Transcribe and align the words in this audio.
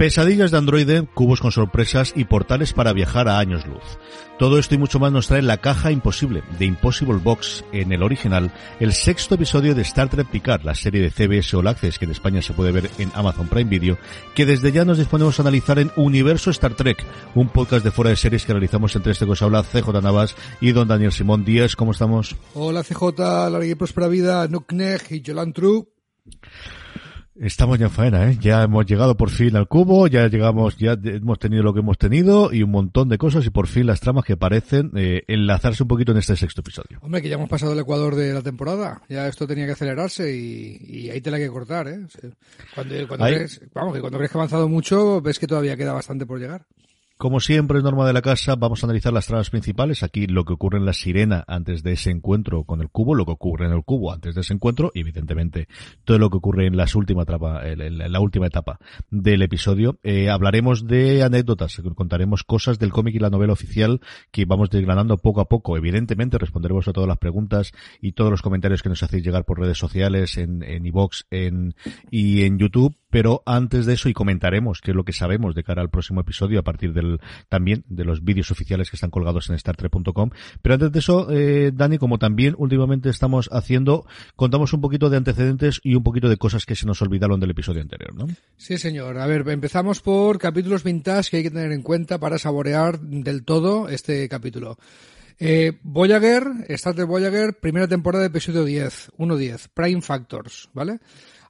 Pesadillas 0.00 0.50
de 0.50 0.56
Android, 0.56 1.04
cubos 1.12 1.42
con 1.42 1.52
sorpresas 1.52 2.14
y 2.16 2.24
portales 2.24 2.72
para 2.72 2.94
viajar 2.94 3.28
a 3.28 3.38
años 3.38 3.66
luz. 3.66 3.82
Todo 4.38 4.58
esto 4.58 4.74
y 4.74 4.78
mucho 4.78 4.98
más 4.98 5.12
nos 5.12 5.26
trae 5.26 5.42
La 5.42 5.58
Caja 5.58 5.92
Imposible, 5.92 6.42
de 6.58 6.64
Impossible 6.64 7.18
Box, 7.22 7.66
en 7.72 7.92
el 7.92 8.02
original, 8.02 8.50
el 8.80 8.94
sexto 8.94 9.34
episodio 9.34 9.74
de 9.74 9.82
Star 9.82 10.08
Trek 10.08 10.26
Picard, 10.28 10.64
la 10.64 10.74
serie 10.74 11.02
de 11.02 11.10
CBS 11.10 11.54
All 11.54 11.66
Access 11.66 11.98
que 11.98 12.06
en 12.06 12.12
España 12.12 12.40
se 12.40 12.54
puede 12.54 12.72
ver 12.72 12.90
en 12.96 13.12
Amazon 13.14 13.48
Prime 13.48 13.68
Video, 13.68 13.98
que 14.34 14.46
desde 14.46 14.72
ya 14.72 14.86
nos 14.86 14.96
disponemos 14.96 15.38
a 15.38 15.42
analizar 15.42 15.78
en 15.78 15.92
Universo 15.96 16.50
Star 16.50 16.72
Trek, 16.72 17.04
un 17.34 17.50
podcast 17.50 17.84
de 17.84 17.90
fuera 17.90 18.08
de 18.08 18.16
series 18.16 18.46
que 18.46 18.54
realizamos 18.54 18.96
entre 18.96 19.12
este 19.12 19.26
cosa 19.26 19.44
habla 19.44 19.64
CJ 19.64 20.00
Navas 20.02 20.34
y 20.62 20.72
don 20.72 20.88
Daniel 20.88 21.12
Simón 21.12 21.44
Díaz. 21.44 21.76
¿Cómo 21.76 21.92
estamos? 21.92 22.36
Hola 22.54 22.84
CJ, 22.84 23.18
larga 23.50 23.66
y 23.66 23.74
próspera 23.74 24.08
vida, 24.08 24.48
Nukneg 24.48 25.02
y 25.10 25.22
Jolan 25.22 25.52
True. 25.52 25.84
Estamos 27.42 27.78
ya 27.78 27.86
en 27.86 27.90
faena, 27.90 28.30
¿eh? 28.30 28.36
Ya 28.38 28.62
hemos 28.62 28.84
llegado 28.84 29.16
por 29.16 29.30
fin 29.30 29.56
al 29.56 29.66
cubo, 29.66 30.06
ya 30.08 30.28
llegamos, 30.28 30.76
ya 30.76 30.92
hemos 31.02 31.38
tenido 31.38 31.62
lo 31.62 31.72
que 31.72 31.80
hemos 31.80 31.96
tenido 31.96 32.52
y 32.52 32.62
un 32.62 32.70
montón 32.70 33.08
de 33.08 33.16
cosas 33.16 33.46
y 33.46 33.50
por 33.50 33.66
fin 33.66 33.86
las 33.86 33.98
tramas 34.00 34.26
que 34.26 34.36
parecen 34.36 34.92
eh, 34.94 35.22
enlazarse 35.26 35.82
un 35.82 35.88
poquito 35.88 36.12
en 36.12 36.18
este 36.18 36.36
sexto 36.36 36.60
episodio. 36.60 36.98
Hombre, 37.00 37.22
que 37.22 37.30
ya 37.30 37.36
hemos 37.36 37.48
pasado 37.48 37.72
el 37.72 37.78
ecuador 37.78 38.14
de 38.14 38.34
la 38.34 38.42
temporada, 38.42 39.00
ya 39.08 39.26
esto 39.26 39.46
tenía 39.46 39.64
que 39.64 39.72
acelerarse 39.72 40.36
y, 40.36 40.76
y 40.86 41.08
ahí 41.08 41.22
te 41.22 41.30
la 41.30 41.38
hay 41.38 41.44
que 41.44 41.48
cortar, 41.48 41.88
¿eh? 41.88 42.00
Cuando, 42.74 42.94
cuando 43.08 43.24
crees, 43.24 43.58
vamos, 43.72 43.94
que 43.94 44.00
cuando 44.02 44.18
crees 44.18 44.30
que 44.30 44.36
ha 44.36 44.40
avanzado 44.40 44.68
mucho, 44.68 45.22
ves 45.22 45.38
que 45.38 45.46
todavía 45.46 45.78
queda 45.78 45.94
bastante 45.94 46.26
por 46.26 46.38
llegar. 46.38 46.66
Como 47.20 47.40
siempre, 47.40 47.82
norma 47.82 48.06
de 48.06 48.14
la 48.14 48.22
casa, 48.22 48.56
vamos 48.56 48.82
a 48.82 48.86
analizar 48.86 49.12
las 49.12 49.26
tramas 49.26 49.50
principales. 49.50 50.02
Aquí 50.02 50.26
lo 50.26 50.46
que 50.46 50.54
ocurre 50.54 50.78
en 50.78 50.86
la 50.86 50.94
sirena 50.94 51.44
antes 51.46 51.82
de 51.82 51.92
ese 51.92 52.10
encuentro 52.10 52.64
con 52.64 52.80
el 52.80 52.88
cubo, 52.88 53.14
lo 53.14 53.26
que 53.26 53.32
ocurre 53.32 53.66
en 53.66 53.72
el 53.72 53.84
cubo 53.84 54.10
antes 54.10 54.34
de 54.34 54.40
ese 54.40 54.54
encuentro, 54.54 54.90
y 54.94 55.00
evidentemente 55.00 55.68
todo 56.04 56.18
lo 56.18 56.30
que 56.30 56.38
ocurre 56.38 56.66
en 56.66 56.78
las 56.78 56.94
última 56.94 57.24
etapa, 57.24 57.68
en 57.68 58.10
la 58.10 58.20
última 58.20 58.46
etapa 58.46 58.78
del 59.10 59.42
episodio. 59.42 59.98
Eh, 60.02 60.30
hablaremos 60.30 60.86
de 60.86 61.22
anécdotas, 61.22 61.82
contaremos 61.94 62.42
cosas 62.42 62.78
del 62.78 62.90
cómic 62.90 63.14
y 63.16 63.18
la 63.18 63.28
novela 63.28 63.52
oficial 63.52 64.00
que 64.30 64.46
vamos 64.46 64.70
desgranando 64.70 65.18
poco 65.18 65.42
a 65.42 65.44
poco. 65.44 65.76
Evidentemente 65.76 66.38
responderemos 66.38 66.88
a 66.88 66.94
todas 66.94 67.08
las 67.08 67.18
preguntas 67.18 67.72
y 68.00 68.12
todos 68.12 68.30
los 68.30 68.40
comentarios 68.40 68.82
que 68.82 68.88
nos 68.88 69.02
hacéis 69.02 69.22
llegar 69.22 69.44
por 69.44 69.60
redes 69.60 69.76
sociales, 69.76 70.38
en, 70.38 70.62
en 70.62 70.90
en, 71.30 71.74
y 72.10 72.44
en 72.44 72.58
YouTube 72.58 72.96
pero 73.10 73.42
antes 73.46 73.86
de 73.86 73.94
eso 73.94 74.08
y 74.08 74.12
comentaremos 74.12 74.80
qué 74.80 74.92
es 74.92 74.96
lo 74.96 75.04
que 75.04 75.12
sabemos 75.12 75.54
de 75.54 75.64
cara 75.64 75.82
al 75.82 75.90
próximo 75.90 76.20
episodio 76.20 76.60
a 76.60 76.62
partir 76.62 76.92
del 76.92 77.20
también 77.48 77.84
de 77.88 78.04
los 78.04 78.24
vídeos 78.24 78.50
oficiales 78.50 78.90
que 78.90 78.96
están 78.96 79.10
colgados 79.10 79.50
en 79.50 79.58
StarTrek.com. 79.58 80.30
Pero 80.62 80.74
antes 80.74 80.92
de 80.92 80.98
eso, 80.98 81.30
eh, 81.30 81.72
Dani, 81.74 81.98
como 81.98 82.18
también 82.18 82.54
últimamente 82.56 83.10
estamos 83.10 83.48
haciendo, 83.52 84.06
contamos 84.36 84.72
un 84.72 84.80
poquito 84.80 85.10
de 85.10 85.16
antecedentes 85.16 85.80
y 85.82 85.94
un 85.94 86.02
poquito 86.02 86.28
de 86.28 86.36
cosas 86.36 86.64
que 86.64 86.76
se 86.76 86.86
nos 86.86 87.02
olvidaron 87.02 87.40
del 87.40 87.50
episodio 87.50 87.82
anterior, 87.82 88.14
¿no? 88.14 88.26
Sí, 88.56 88.78
señor. 88.78 89.18
A 89.18 89.26
ver, 89.26 89.46
empezamos 89.48 90.00
por 90.00 90.38
capítulos 90.38 90.84
vintage 90.84 91.30
que 91.30 91.36
hay 91.38 91.42
que 91.42 91.50
tener 91.50 91.72
en 91.72 91.82
cuenta 91.82 92.18
para 92.18 92.38
saborear 92.38 93.00
del 93.00 93.44
todo 93.44 93.88
este 93.88 94.28
capítulo. 94.28 94.78
Eh, 95.38 95.78
Voyager, 95.82 96.44
Star 96.68 96.94
Trek 96.94 97.06
Voyager, 97.06 97.58
primera 97.58 97.88
temporada, 97.88 98.26
episodio 98.26 98.62
10, 98.62 99.12
1.10, 99.16 99.68
Prime 99.72 100.02
Factors, 100.02 100.68
¿vale? 100.74 100.98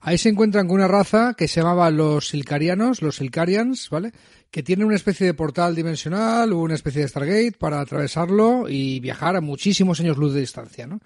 Ahí 0.03 0.17
se 0.17 0.29
encuentran 0.29 0.67
con 0.67 0.77
una 0.77 0.87
raza 0.87 1.35
que 1.37 1.47
se 1.47 1.61
llamaba 1.61 1.91
los 1.91 2.29
Silcarianos, 2.29 3.03
los 3.03 3.17
Silcarians, 3.17 3.87
¿vale? 3.91 4.11
Que 4.49 4.63
tienen 4.63 4.87
una 4.87 4.95
especie 4.95 5.27
de 5.27 5.35
portal 5.35 5.75
dimensional 5.75 6.51
o 6.51 6.57
una 6.57 6.73
especie 6.73 7.03
de 7.03 7.07
Stargate 7.07 7.53
para 7.59 7.79
atravesarlo 7.79 8.67
y 8.67 8.99
viajar 8.99 9.35
a 9.35 9.41
muchísimos 9.41 9.99
años 9.99 10.17
luz 10.17 10.33
de 10.33 10.39
distancia, 10.39 10.87
¿no? 10.87 11.01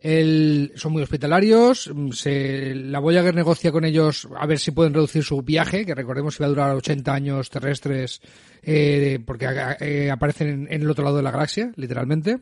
El, 0.00 0.72
son 0.74 0.92
muy 0.92 1.02
hospitalarios, 1.02 1.90
se, 2.12 2.74
la 2.74 2.98
Voyager 2.98 3.34
negocia 3.34 3.72
con 3.72 3.84
ellos 3.84 4.28
a 4.38 4.46
ver 4.46 4.58
si 4.58 4.70
pueden 4.70 4.92
reducir 4.94 5.22
su 5.22 5.42
viaje, 5.42 5.84
que 5.84 5.94
recordemos 5.94 6.38
va 6.40 6.46
a 6.46 6.50
durar 6.50 6.76
80 6.76 7.12
años 7.12 7.50
terrestres, 7.50 8.20
eh, 8.62 9.18
porque 9.24 9.48
eh, 9.80 10.10
aparecen 10.10 10.48
en, 10.48 10.66
en 10.70 10.82
el 10.82 10.90
otro 10.90 11.04
lado 11.04 11.18
de 11.18 11.22
la 11.22 11.30
galaxia, 11.30 11.72
literalmente 11.76 12.38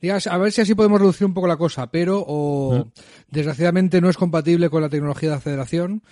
digas, 0.00 0.26
a 0.26 0.36
ver 0.38 0.52
si 0.52 0.60
así 0.60 0.74
podemos 0.74 1.00
reducir 1.00 1.26
un 1.26 1.34
poco 1.34 1.46
la 1.46 1.56
cosa, 1.56 1.90
pero 1.90 2.24
o, 2.26 2.88
desgraciadamente 3.30 4.00
no 4.00 4.08
es 4.08 4.16
compatible 4.16 4.70
con 4.70 4.82
la 4.82 4.88
tecnología 4.88 5.30
de 5.30 5.36
aceleración 5.36 6.02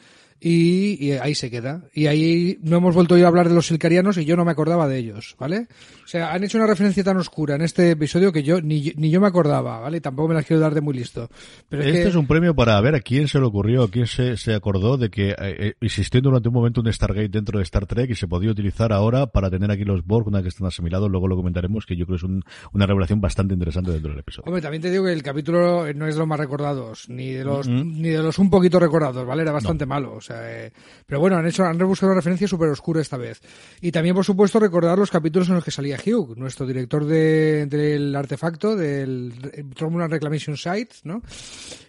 y, 0.41 1.06
y, 1.06 1.12
ahí 1.12 1.34
se 1.34 1.50
queda. 1.50 1.84
Y 1.95 2.06
ahí 2.06 2.59
no 2.62 2.77
hemos 2.77 2.95
vuelto 2.95 3.15
a 3.15 3.27
hablar 3.27 3.49
de 3.49 3.55
los 3.55 3.67
silcarianos 3.67 4.19
y 4.19 4.25
yo 4.25 4.37
no 4.37 4.45
me 4.45 4.50
acordaba 4.50 4.89
de 4.89 4.99
ellos, 4.99 5.37
¿vale? 5.39 5.69
O 6.05 6.06
sea, 6.06 6.33
han 6.33 6.45
hecho 6.45 6.59
una 6.59 6.67
referencia 6.67 7.03
tan 7.03 7.17
oscura 7.17 7.55
en 7.55 7.62
este 7.62 7.91
episodio 7.91 8.33
que 8.33 8.43
yo 8.43 8.61
ni, 8.61 8.93
ni 8.97 9.11
yo 9.11 9.21
me 9.21 9.27
acordaba, 9.27 9.81
¿vale? 9.81 10.00
Tampoco 10.00 10.28
me 10.28 10.34
las 10.34 10.45
quiero 10.45 10.61
dar 10.61 10.75
de 10.75 10.81
muy 10.81 10.95
listo. 10.95 11.28
Pero 11.69 11.83
este 11.83 11.99
es, 11.99 12.03
que... 12.05 12.09
es 12.11 12.15
un 12.15 12.27
premio 12.27 12.55
para 12.55 12.81
ver 12.81 12.95
a 12.95 13.00
quién 13.00 13.28
se 13.28 13.39
le 13.39 13.47
ocurrió, 13.47 13.84
a 13.84 13.91
quién 13.91 14.06
se, 14.06 14.37
se 14.37 14.55
acordó 14.55 14.97
de 14.97 15.11
que 15.11 15.34
eh, 15.39 15.75
existió 15.81 16.21
durante 16.21 16.49
un 16.49 16.55
momento 16.55 16.81
un 16.81 16.93
Stargate 16.93 17.28
dentro 17.28 17.59
de 17.59 17.65
Star 17.65 17.87
Trek 17.87 18.11
y 18.11 18.15
se 18.15 18.28
podía 18.28 18.51
utilizar 18.51 18.93
ahora 18.93 19.27
para 19.27 19.51
tener 19.51 19.71
aquí 19.71 19.84
los 19.84 20.05
Borg, 20.05 20.28
una 20.28 20.43
que 20.43 20.49
están 20.49 20.66
asimilados, 20.66 21.11
luego 21.11 21.28
lo 21.28 21.37
comentaremos, 21.37 21.87
que 21.87 21.97
yo 21.97 22.06
creo 22.06 22.19
que 22.19 22.25
es 22.27 22.31
un, 22.31 22.43
una 22.72 22.87
revelación 22.87 23.21
bastante 23.21 23.55
interesante 23.55 23.91
dentro 23.93 24.11
del 24.11 24.21
episodio. 24.21 24.45
Hombre, 24.47 24.62
también 24.62 24.83
te 24.83 24.91
digo 24.91 25.05
que 25.05 25.12
el 25.12 25.22
capítulo 25.22 25.93
no 25.95 26.06
es 26.06 26.15
de 26.15 26.19
los 26.19 26.28
más 26.28 26.39
recordados, 26.39 27.09
ni 27.09 27.33
de 27.33 27.45
los, 27.45 27.69
mm 27.69 27.72
-hmm. 27.72 27.95
ni 27.97 28.09
de 28.11 28.22
los 28.22 28.39
un 28.39 28.51
poquito 28.51 28.78
recordados, 28.78 29.27
¿vale? 29.27 29.43
Era 29.43 29.53
bastante 29.53 29.87
no. 29.87 29.91
malo, 29.91 30.21
sea, 30.25 30.67
eh, 30.67 30.73
pero 31.07 31.21
bueno, 31.21 31.37
han 31.37 31.47
hecho, 31.47 31.65
han 31.65 31.79
rebuscado 31.79 32.12
una 32.12 32.21
referencia 32.21 32.49
súper 32.49 32.69
oscura 32.69 33.01
esta 33.01 33.17
vez. 33.17 33.41
Y 33.81 33.93
también, 33.93 34.15
por 34.15 34.25
supuesto, 34.25 34.59
recordar 34.59 34.99
los 34.99 35.11
capítulos 35.11 35.49
en 35.49 35.57
los 35.57 35.65
que 35.65 35.71
salía 35.71 35.99
Hugh, 35.99 36.37
nuestro 36.37 36.67
director 36.67 37.05
de, 37.05 37.67
del 37.67 38.15
artefacto, 38.17 38.77
del 38.77 39.33
Romulan 39.77 40.11
Reclamation 40.11 40.57
Site, 40.57 40.97
¿no? 41.05 41.23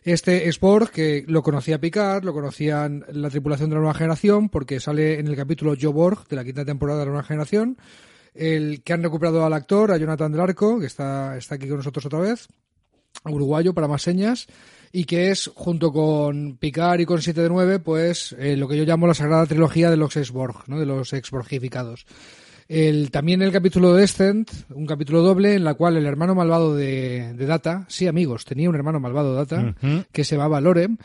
Este 0.03 0.47
Sport, 0.49 0.91
que 0.91 1.23
lo 1.27 1.41
conocía 1.41 1.79
Picard, 1.79 2.23
lo 2.23 2.33
conocían 2.33 3.05
la 3.09 3.29
tripulación 3.29 3.69
de 3.69 3.75
la 3.75 3.81
nueva 3.81 3.95
generación, 3.95 4.49
porque 4.49 4.79
sale 4.79 5.19
en 5.19 5.27
el 5.27 5.35
capítulo 5.35 5.75
Joe 5.79 5.91
Borg, 5.91 6.27
de 6.27 6.35
la 6.35 6.43
quinta 6.43 6.65
temporada 6.65 6.99
de 6.99 7.05
la 7.05 7.11
nueva 7.11 7.27
generación, 7.27 7.77
el 8.33 8.83
que 8.83 8.93
han 8.93 9.01
recuperado 9.01 9.45
al 9.45 9.53
actor, 9.53 9.91
a 9.91 9.97
Jonathan 9.97 10.31
del 10.31 10.41
Arco, 10.41 10.79
que 10.79 10.85
está, 10.85 11.37
está 11.37 11.55
aquí 11.55 11.67
con 11.67 11.77
nosotros 11.77 12.05
otra 12.05 12.19
vez, 12.19 12.47
uruguayo 13.23 13.73
para 13.73 13.87
más 13.87 14.01
señas, 14.01 14.47
y 14.95 15.03
que 15.03 15.29
es, 15.29 15.51
junto 15.53 15.91
con 15.91 16.55
Picard 16.55 17.01
y 17.01 17.05
con 17.05 17.21
7 17.21 17.41
de 17.41 17.49
9, 17.49 17.79
pues 17.79 18.33
eh, 18.39 18.55
lo 18.55 18.65
que 18.69 18.77
yo 18.77 18.85
llamo 18.85 19.07
la 19.07 19.13
sagrada 19.13 19.45
trilogía 19.45 19.89
de 19.89 19.97
los 19.97 20.15
exborg, 20.15 20.63
¿no? 20.67 20.79
de 20.79 20.85
los 20.85 21.11
exborgificados. 21.11 22.05
El, 22.69 23.11
también 23.11 23.41
el 23.41 23.51
capítulo 23.51 23.93
de 23.93 24.01
Descent, 24.01 24.49
un 24.69 24.85
capítulo 24.85 25.21
doble 25.21 25.53
en 25.55 25.65
la 25.65 25.73
cual 25.73 25.97
el 25.97 26.05
hermano 26.05 26.33
malvado 26.33 26.73
de, 26.75 27.33
de 27.33 27.45
Data, 27.45 27.85
sí 27.89 28.07
amigos, 28.07 28.45
tenía 28.45 28.69
un 28.69 28.75
hermano 28.75 29.01
malvado 29.01 29.35
Data, 29.35 29.75
uh 29.81 29.85
-huh. 29.85 30.05
que 30.13 30.23
se 30.23 30.37
llamaba 30.37 30.61
Lorem, 30.61 30.97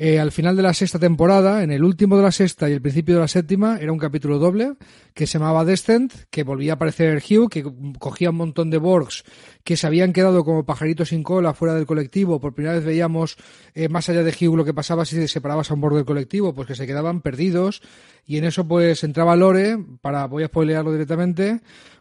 Eh, 0.00 0.20
al 0.20 0.30
final 0.30 0.54
de 0.54 0.62
la 0.62 0.74
sexta 0.74 1.00
temporada, 1.00 1.64
en 1.64 1.72
el 1.72 1.82
último 1.82 2.16
de 2.16 2.22
la 2.22 2.30
sexta 2.30 2.70
y 2.70 2.72
el 2.72 2.80
principio 2.80 3.16
de 3.16 3.20
la 3.22 3.26
séptima, 3.26 3.78
era 3.80 3.90
un 3.90 3.98
capítulo 3.98 4.38
doble 4.38 4.74
que 5.12 5.26
se 5.26 5.40
llamaba 5.40 5.64
Descent, 5.64 6.12
que 6.30 6.44
volvía 6.44 6.74
a 6.74 6.74
aparecer 6.76 7.20
Hugh, 7.20 7.50
que 7.50 7.66
cogía 7.98 8.30
un 8.30 8.36
montón 8.36 8.70
de 8.70 8.78
Borgs 8.78 9.24
que 9.64 9.76
se 9.76 9.88
habían 9.88 10.12
quedado 10.12 10.44
como 10.44 10.64
pajaritos 10.64 11.08
sin 11.08 11.24
cola 11.24 11.52
fuera 11.52 11.74
del 11.74 11.84
colectivo. 11.84 12.40
Por 12.40 12.54
primera 12.54 12.76
vez 12.76 12.84
veíamos 12.84 13.36
eh, 13.74 13.88
más 13.88 14.08
allá 14.08 14.22
de 14.22 14.30
Hugh 14.30 14.56
lo 14.56 14.64
que 14.64 14.72
pasaba 14.72 15.04
si 15.04 15.16
se 15.16 15.26
separabas 15.26 15.72
a 15.72 15.74
un 15.74 15.80
Borg 15.80 15.96
del 15.96 16.04
colectivo, 16.04 16.54
pues 16.54 16.68
que 16.68 16.76
se 16.76 16.86
quedaban 16.86 17.20
perdidos. 17.20 17.82
Y 18.24 18.38
en 18.38 18.44
eso 18.44 18.68
pues 18.68 19.02
entraba 19.02 19.34
Lore, 19.34 19.78
para, 20.00 20.26
voy 20.26 20.44
a 20.44 20.46
spoilearlo 20.46 20.92
directamente, 20.92 21.60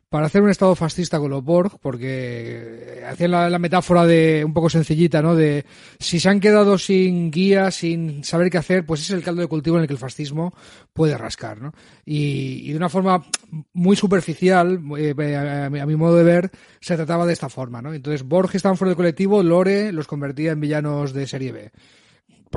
para 0.09 0.27
hacer 0.27 0.42
un 0.42 0.50
estado 0.50 0.74
fascista 0.75 1.19
con 1.19 1.30
los 1.30 1.44
Borg, 1.44 1.80
porque 1.81 3.04
hacían 3.06 3.31
la, 3.31 3.59
metáfora 3.59 4.06
de 4.06 4.44
un 4.45 4.54
poco 4.54 4.69
sencillita, 4.69 5.21
¿no? 5.21 5.36
De 5.36 5.65
si 6.00 6.19
se 6.19 6.30
han 6.30 6.39
quedado 6.39 6.77
sin 6.77 7.30
guía, 7.30 7.71
sin 7.71 8.24
saber 8.24 8.50
qué 8.50 8.57
hacer, 8.57 8.86
pues 8.86 9.01
es 9.01 9.12
el 9.12 9.21
caldo 9.21 9.42
de 9.42 9.48
cultivo 9.48 9.75
en 9.75 9.81
el 9.81 9.88
que 9.88 9.94
el 9.94 10.00
fascismo 10.00 10.54
puede 10.94 11.18
rascar, 11.18 11.62
¿no? 11.62 11.74
Y, 12.06 12.71
de 12.71 12.77
una 12.77 12.89
forma 12.89 13.25
muy 13.74 13.98
superficial, 13.98 14.81
eh, 14.98 15.36
a, 15.36 15.69
mi 15.69 15.95
modo 15.95 16.15
de 16.15 16.24
ver, 16.24 16.51
se 16.80 16.95
trataba 16.95 17.25
de 17.25 17.33
esta 17.33 17.50
forma, 17.50 17.81
¿no? 17.81 17.94
Entonces 17.94 18.24
Borg 18.24 18.51
estaban 18.54 18.77
fuera 18.77 18.89
del 18.89 18.98
colectivo, 18.98 19.44
Lore 19.44 19.92
los 19.92 20.07
convertía 20.07 20.51
en 20.51 20.62
villanos 20.62 21.12
de 21.12 21.27
serie 21.27 21.51
B. 21.51 21.71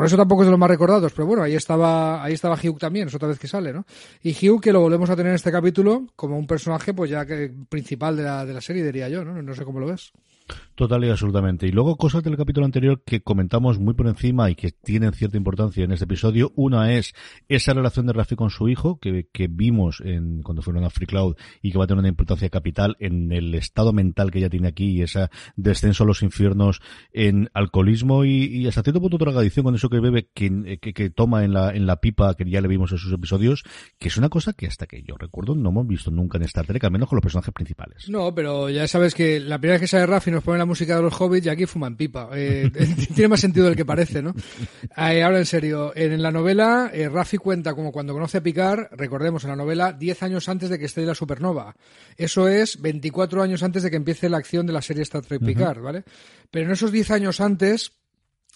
Por 0.01 0.07
eso 0.07 0.17
tampoco 0.17 0.41
es 0.41 0.47
de 0.47 0.53
los 0.53 0.59
más 0.59 0.71
recordados, 0.71 1.13
pero 1.13 1.27
bueno, 1.27 1.43
ahí 1.43 1.55
estaba, 1.55 2.25
ahí 2.25 2.33
estaba 2.33 2.55
Hugh 2.57 2.79
también, 2.79 3.09
es 3.09 3.15
otra 3.15 3.29
vez 3.29 3.39
que 3.39 3.47
sale, 3.47 3.71
¿no? 3.71 3.85
Y 4.23 4.31
Hugh 4.31 4.59
que 4.59 4.73
lo 4.73 4.81
volvemos 4.81 5.11
a 5.11 5.15
tener 5.15 5.29
en 5.29 5.37
este 5.37 5.53
capítulo 5.53 6.07
como 6.17 6.39
un 6.39 6.47
personaje, 6.47 6.95
pues 6.95 7.11
ya 7.11 7.27
que 7.27 7.53
principal 7.69 8.17
de 8.17 8.23
la, 8.23 8.47
de 8.47 8.55
la 8.55 8.63
serie, 8.63 8.83
diría 8.83 9.11
yo, 9.11 9.27
¿no? 9.27 9.43
No 9.43 9.55
sé 9.55 9.63
cómo 9.63 9.79
lo 9.79 9.89
ves. 9.89 10.11
Total 10.75 11.05
y 11.05 11.11
absolutamente. 11.11 11.67
Y 11.67 11.73
luego 11.73 11.97
cosas 11.97 12.23
del 12.23 12.37
capítulo 12.37 12.65
anterior 12.65 13.03
que 13.05 13.23
comentamos 13.23 13.79
muy 13.79 13.95
por 13.95 14.07
encima 14.07 14.51
y 14.51 14.55
que 14.55 14.71
tienen 14.71 15.13
cierta 15.13 15.37
importancia 15.37 15.85
en 15.85 15.93
este 15.93 16.05
episodio. 16.05 16.53
Una 16.57 16.95
es 16.95 17.13
esa 17.49 17.75
relación 17.75 18.07
de 18.07 18.15
Rafi 18.15 18.35
con 18.35 18.51
su 18.51 18.69
hijo 18.69 18.99
que, 18.99 19.29
que 19.33 19.49
vimos 19.49 20.01
en, 20.05 20.43
cuando 20.43 20.63
fueron 20.63 20.85
a 20.85 20.91
Free 20.91 21.07
Cloud 21.07 21.37
y 21.61 21.71
que 21.71 21.79
va 21.79 21.85
a 21.85 21.87
tener 21.87 21.99
una 21.99 22.09
importancia 22.09 22.49
capital 22.49 22.97
en 22.99 23.31
el 23.31 23.55
estado 23.55 23.93
mental 23.93 24.31
que 24.31 24.39
ella 24.39 24.49
tiene 24.49 24.69
aquí 24.69 24.91
y 24.91 25.03
ese 25.03 25.29
descenso 25.57 26.05
a 26.05 26.07
los 26.07 26.23
infiernos 26.23 26.81
en 27.13 27.51
alcoholismo 27.53 28.25
y, 28.25 28.67
hasta 28.67 28.83
cierto 28.83 29.01
punto 29.01 29.19
drogadicción 29.19 29.65
con 29.65 29.75
eso 29.75 29.91
que 29.91 30.01
bebe, 30.01 30.31
que, 30.33 30.79
que, 30.81 31.11
toma 31.11 31.45
en 31.45 31.53
la, 31.53 31.71
en 31.71 31.87
la 31.87 31.97
pipa 31.97 32.35
que 32.35 32.49
ya 32.49 32.61
le 32.61 32.69
vimos 32.69 32.93
en 32.93 32.99
sus 32.99 33.13
episodios, 33.13 33.65
que 33.99 34.09
es 34.09 34.17
una 34.17 34.29
cosa 34.29 34.53
que 34.55 34.67
hasta 34.67 34.87
que 34.87 35.03
yo 35.03 35.17
recuerdo 35.19 35.55
no 35.55 35.71
hemos 35.71 35.87
visto 35.87 36.11
nunca 36.11 36.39
en 36.39 36.45
Star 36.45 36.67
Trek, 36.67 36.83
al 36.85 36.91
menos 36.91 37.09
con 37.09 37.17
los 37.17 37.23
personajes 37.23 37.53
principales. 37.53 38.09
No, 38.09 38.35
pero 38.35 38.71
ya 38.71 38.87
sabes 38.89 39.15
que 39.15 39.41
la 39.41 39.59
primera 39.59 39.75
vez 39.75 39.83
que 39.83 39.87
sale 39.87 40.07
Rafi 40.07 40.31
nos 40.41 40.45
pone 40.47 40.59
la 40.59 40.65
música 40.65 40.97
de 40.97 41.03
los 41.03 41.21
hobbits 41.21 41.47
y 41.47 41.49
aquí 41.51 41.67
fuman 41.67 41.97
pipa. 41.97 42.31
Eh, 42.35 42.71
tiene 43.15 43.29
más 43.29 43.41
sentido 43.41 43.67
del 43.67 43.77
que 43.77 43.85
parece, 43.85 44.23
¿no? 44.23 44.35
Eh, 44.97 45.23
ahora 45.23 45.39
en 45.39 45.45
serio, 45.45 45.93
en 45.95 46.23
la 46.23 46.31
novela, 46.31 46.91
eh, 46.95 47.11
Rafi 47.11 47.37
cuenta 47.37 47.75
como 47.75 47.93
cuando 47.93 48.15
conoce 48.15 48.39
a 48.39 48.43
Picard, 48.43 48.87
recordemos 48.93 49.45
en 49.45 49.51
la 49.51 49.57
novela, 49.57 49.93
10 49.93 50.23
años 50.23 50.49
antes 50.49 50.71
de 50.71 50.79
que 50.79 50.87
esté 50.87 51.05
la 51.05 51.15
supernova. 51.15 51.77
Eso 52.17 52.49
es 52.49 52.81
24 52.81 53.43
años 53.43 53.63
antes 53.63 53.83
de 53.83 53.91
que 53.91 53.97
empiece 53.97 54.31
la 54.31 54.39
acción 54.39 54.67
de 54.67 54.73
la 54.73 54.81
serie 54.81 55.03
Star 55.03 55.23
Trek 55.23 55.45
Picard, 55.45 55.83
¿vale? 55.83 56.05
Pero 56.51 56.65
en 56.67 56.73
esos 56.73 56.91
10 56.91 57.11
años 57.11 57.41
antes, 57.43 57.93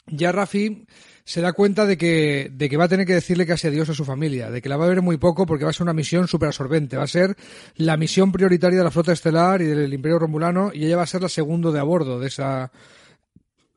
ya 0.07 0.33
Rafi 0.33 0.87
se 1.25 1.41
da 1.41 1.55
cuenta 1.55 1.87
de 1.87 1.97
que, 1.97 2.51
de 2.53 2.69
que 2.69 2.77
va 2.77 2.85
a 2.85 2.89
tener 2.89 3.07
que 3.07 3.15
decirle 3.15 3.47
casi 3.47 3.67
adiós 3.67 3.89
a 3.89 3.95
su 3.95 4.05
familia, 4.05 4.51
de 4.51 4.61
que 4.61 4.69
la 4.69 4.77
va 4.77 4.85
a 4.85 4.89
ver 4.89 5.01
muy 5.01 5.17
poco 5.17 5.47
porque 5.47 5.65
va 5.65 5.71
a 5.71 5.73
ser 5.73 5.85
una 5.85 5.95
misión 5.95 6.29
súper 6.29 6.49
absorbente, 6.49 6.99
va 6.99 7.05
a 7.05 7.09
ser 7.09 7.35
la 7.77 7.97
misión 7.97 8.31
prioritaria 8.31 8.79
de 8.79 8.85
la 8.85 8.91
flota 8.91 9.13
estelar 9.13 9.63
y 9.63 9.67
del 9.67 9.93
Imperio 9.93 10.19
Romulano 10.19 10.71
y 10.75 10.85
ella 10.85 10.99
va 10.99 11.05
a 11.05 11.07
ser 11.07 11.23
la 11.23 11.31
segundo 11.31 11.73
de 11.73 11.81
a 11.81 11.83
bordo 11.83 12.21
de 12.21 12.27
esa, 12.27 12.71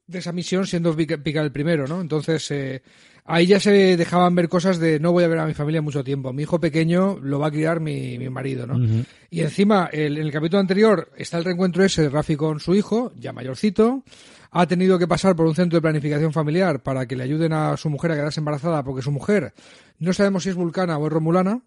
de 0.07 0.19
esa 0.19 0.33
misión 0.33 0.67
siendo 0.67 0.94
Picard 0.94 1.45
el 1.45 1.51
primero, 1.53 1.88
¿no? 1.88 2.01
Entonces, 2.01 2.51
eh, 2.51 2.81
ahí 3.23 3.45
ya 3.45 3.61
se 3.61 3.95
dejaban 3.95 4.35
ver 4.35 4.49
cosas 4.49 4.77
de 4.77 4.99
no 4.99 5.13
voy 5.13 5.23
a 5.23 5.29
ver 5.29 5.39
a 5.39 5.45
mi 5.45 5.53
familia 5.53 5.81
mucho 5.81 6.03
tiempo. 6.03 6.33
Mi 6.33 6.44
hijo 6.44 6.59
pequeño 6.59 7.17
lo 7.21 7.39
va 7.39 7.47
a 7.47 7.51
criar 7.51 7.79
mi, 7.79 8.17
mi 8.17 8.29
marido, 8.29 8.67
¿no? 8.67 9.05
Y 9.29 9.39
encima, 9.39 9.89
el, 9.94 10.17
en 10.17 10.23
el 10.23 10.31
capítulo 10.33 10.59
anterior 10.59 11.11
está 11.15 11.38
el 11.38 11.45
reencuentro 11.45 11.85
ese 11.85 12.01
de 12.01 12.09
Rafi 12.09 12.35
con 12.35 12.59
su 12.59 12.75
hijo, 12.75 13.13
ya 13.15 13.31
mayorcito, 13.31 14.03
ha 14.51 14.65
tenido 14.67 14.97
que 14.99 15.07
pasar 15.07 15.35
por 15.35 15.45
un 15.45 15.55
centro 15.55 15.77
de 15.77 15.81
planificación 15.81 16.33
familiar 16.33 16.81
para 16.81 17.05
que 17.05 17.15
le 17.15 17.23
ayuden 17.23 17.53
a 17.53 17.77
su 17.77 17.89
mujer 17.89 18.11
a 18.11 18.15
quedarse 18.15 18.39
embarazada, 18.39 18.83
porque 18.83 19.01
su 19.01 19.11
mujer 19.11 19.53
no 19.99 20.13
sabemos 20.13 20.44
si 20.44 20.49
es 20.49 20.55
vulcana 20.55 20.97
o 20.97 21.07
es 21.07 21.13
romulana, 21.13 21.61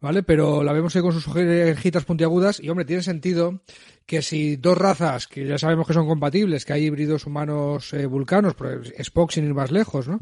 ¿vale? 0.00 0.22
Pero 0.22 0.62
la 0.62 0.72
vemos 0.72 0.94
ahí 0.94 1.02
con 1.02 1.12
sus 1.12 1.26
orejitas 1.28 2.04
puntiagudas 2.04 2.60
y, 2.60 2.68
hombre, 2.68 2.84
tiene 2.84 3.02
sentido 3.02 3.62
que 4.04 4.20
si 4.20 4.56
dos 4.56 4.76
razas, 4.76 5.26
que 5.28 5.46
ya 5.46 5.58
sabemos 5.58 5.86
que 5.86 5.94
son 5.94 6.06
compatibles, 6.06 6.64
que 6.64 6.72
hay 6.72 6.84
híbridos 6.84 7.24
humanos 7.26 7.92
eh, 7.94 8.06
vulcanos, 8.06 8.54
pues 8.54 8.92
Spock 8.98 9.30
sin 9.30 9.44
ir 9.44 9.54
más 9.54 9.70
lejos, 9.70 10.08
¿no? 10.08 10.18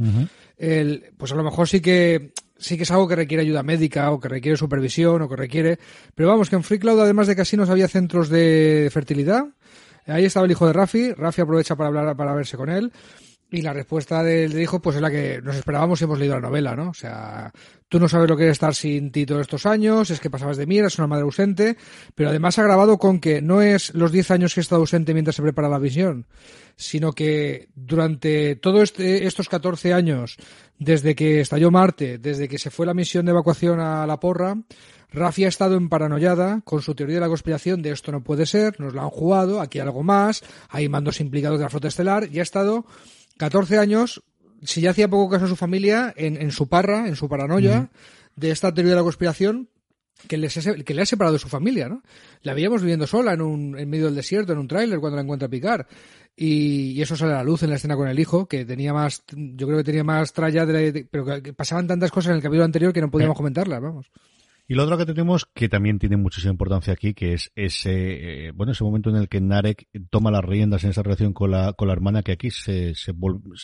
El, 0.56 1.12
pues 1.16 1.32
a 1.32 1.34
lo 1.34 1.42
mejor 1.42 1.66
sí 1.66 1.80
que 1.80 2.32
sí 2.60 2.76
que 2.76 2.82
es 2.82 2.90
algo 2.90 3.08
que 3.08 3.16
requiere 3.16 3.42
ayuda 3.42 3.62
médica 3.62 4.10
o 4.10 4.20
que 4.20 4.28
requiere 4.28 4.56
supervisión 4.56 5.22
o 5.22 5.28
que 5.28 5.36
requiere... 5.36 5.78
Pero 6.14 6.28
vamos, 6.28 6.50
que 6.50 6.56
en 6.56 6.62
Free 6.62 6.78
Cloud, 6.78 7.00
además 7.00 7.26
de 7.26 7.34
casinos, 7.34 7.70
había 7.70 7.88
centros 7.88 8.28
de 8.28 8.90
fertilidad 8.92 9.46
Ahí 10.10 10.24
estaba 10.24 10.46
el 10.46 10.52
hijo 10.52 10.66
de 10.66 10.72
Rafi, 10.72 11.12
Rafi 11.12 11.40
aprovecha 11.40 11.76
para 11.76 11.88
hablar, 11.88 12.16
para 12.16 12.34
verse 12.34 12.56
con 12.56 12.68
él. 12.68 12.92
Y 13.52 13.62
la 13.62 13.72
respuesta 13.72 14.22
del 14.22 14.60
hijo, 14.60 14.80
pues 14.80 14.94
es 14.94 15.02
la 15.02 15.10
que 15.10 15.40
nos 15.42 15.56
esperábamos 15.56 16.00
y 16.00 16.04
hemos 16.04 16.20
leído 16.20 16.36
la 16.36 16.40
novela, 16.40 16.76
¿no? 16.76 16.90
O 16.90 16.94
sea, 16.94 17.50
tú 17.88 17.98
no 17.98 18.08
sabes 18.08 18.30
lo 18.30 18.36
que 18.36 18.44
es 18.44 18.52
estar 18.52 18.76
sin 18.76 19.10
ti 19.10 19.26
todos 19.26 19.40
estos 19.40 19.66
años, 19.66 20.08
es 20.10 20.20
que 20.20 20.30
pasabas 20.30 20.56
de 20.56 20.66
mí, 20.66 20.78
es 20.78 20.98
una 20.98 21.08
madre 21.08 21.24
ausente, 21.24 21.76
pero 22.14 22.28
además 22.28 22.60
ha 22.60 22.62
grabado 22.62 22.96
con 22.98 23.18
que 23.18 23.42
no 23.42 23.60
es 23.60 23.92
los 23.92 24.12
10 24.12 24.30
años 24.30 24.54
que 24.54 24.60
he 24.60 24.62
estado 24.62 24.82
ausente 24.82 25.14
mientras 25.14 25.34
se 25.34 25.42
prepara 25.42 25.68
la 25.68 25.80
visión, 25.80 26.26
sino 26.80 27.12
que 27.12 27.68
durante 27.74 28.56
todos 28.56 28.84
este, 28.84 29.26
estos 29.26 29.50
14 29.50 29.92
años, 29.92 30.38
desde 30.78 31.14
que 31.14 31.42
estalló 31.42 31.70
Marte, 31.70 32.16
desde 32.16 32.48
que 32.48 32.58
se 32.58 32.70
fue 32.70 32.86
la 32.86 32.94
misión 32.94 33.26
de 33.26 33.32
evacuación 33.32 33.80
a 33.80 34.06
la 34.06 34.18
porra, 34.18 34.56
Rafi 35.12 35.44
ha 35.44 35.48
estado 35.48 35.76
en 35.76 35.90
paranoiada 35.90 36.62
con 36.64 36.80
su 36.80 36.94
teoría 36.94 37.16
de 37.16 37.20
la 37.20 37.28
conspiración 37.28 37.82
de 37.82 37.90
esto 37.90 38.12
no 38.12 38.24
puede 38.24 38.46
ser, 38.46 38.80
nos 38.80 38.94
lo 38.94 39.02
han 39.02 39.10
jugado, 39.10 39.60
aquí 39.60 39.78
algo 39.78 40.02
más, 40.02 40.42
hay 40.70 40.88
mandos 40.88 41.20
implicados 41.20 41.58
de 41.58 41.64
la 41.64 41.70
flota 41.70 41.88
estelar 41.88 42.28
y 42.32 42.38
ha 42.38 42.42
estado 42.42 42.86
14 43.36 43.76
años, 43.76 44.22
si 44.62 44.80
ya 44.80 44.92
hacía 44.92 45.10
poco 45.10 45.30
caso 45.30 45.44
a 45.44 45.48
su 45.48 45.56
familia, 45.56 46.14
en, 46.16 46.50
su 46.50 46.66
parra, 46.66 47.08
en 47.08 47.16
su 47.16 47.28
paranoia 47.28 47.90
de 48.36 48.50
esta 48.52 48.72
teoría 48.72 48.92
de 48.92 49.00
la 49.00 49.04
conspiración 49.04 49.68
que, 50.28 50.84
que 50.84 50.94
le 50.94 51.02
ha 51.02 51.06
separado 51.06 51.34
de 51.34 51.38
su 51.38 51.48
familia, 51.48 51.88
¿no? 51.88 52.02
La 52.42 52.54
veíamos 52.54 52.80
viviendo 52.82 53.06
sola 53.06 53.32
en, 53.32 53.42
un, 53.42 53.78
en 53.78 53.88
medio 53.88 54.06
del 54.06 54.14
desierto, 54.14 54.52
en 54.52 54.58
un 54.58 54.68
tráiler, 54.68 55.00
cuando 55.00 55.16
la 55.16 55.22
encuentra 55.22 55.48
picar. 55.48 55.86
Y, 56.36 57.00
eso 57.00 57.16
sale 57.16 57.32
a 57.32 57.36
la 57.36 57.44
luz 57.44 57.62
en 57.62 57.70
la 57.70 57.76
escena 57.76 57.96
con 57.96 58.08
el 58.08 58.18
hijo, 58.18 58.46
que 58.46 58.64
tenía 58.64 58.92
más, 58.92 59.22
yo 59.34 59.66
creo 59.66 59.78
que 59.78 59.84
tenía 59.84 60.04
más 60.04 60.32
tralla, 60.32 60.64
de, 60.64 61.06
pero 61.10 61.42
que 61.42 61.52
pasaban 61.52 61.86
tantas 61.86 62.10
cosas 62.10 62.30
en 62.30 62.36
el 62.36 62.42
capítulo 62.42 62.64
anterior 62.64 62.92
que 62.92 63.00
no 63.00 63.10
podíamos 63.10 63.36
comentarlas, 63.36 63.80
vamos. 63.80 64.10
Y 64.70 64.74
lo 64.76 64.84
otro 64.84 64.96
que 64.96 65.04
tenemos, 65.04 65.46
que 65.52 65.68
también 65.68 65.98
tiene 65.98 66.16
muchísima 66.16 66.52
importancia 66.52 66.92
aquí, 66.92 67.12
que 67.12 67.32
es 67.32 67.50
ese, 67.56 68.46
eh, 68.46 68.52
bueno, 68.52 68.70
ese 68.70 68.84
momento 68.84 69.10
en 69.10 69.16
el 69.16 69.28
que 69.28 69.40
Narek 69.40 69.88
toma 70.10 70.30
las 70.30 70.44
riendas 70.44 70.84
en 70.84 70.90
esa 70.90 71.02
relación 71.02 71.32
con 71.32 71.50
la, 71.50 71.72
con 71.72 71.88
la 71.88 71.92
hermana, 71.92 72.22
que 72.22 72.30
aquí 72.30 72.52
se, 72.52 72.94
se 72.94 73.12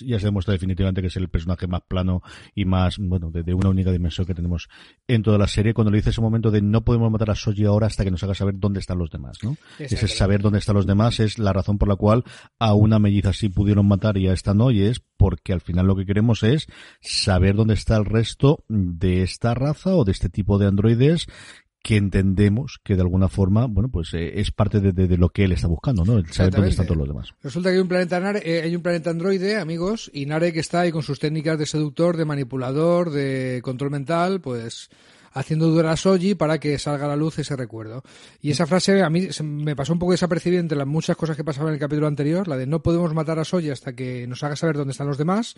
ya 0.05 0.19
se 0.19 0.26
demuestra 0.26 0.50
definitivamente 0.50 1.03
que 1.03 1.06
es 1.06 1.17
el 1.17 1.29
personaje 1.29 1.69
más 1.69 1.82
plano 1.87 2.23
y 2.56 2.64
más, 2.64 2.97
bueno, 2.99 3.31
de, 3.31 3.55
una 3.55 3.69
única 3.69 3.93
dimensión 3.93 4.26
que 4.26 4.35
tenemos 4.35 4.69
en 5.06 5.23
toda 5.23 5.38
la 5.38 5.47
serie, 5.47 5.75
cuando 5.75 5.93
le 5.93 5.99
dice 5.99 6.11
ese 6.11 6.20
momento 6.20 6.50
de 6.50 6.61
no 6.61 6.82
podemos 6.82 7.09
matar 7.12 7.31
a 7.31 7.37
Soji 7.37 7.66
ahora 7.66 7.87
hasta 7.87 8.02
que 8.02 8.11
nos 8.11 8.25
haga 8.25 8.35
saber 8.35 8.54
dónde 8.59 8.81
están 8.81 8.99
los 8.99 9.11
demás, 9.11 9.38
¿no? 9.45 9.57
Ese 9.78 10.09
saber 10.09 10.42
dónde 10.42 10.59
están 10.59 10.75
los 10.75 10.88
demás 10.88 11.21
es 11.21 11.38
la 11.38 11.52
razón 11.52 11.78
por 11.78 11.88
la 11.88 11.95
cual 11.95 12.25
a 12.59 12.75
una 12.75 12.99
melliza 12.99 13.33
sí 13.33 13.49
pudieron 13.49 13.87
matar 13.87 14.16
y 14.16 14.26
a 14.26 14.33
esta 14.33 14.54
no, 14.54 14.73
y 14.73 14.83
es 14.83 15.00
porque 15.16 15.52
al 15.52 15.61
final 15.61 15.87
lo 15.87 15.96
que 15.96 16.06
queremos 16.06 16.42
es 16.42 16.66
saber 17.00 17.56
dónde 17.56 17.75
está 17.75 17.96
el 17.96 18.04
resto 18.04 18.64
de 18.68 19.23
esta 19.23 19.54
raza 19.54 19.94
o 19.94 20.04
de 20.04 20.12
este 20.12 20.28
tipo 20.28 20.58
de 20.58 20.66
android 20.66 20.96
que 21.87 21.96
entendemos 21.96 22.80
que 22.82 22.96
de 22.96 23.02
alguna 23.02 23.28
forma, 23.28 23.66
bueno, 23.66 23.88
pues 23.88 24.12
eh, 24.14 24.40
es 24.40 24.50
parte 24.50 24.80
de, 24.80 25.16
lo 25.16 25.28
que 25.28 25.44
él 25.44 25.52
está 25.52 25.68
buscando, 25.68 26.04
¿no? 26.04 26.18
El 26.18 26.26
saber 26.32 26.54
dónde 26.54 26.70
están 26.70 26.87
todos 26.87 26.99
los 26.99 27.06
demás. 27.06 27.28
Resulta 27.40 27.68
que 27.68 27.76
hay 27.76 27.80
un 27.80 27.87
planeta 27.87 28.32
eh, 28.42 28.62
hay 28.64 28.75
un 28.75 28.82
planeta 28.82 29.11
androide, 29.11 29.56
amigos, 29.56 30.11
y 30.12 30.26
Narek 30.26 30.56
está 30.56 30.80
ahí 30.80 30.90
con 30.90 31.04
sus 31.04 31.20
técnicas 31.20 31.56
de 31.61 31.66
seductor, 31.66 32.16
de 32.16 32.25
manipulador, 32.25 33.11
de 33.11 33.61
control 33.62 33.92
mental, 33.92 34.40
pues 34.40 34.90
haciendo 35.37 35.69
dudar 35.69 35.87
a 35.87 35.97
Soji 35.97 36.35
para 36.35 36.59
que 36.59 36.78
salga 36.78 37.05
a 37.05 37.09
la 37.09 37.16
luz 37.16 37.38
ese 37.38 37.55
recuerdo. 37.57 38.02
Y 38.40 38.50
esa 38.50 38.66
frase 38.66 39.02
a 39.02 39.11
mí 39.11 39.28
me 39.43 39.76
pasó 39.76 39.93
un 39.93 39.99
poco 39.99 40.12
desapercibida 40.12 40.61
entre 40.61 40.78
las 40.78 40.87
muchas 40.87 41.16
cosas 41.16 41.37
que 41.37 41.45
pasaban 41.45 41.69
en 41.69 41.75
el 41.75 41.81
capítulo 41.81 42.07
anterior, 42.07 42.49
la 42.49 42.57
de 42.57 42.66
no 42.66 42.83
podemos 42.83 43.12
matar 43.14 43.38
a 43.38 43.45
Soji 43.45 43.71
hasta 43.71 43.95
que 43.95 44.26
nos 44.26 44.43
haga 44.43 44.57
saber 44.57 44.76
dónde 44.76 44.93
están 44.93 45.07
los 45.07 45.19
demás. 45.19 45.55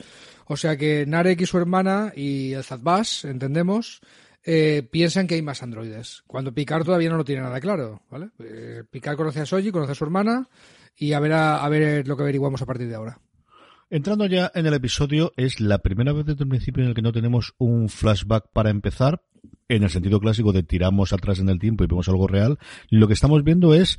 O 0.47 0.56
sea 0.56 0.76
que 0.76 1.06
Narek 1.06 1.40
y 1.40 1.47
su 1.47 1.58
hermana 1.58 2.12
y 2.14 2.52
el 2.52 2.64
Zadbas, 2.64 3.25
entendemos, 3.25 4.00
eh, 4.44 4.87
piensan 4.90 5.26
que 5.26 5.37
hay 5.37 5.42
más 5.42 5.62
androides. 5.62 6.23
Cuando 6.26 6.52
Picard 6.52 6.85
todavía 6.85 7.11
no 7.11 7.16
lo 7.16 7.25
tiene 7.25 7.42
nada 7.42 7.61
claro, 7.61 8.02
¿vale? 8.11 8.30
Eh, 8.40 8.82
Picard 8.90 9.16
conoce 9.16 9.40
a 9.40 9.47
Soji, 9.47 9.70
conoce 9.70 9.92
a 9.92 9.94
su 9.94 10.04
hermana 10.04 10.49
y 10.97 11.12
a 11.12 11.20
ver, 11.20 11.32
a, 11.35 11.68
ver 11.68 12.08
lo 12.08 12.16
que 12.16 12.23
averiguamos 12.25 12.61
a 12.62 12.66
partir 12.66 12.88
de 12.88 12.97
ahora. 12.97 13.20
Entrando 13.90 14.26
ya 14.26 14.52
en 14.54 14.66
el 14.66 14.75
episodio, 14.75 15.33
es 15.38 15.61
la 15.61 15.78
primera 15.78 16.12
vez 16.12 16.26
desde 16.26 16.42
el 16.42 16.50
principio 16.50 16.83
en 16.83 16.90
el 16.90 16.95
que 16.95 17.00
no 17.00 17.11
tenemos 17.11 17.54
un 17.57 17.88
flashback 17.88 18.52
para 18.52 18.68
empezar, 18.68 19.23
en 19.66 19.83
el 19.83 19.88
sentido 19.88 20.21
clásico 20.21 20.52
de 20.52 20.62
tiramos 20.62 21.14
atrás 21.14 21.38
en 21.38 21.49
el 21.49 21.59
tiempo 21.59 21.85
y 21.85 21.87
vemos 21.87 22.07
algo 22.11 22.26
real. 22.26 22.59
Lo 22.90 23.07
que 23.07 23.14
estamos 23.14 23.45
viendo 23.45 23.73
es 23.73 23.97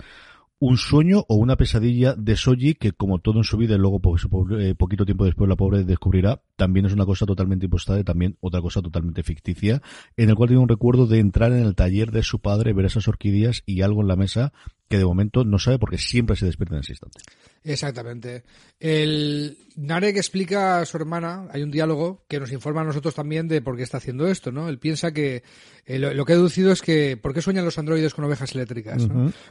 un 0.60 0.78
sueño 0.78 1.26
o 1.28 1.38
una 1.38 1.56
pesadilla 1.56 2.14
de 2.14 2.36
Soji 2.36 2.76
que 2.76 2.92
como 2.92 3.18
todo 3.18 3.40
en 3.40 3.46
su 3.46 3.58
vida 3.58 3.74
y 3.74 3.78
luego 3.80 4.00
pues, 4.00 4.28
eh, 4.60 4.76
poquito 4.76 5.06
tiempo 5.06 5.26
después 5.26 5.50
la 5.50 5.56
pobre 5.56 5.84
descubrirá, 5.84 6.44
también 6.56 6.86
es 6.86 6.94
una 6.94 7.08
cosa 7.08 7.26
totalmente 7.26 7.66
impostada 7.66 8.00
y 8.00 8.04
también 8.04 8.38
otra 8.42 8.62
cosa 8.62 8.84
totalmente 8.84 9.24
ficticia, 9.24 9.82
en 10.18 10.30
el 10.30 10.36
cual 10.36 10.50
tiene 10.50 10.62
un 10.62 10.70
recuerdo 10.70 11.08
de 11.08 11.18
entrar 11.18 11.52
en 11.52 11.66
el 11.66 11.74
taller 11.74 12.12
de 12.12 12.22
su 12.22 12.40
padre, 12.40 12.74
ver 12.74 12.86
esas 12.86 13.08
orquídeas 13.08 13.64
y 13.66 13.82
algo 13.82 14.02
en 14.02 14.08
la 14.08 14.18
mesa 14.18 14.54
que 14.90 14.98
de 14.98 15.06
momento 15.06 15.46
no 15.46 15.60
sabe 15.60 15.78
porque 15.78 16.00
siempre 16.00 16.36
se 16.36 16.48
despierta 16.48 16.76
en 16.76 16.82
ese 16.82 16.94
instante. 16.94 17.20
Exactamente. 17.64 18.44
El 18.80 19.58
Narek 19.76 20.18
explica 20.18 20.80
a 20.80 20.86
su 20.86 20.98
hermana, 20.98 21.48
hay 21.52 21.62
un 21.62 21.70
diálogo 21.70 22.26
que 22.28 22.40
nos 22.40 22.52
informa 22.52 22.82
a 22.82 22.86
nosotros 22.86 23.14
también 23.14 23.48
de 23.48 23.62
por 23.62 23.78
qué 23.78 23.84
está 23.84 23.98
haciendo 23.98 24.28
esto, 24.28 24.52
¿no? 24.52 24.68
Él 24.68 24.80
piensa 24.80 25.12
que 25.12 25.44
eh, 25.86 26.00
lo, 26.00 26.26
que 26.26 26.34
ha 26.34 26.38
deducido 26.38 26.72
es 26.72 26.82
que 26.82 27.18
¿por 27.18 27.34
qué 27.36 27.42
sueñan 27.42 27.66
los 27.66 27.78
androides 27.78 28.16
con 28.16 28.26
ovejas 28.26 28.56
eléctricas? 28.56 29.08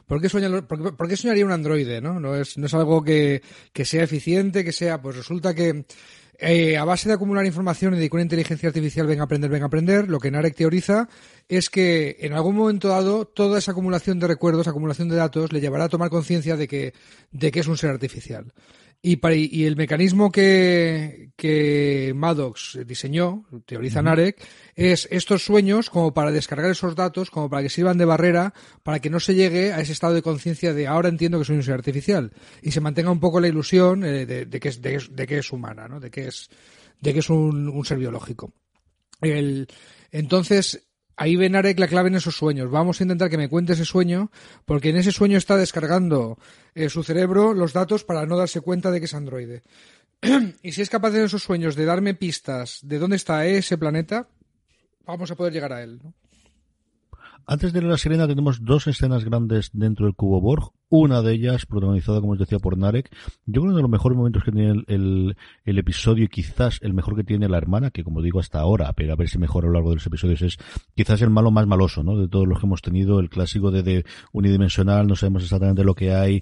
¿Por, 0.07 0.21
qué 0.21 0.29
sueñan 0.29 0.67
por, 0.67 1.09
qué, 1.09 1.17
soñaría 1.17 1.45
un 1.45 1.53
androide? 1.53 2.01
¿no? 2.01 2.19
No 2.19 2.35
es, 2.35 2.59
no 2.59 2.67
es 2.67 2.75
algo 2.75 3.05
que, 3.05 3.43
que 3.73 3.85
sea 3.85 4.03
eficiente, 4.03 4.65
que 4.65 4.73
sea, 4.73 5.01
pues 5.01 5.17
resulta 5.17 5.55
que 5.55 5.85
eh, 6.39 6.77
a 6.77 6.85
base 6.85 7.09
de 7.09 7.15
acumular 7.15 7.45
información 7.45 7.95
y 7.95 7.99
de 7.99 8.09
que 8.09 8.15
una 8.15 8.23
inteligencia 8.23 8.69
artificial 8.69 9.09
venga 9.09 9.23
a 9.23 9.25
aprender, 9.25 9.51
venga 9.51 9.65
a 9.65 9.67
aprender, 9.67 10.09
lo 10.09 10.21
que 10.21 10.31
Narek 10.31 10.55
teoriza 10.55 11.09
es 11.49 11.69
que 11.69 12.17
en 12.21 12.33
algún 12.33 12.55
momento 12.55 12.89
dado 12.89 13.25
toda 13.25 13.59
esa 13.59 13.73
acumulación 13.73 14.21
de 14.21 14.29
recuerdos, 14.29 14.69
acumulación 14.69 15.09
de 15.09 15.17
datos, 15.17 15.53
le 15.53 15.61
llevará 15.61 15.85
a 15.85 15.89
tomar 15.89 16.11
conciencia 16.11 16.57
de 16.57 16.69
que, 16.69 16.95
de 17.33 17.51
que 17.51 17.61
es 17.61 17.67
un 17.67 17.77
ser 17.77 17.91
artificial. 17.91 18.53
Y, 19.01 19.21
y 19.25 19.65
el 19.65 19.77
mecanismo 19.77 20.33
que, 20.33 21.31
que 21.37 22.13
Maddox 22.17 22.81
diseñó, 22.85 23.45
teoriza 23.65 24.03
Narek, 24.03 24.45
es 24.75 25.07
estos 25.13 25.45
sueños 25.45 25.89
como 25.89 26.13
para 26.13 26.33
descargar 26.33 26.69
esos 26.69 26.97
datos, 26.97 27.31
como 27.31 27.49
para 27.49 27.63
que 27.63 27.71
sirvan 27.71 27.97
de 27.97 28.05
barrera, 28.05 28.55
para 28.83 28.99
que 28.99 29.09
no 29.09 29.21
se 29.21 29.37
llegue 29.37 29.73
a 29.73 29.81
ese 29.81 29.93
estado 29.93 30.15
de 30.15 30.23
conciencia 30.23 30.75
de 30.75 30.89
ahora 30.89 31.09
entiendo 31.09 31.39
que 31.39 31.45
soy 31.45 31.57
un 31.57 31.63
ser 31.63 31.75
artificial 31.75 32.33
y 32.61 32.73
se 32.73 32.81
mantenga 32.81 33.13
un 33.13 33.21
poco 33.21 33.39
la 33.39 33.47
ilusión 33.47 34.05
eh, 34.05 34.27
de, 34.27 34.61
que 34.61 34.69
es, 34.69 34.83
de, 34.83 35.27
que 35.29 35.39
es 35.39 35.53
humana, 35.53 35.87
¿no? 35.87 36.01
de 36.01 36.11
que 36.11 36.27
es, 36.27 36.51
de 37.01 37.13
que 37.13 37.21
es 37.21 37.31
un, 37.31 37.69
un 37.69 37.85
ser 37.85 37.99
biológico. 37.99 38.53
El, 39.21 39.69
entonces, 40.11 40.88
ahí 41.19 41.37
ven 41.37 41.57
Arek 41.57 41.79
la 41.79 41.89
clave 41.89 42.09
en 42.09 42.15
esos 42.15 42.37
sueños. 42.37 42.71
Vamos 42.71 43.01
a 43.01 43.05
intentar 43.05 43.29
que 43.29 43.37
me 43.37 43.49
cuente 43.49 43.75
ese 43.75 43.85
sueño, 43.85 44.31
porque 44.65 44.91
en 44.91 44.97
ese 44.97 45.13
sueño 45.13 45.37
está 45.37 45.57
descargando 45.57 46.39
eh, 46.75 46.89
su 46.89 47.03
cerebro 47.03 47.53
los 47.53 47.73
datos 47.73 48.05
para 48.05 48.25
no 48.25 48.37
darse 48.37 48.61
cuenta 48.61 48.91
de 48.91 49.01
que 49.01 49.07
es 49.07 49.15
androide. 49.15 49.63
y 50.63 50.73
si 50.73 50.81
es 50.81 50.89
capaz 50.89 51.15
en 51.15 51.25
esos 51.25 51.43
sueños 51.43 51.75
de 51.77 51.85
darme 51.85 52.15
pistas 52.15 52.81
de 52.83 52.99
dónde 52.99 53.17
está 53.17 53.45
ese 53.47 53.77
planeta, 53.77 54.29
vamos 55.05 55.31
a 55.31 55.37
poder 55.37 55.53
llegar 55.53 55.73
a 55.73 55.83
él. 55.83 56.01
Antes 57.47 57.73
de 57.73 57.83
la 57.83 57.99
sirena 57.99 58.29
tenemos 58.29 58.65
dos 58.65 58.87
escenas 58.87 59.25
grandes 59.25 59.71
dentro 59.73 60.07
del 60.07 60.15
cubo 60.15 60.41
Borg. 60.41 60.73
Una 60.91 61.21
de 61.21 61.35
ellas, 61.35 61.67
protagonizada, 61.67 62.21
como 62.21 62.33
os 62.33 62.39
decía, 62.39 62.59
por 62.59 62.79
Narek. 62.79 63.11
Yo 63.45 63.61
creo 63.61 63.63
que 63.63 63.69
uno 63.69 63.77
de 63.77 63.83
los 63.83 63.91
mejores 63.91 64.17
momentos 64.17 64.43
que 64.43 64.53
tiene 64.53 64.85
el, 64.87 65.37
el, 65.65 65.79
episodio 65.79 66.25
y 66.25 66.29
quizás 66.29 66.79
el 66.81 66.95
mejor 66.95 67.15
que 67.15 67.25
tiene 67.25 67.47
la 67.49 67.59
hermana, 67.59 67.91
que 67.91 68.03
como 68.03 68.23
digo 68.23 68.41
hasta 68.41 68.61
ahora, 68.61 68.93
pero 68.95 69.13
a 69.13 69.17
ver 69.17 69.29
si 69.29 69.39
mejora 69.39 69.67
a 69.67 69.69
lo 69.69 69.75
largo 69.75 69.91
de 69.91 69.97
los 69.97 70.07
episodios, 70.07 70.41
es 70.41 70.57
quizás 70.95 71.21
el 71.21 71.29
malo 71.29 71.51
más 71.51 71.67
maloso, 71.67 72.03
¿no? 72.03 72.17
De 72.17 72.27
todos 72.27 72.49
los 72.49 72.59
que 72.59 72.67
hemos 72.67 72.81
tenido, 72.81 73.21
el 73.21 73.29
clásico 73.29 73.71
de, 73.71 73.83
de 73.83 74.05
unidimensional, 74.33 75.07
no 75.07 75.15
sabemos 75.15 75.43
exactamente 75.43 75.85
lo 75.85 75.95
que 75.95 76.15
hay. 76.15 76.41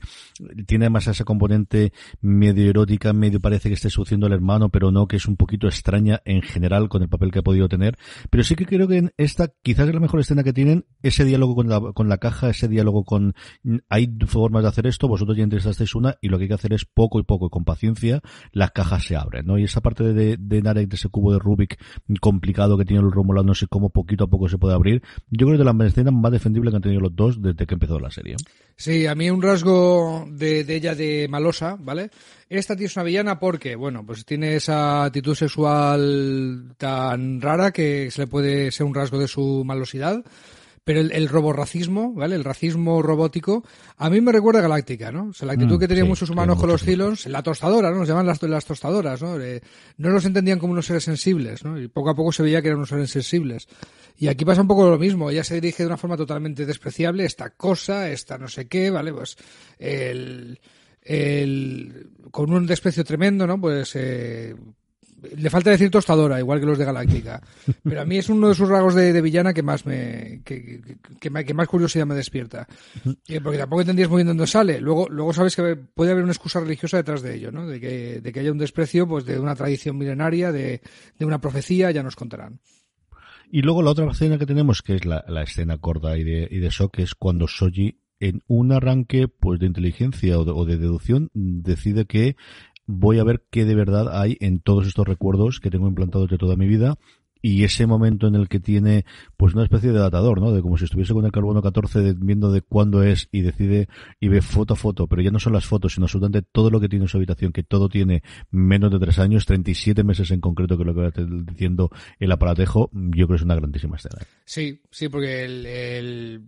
Tiene 0.67 0.85
además 0.85 1.09
esa 1.09 1.25
componente 1.25 1.93
medio 2.21 2.71
erótica, 2.71 3.13
medio 3.13 3.41
parece 3.41 3.69
que 3.69 3.75
esté 3.75 3.91
seduciendo 3.91 4.27
al 4.27 4.33
hermano, 4.33 4.69
pero 4.69 4.93
no, 4.93 5.09
que 5.09 5.17
es 5.17 5.27
un 5.27 5.37
poquito 5.37 5.67
extraña 5.67 6.23
en 6.25 6.43
general 6.43 6.89
con 6.89 7.03
el 7.03 7.09
papel 7.09 7.33
que 7.33 7.41
ha 7.41 7.43
podido 7.43 7.69
tener. 7.69 7.99
Pero 8.31 8.45
sí 8.45 8.55
que 8.55 8.67
creo 8.67 8.87
que 8.87 8.99
en 8.99 9.13
esta 9.17 9.49
quizás 9.63 9.89
es 9.89 9.95
la 9.95 10.01
mejor 10.01 10.21
escena 10.21 10.45
que 10.45 10.53
tienen, 10.53 10.87
ese 11.03 11.25
diálogo 11.25 11.57
con 11.57 11.69
la, 11.69 11.81
con 11.81 12.09
la 12.09 12.19
caja, 12.19 12.51
ese 12.51 12.69
diálogo 12.69 13.05
con, 13.05 13.35
hay 13.89 14.07
formas 14.41 14.63
de 14.63 14.69
hacer 14.69 14.87
esto, 14.87 15.09
vosotros 15.09 15.37
ya 15.37 15.45
interesasteis 15.45 15.95
una 15.95 16.17
y 16.21 16.29
lo 16.29 16.39
que 16.39 16.45
hay 16.45 16.49
que 16.49 16.55
hacer 16.55 16.73
es 16.73 16.85
poco 16.85 17.19
y 17.19 17.23
poco 17.23 17.47
y 17.47 17.51
con 17.51 17.65
paciencia 17.65 18.21
las 18.53 18.71
cajas 18.73 19.05
se 19.05 19.17
abren, 19.17 19.47
¿no? 19.47 19.59
Y 19.59 19.65
esa 19.65 19.81
parte 19.81 20.05
de, 20.05 20.37
de 20.39 20.63
Narek, 20.63 20.89
de 20.89 20.97
ese 20.97 21.09
cubo 21.09 21.33
de 21.33 21.39
Rubik 21.39 21.79
complicado 22.21 22.77
que 22.77 22.85
tiene 22.85 23.03
los 23.03 23.15
romulanos 23.15 23.63
y 23.63 23.67
cómo 23.67 23.91
poquito 23.91 24.25
a 24.25 24.29
poco 24.29 24.49
se 24.49 24.59
puede 24.59 24.75
abrir, 24.75 25.03
yo 25.31 25.47
creo 25.47 25.59
que 25.59 25.65
de 25.65 25.73
la 25.73 25.87
escena 25.87 26.11
más 26.11 26.33
defendible 26.33 26.71
que 26.71 26.77
han 26.77 26.83
tenido 26.83 27.01
los 27.01 27.15
dos 27.17 27.41
desde 27.41 27.67
que 27.67 27.75
empezó 27.75 27.99
la 27.99 28.11
serie. 28.11 28.37
Sí, 28.77 29.07
a 29.07 29.15
mí 29.15 29.31
un 29.31 29.41
rasgo 29.41 30.27
de, 30.31 30.65
de 30.65 30.77
ella 30.77 30.95
de 30.95 31.29
malosa, 31.31 31.77
¿vale? 31.81 32.11
Esta 32.49 32.77
tía 32.77 32.87
es 32.87 32.97
una 32.97 33.05
villana 33.05 33.39
porque, 33.39 33.75
bueno, 33.75 34.05
pues 34.05 34.25
tiene 34.25 34.57
esa 34.57 35.05
actitud 35.05 35.35
sexual 35.35 36.75
tan 36.77 37.41
rara 37.41 37.73
que 37.73 38.11
se 38.11 38.23
le 38.23 38.27
puede 38.27 38.71
ser 38.71 38.87
un 38.87 38.95
rasgo 38.95 39.19
de 39.19 39.29
su 39.29 39.65
malosidad 39.65 40.23
pero 40.87 41.01
el, 41.01 41.11
el 41.11 41.29
roborracismo, 41.29 42.13
¿vale? 42.15 42.37
El 42.37 42.45
racismo 42.45 43.03
robótico, 43.03 43.65
a 43.97 44.09
mí 44.09 44.21
me 44.21 44.31
recuerda 44.31 44.61
a 44.61 44.63
Galáctica, 44.63 45.11
¿no? 45.11 45.31
O 45.31 45.33
sea, 45.33 45.47
la 45.47 45.55
actitud 45.55 45.75
mm, 45.75 45.81
que 45.81 45.89
tenían 45.89 46.07
muchos 46.07 46.31
humanos 46.31 46.61
con 46.61 46.69
los 46.69 46.85
Cylons, 46.85 47.27
la 47.27 47.43
tostadora, 47.43 47.91
¿no? 47.91 47.99
Nos 47.99 48.09
llaman 48.09 48.25
las, 48.25 48.41
las 48.41 48.65
tostadoras, 48.65 49.21
¿no? 49.21 49.37
Eh, 49.41 49.61
no 49.97 50.11
los 50.11 50.25
entendían 50.25 50.61
como 50.61 50.75
unos 50.75 50.87
seres 50.87 51.03
sensibles, 51.03 51.65
¿no? 51.65 51.77
Y 51.77 51.89
poco 51.89 52.11
a 52.11 52.15
poco 52.15 52.31
se 52.31 52.45
veía 52.45 52.63
que 52.63 52.69
eran 52.69 52.79
unos 52.79 52.91
seres 52.91 53.11
sensibles. 53.11 53.67
Y 54.17 54.29
aquí 54.29 54.45
pasa 54.45 54.61
un 54.61 54.69
poco 54.69 54.89
lo 54.89 54.97
mismo, 54.97 55.29
ella 55.29 55.43
se 55.43 55.57
dirige 55.57 55.83
de 55.83 55.89
una 55.89 55.97
forma 55.97 56.17
totalmente 56.17 56.65
despreciable, 56.65 57.25
esta 57.25 57.51
cosa, 57.51 58.09
esta 58.09 58.39
no 58.39 58.47
sé 58.47 58.69
qué, 58.69 58.89
¿vale? 58.93 59.13
Pues 59.13 59.37
el, 59.81 60.61
el, 61.03 62.11
con 62.31 62.53
un 62.53 62.65
desprecio 62.65 63.03
tremendo, 63.03 63.45
¿no? 63.45 63.61
Pues 63.61 63.91
eh, 63.97 64.55
le 65.37 65.51
falta 65.51 65.71
decir 65.71 65.91
tostadora, 65.91 66.39
igual 66.39 66.61
que 66.61 66.67
los 66.67 66.79
de 66.79 66.85
Galáctica. 66.85 67.43
Pero 67.83 68.01
a 68.01 68.05
mí 68.05 68.19
es 68.19 68.29
uno 68.29 68.49
de 68.49 68.55
sus 68.55 68.69
rasgos 68.69 68.95
de, 68.95 69.21
villana 69.21 69.55
que 69.55 69.63
más 69.63 69.87
me 69.87 70.43
que, 70.45 70.81
que, 71.21 71.55
más 71.55 71.69
curiosidad 71.69 72.07
me 72.07 72.15
despierta. 72.15 72.67
Eh, 73.29 73.41
porque 73.41 73.59
tampoco 73.59 73.81
entendías 73.81 74.09
muy 74.09 74.19
bien 74.19 74.29
dónde 74.29 74.47
sale. 74.47 74.81
Luego, 74.81 75.09
luego 75.09 75.33
sabes 75.33 75.57
que 75.57 75.77
puede 75.77 76.13
haber 76.13 76.23
una 76.23 76.33
excusa 76.33 76.61
religiosa 76.61 76.99
detrás 76.99 77.23
de 77.23 77.35
ello, 77.35 77.51
¿no? 77.51 77.67
De 77.67 77.81
que, 77.81 78.21
de 78.21 78.33
que 78.33 78.41
haya 78.41 78.53
un 78.53 78.59
desprecio 78.59 79.07
pues 79.09 79.25
de 79.25 79.39
una 79.39 79.55
tradición 79.55 79.97
milenaria, 79.97 80.53
de, 80.53 80.81
de 81.19 81.25
una 81.25 81.41
profecía, 81.41 81.91
ya 81.91 82.03
nos 82.03 82.17
contarán. 82.17 82.61
Y 83.51 83.63
luego 83.63 83.83
la 83.83 83.91
otra 83.91 84.11
escena 84.11 84.39
que 84.39 84.47
tenemos, 84.47 84.83
que 84.83 84.97
es 84.97 85.05
la, 85.05 85.25
escena 85.43 85.79
corta 85.79 86.19
y 86.19 86.25
de, 86.25 86.49
y 86.51 86.59
de 86.59 86.69
shock, 86.69 86.99
es 86.99 87.15
cuando 87.15 87.47
Soji 87.47 88.01
en 88.19 88.43
un 88.47 88.73
arranque 88.73 89.29
pues 89.29 89.61
de 89.61 89.67
inteligencia 89.67 90.39
o 90.39 90.65
de, 90.65 90.77
deducción 90.79 91.31
decide 91.35 92.07
que 92.07 92.37
voy 92.87 93.19
a 93.19 93.25
ver 93.25 93.45
qué 93.51 93.65
de 93.65 93.75
verdad 93.75 94.21
hay 94.21 94.37
en 94.41 94.61
todos 94.61 94.87
estos 94.87 95.07
recuerdos 95.07 95.61
que 95.61 95.71
tengo 95.71 95.89
implantados 95.89 96.31
de 96.31 96.39
toda 96.39 96.57
mi 96.57 96.67
vida 96.67 96.97
y 97.43 97.65
ese 97.65 97.87
momento 97.87 98.27
en 98.27 98.35
el 98.35 98.49
que 98.49 98.61
tiene 98.61 99.05
pues 99.37 99.55
una 99.55 99.63
especie 99.63 99.93
de 99.93 99.99
datador, 99.99 100.41
¿no? 100.41 100.53
De 100.53 100.63
como 100.63 100.79
si 100.79 100.85
estuviese 100.85 101.13
con 101.13 101.25
el 101.27 101.33
carbono 101.33 101.63
14 101.63 102.15
viendo 102.19 102.51
de 102.51 102.63
cuándo 102.63 103.03
es 103.03 103.29
y 103.31 103.43
decide 103.43 103.89
y 104.19 104.29
ve 104.29 104.43
foto 104.43 104.75
a 104.75 104.77
foto, 104.77 105.07
pero 105.07 105.23
ya 105.23 105.31
no 105.31 105.39
son 105.39 105.53
las 105.53 105.67
fotos, 105.67 105.95
sino 105.95 106.07
absolutamente 106.07 106.43
todo 106.51 106.71
lo 106.71 106.81
que 106.81 106.89
tiene 106.89 107.05
en 107.05 107.09
su 107.09 107.19
habitación, 107.19 107.53
que 107.53 107.63
todo 107.63 107.89
tiene 107.89 108.23
menos 108.51 108.91
de 108.91 108.99
tres 108.99 109.19
años, 109.19 109.47
37 109.47 110.03
meses 110.03 110.31
en 110.31 110.41
concreto, 110.41 110.77
que 110.77 110.83
es 110.83 110.87
lo 110.87 110.95
que 110.95 111.01
va 111.03 111.13
diciendo 111.45 111.91
el 112.19 112.33
aparatejo, 112.33 112.91
yo 112.93 113.27
creo 113.27 113.29
que 113.29 113.35
es 113.37 113.43
una 113.43 113.55
grandísima 113.55 113.97
escena. 113.97 114.27
Sí, 114.45 114.81
sí, 114.91 115.09
porque 115.09 115.45
el 115.45 116.43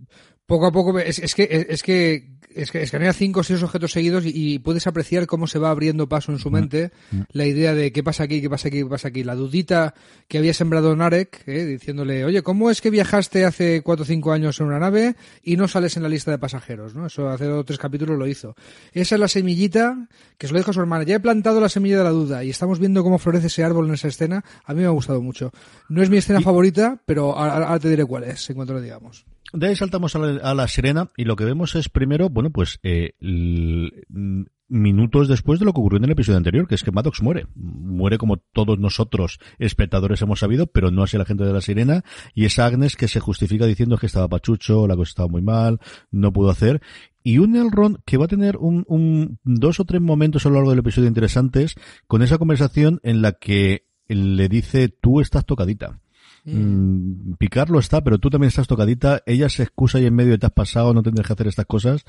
poco 0.46 0.66
a 0.66 0.72
poco 0.72 0.98
es, 0.98 1.18
es 1.18 1.34
que 1.34 1.66
es 1.68 1.82
que 1.82 2.37
es 2.58 2.72
que 2.72 2.82
escanea 2.82 3.12
cinco 3.12 3.40
o 3.40 3.42
seis 3.44 3.62
objetos 3.62 3.92
seguidos 3.92 4.24
y, 4.26 4.58
puedes 4.58 4.86
apreciar 4.86 5.26
cómo 5.26 5.46
se 5.46 5.58
va 5.58 5.70
abriendo 5.70 6.08
paso 6.08 6.32
en 6.32 6.38
su 6.38 6.50
mm, 6.50 6.52
mente 6.52 6.90
mm. 7.12 7.20
la 7.32 7.46
idea 7.46 7.74
de 7.74 7.92
qué 7.92 8.02
pasa 8.02 8.24
aquí, 8.24 8.40
qué 8.40 8.50
pasa 8.50 8.68
aquí, 8.68 8.78
qué 8.78 8.86
pasa 8.86 9.08
aquí. 9.08 9.22
La 9.22 9.36
dudita 9.36 9.94
que 10.26 10.38
había 10.38 10.52
sembrado 10.52 10.94
Narek, 10.96 11.46
eh, 11.46 11.64
diciéndole, 11.64 12.24
oye, 12.24 12.42
¿cómo 12.42 12.70
es 12.70 12.80
que 12.80 12.90
viajaste 12.90 13.44
hace 13.44 13.82
cuatro 13.82 14.02
o 14.02 14.06
cinco 14.06 14.32
años 14.32 14.58
en 14.60 14.66
una 14.66 14.80
nave 14.80 15.14
y 15.42 15.56
no 15.56 15.68
sales 15.68 15.96
en 15.96 16.02
la 16.02 16.08
lista 16.08 16.30
de 16.32 16.38
pasajeros? 16.38 16.94
¿no? 16.94 17.06
Eso 17.06 17.28
hace 17.28 17.44
dos 17.44 17.60
o 17.60 17.64
tres 17.64 17.78
capítulos 17.78 18.18
lo 18.18 18.26
hizo. 18.26 18.56
Esa 18.92 19.14
es 19.14 19.20
la 19.20 19.28
semillita 19.28 20.08
que 20.36 20.48
se 20.48 20.52
lo 20.52 20.58
dijo 20.58 20.72
a 20.72 20.74
su 20.74 20.80
hermana. 20.80 21.04
Ya 21.04 21.16
he 21.16 21.20
plantado 21.20 21.60
la 21.60 21.68
semilla 21.68 21.98
de 21.98 22.04
la 22.04 22.10
duda 22.10 22.42
y 22.42 22.50
estamos 22.50 22.80
viendo 22.80 23.04
cómo 23.04 23.18
florece 23.18 23.46
ese 23.46 23.62
árbol 23.62 23.86
en 23.86 23.94
esa 23.94 24.08
escena. 24.08 24.44
A 24.64 24.74
mí 24.74 24.80
me 24.80 24.86
ha 24.86 24.90
gustado 24.90 25.22
mucho. 25.22 25.52
No 25.88 26.02
es 26.02 26.10
mi 26.10 26.16
escena 26.16 26.40
favorita, 26.40 27.00
pero 27.06 27.38
ahora 27.38 27.78
te 27.78 27.88
diré 27.88 28.04
cuál 28.04 28.24
es 28.24 28.50
en 28.50 28.56
cuanto 28.56 28.74
lo 28.74 28.80
digamos. 28.80 29.24
De 29.52 29.68
ahí 29.68 29.76
saltamos 29.76 30.14
a 30.14 30.54
la, 30.54 30.68
sirena 30.68 31.08
y 31.16 31.24
lo 31.24 31.36
que 31.36 31.44
vemos 31.44 31.74
es 31.74 31.88
primero, 31.88 32.28
bueno, 32.28 32.50
pues 32.50 32.80
eh, 32.82 33.14
minutos 34.68 35.28
después 35.28 35.58
de 35.58 35.64
lo 35.64 35.72
que 35.72 35.80
ocurrió 35.80 35.96
en 35.96 36.04
el 36.04 36.10
episodio 36.10 36.36
anterior, 36.36 36.68
que 36.68 36.74
es 36.74 36.82
que 36.82 36.92
Maddox 36.92 37.22
muere. 37.22 37.46
Muere 37.54 38.18
como 38.18 38.36
todos 38.36 38.78
nosotros 38.78 39.38
espectadores 39.58 40.20
hemos 40.20 40.40
sabido, 40.40 40.66
pero 40.66 40.90
no 40.90 41.02
así 41.02 41.16
la 41.16 41.24
gente 41.24 41.44
de 41.44 41.52
la 41.52 41.62
sirena. 41.62 42.04
Y 42.34 42.44
es 42.44 42.58
Agnes 42.58 42.96
que 42.96 43.08
se 43.08 43.20
justifica 43.20 43.66
diciendo 43.66 43.96
que 43.96 44.06
estaba 44.06 44.28
pachucho, 44.28 44.86
la 44.86 44.96
cosa 44.96 45.10
estaba 45.10 45.28
muy 45.28 45.42
mal, 45.42 45.80
no 46.10 46.32
pudo 46.32 46.50
hacer. 46.50 46.82
Y 47.24 47.38
un 47.38 47.56
Elrond 47.56 47.98
que 48.04 48.18
va 48.18 48.26
a 48.26 48.28
tener 48.28 48.58
un, 48.58 48.84
un, 48.86 49.38
dos 49.44 49.80
o 49.80 49.84
tres 49.84 50.02
momentos 50.02 50.44
a 50.44 50.50
lo 50.50 50.56
largo 50.56 50.70
del 50.70 50.80
episodio 50.80 51.08
interesantes 51.08 51.74
con 52.06 52.22
esa 52.22 52.38
conversación 52.38 53.00
en 53.02 53.22
la 53.22 53.32
que 53.32 53.86
le 54.06 54.48
dice 54.48 54.88
tú 54.88 55.20
estás 55.20 55.44
tocadita. 55.44 56.00
Mm, 56.54 57.34
picarlo 57.34 57.78
está, 57.78 58.02
pero 58.02 58.18
tú 58.18 58.30
también 58.30 58.48
estás 58.48 58.66
tocadita. 58.66 59.22
Ella 59.26 59.48
se 59.48 59.64
excusa 59.64 60.00
y 60.00 60.06
en 60.06 60.14
medio 60.14 60.38
te 60.38 60.46
has 60.46 60.52
pasado, 60.52 60.94
no 60.94 61.02
tendrás 61.02 61.26
que 61.26 61.32
hacer 61.32 61.46
estas 61.48 61.66
cosas. 61.66 62.04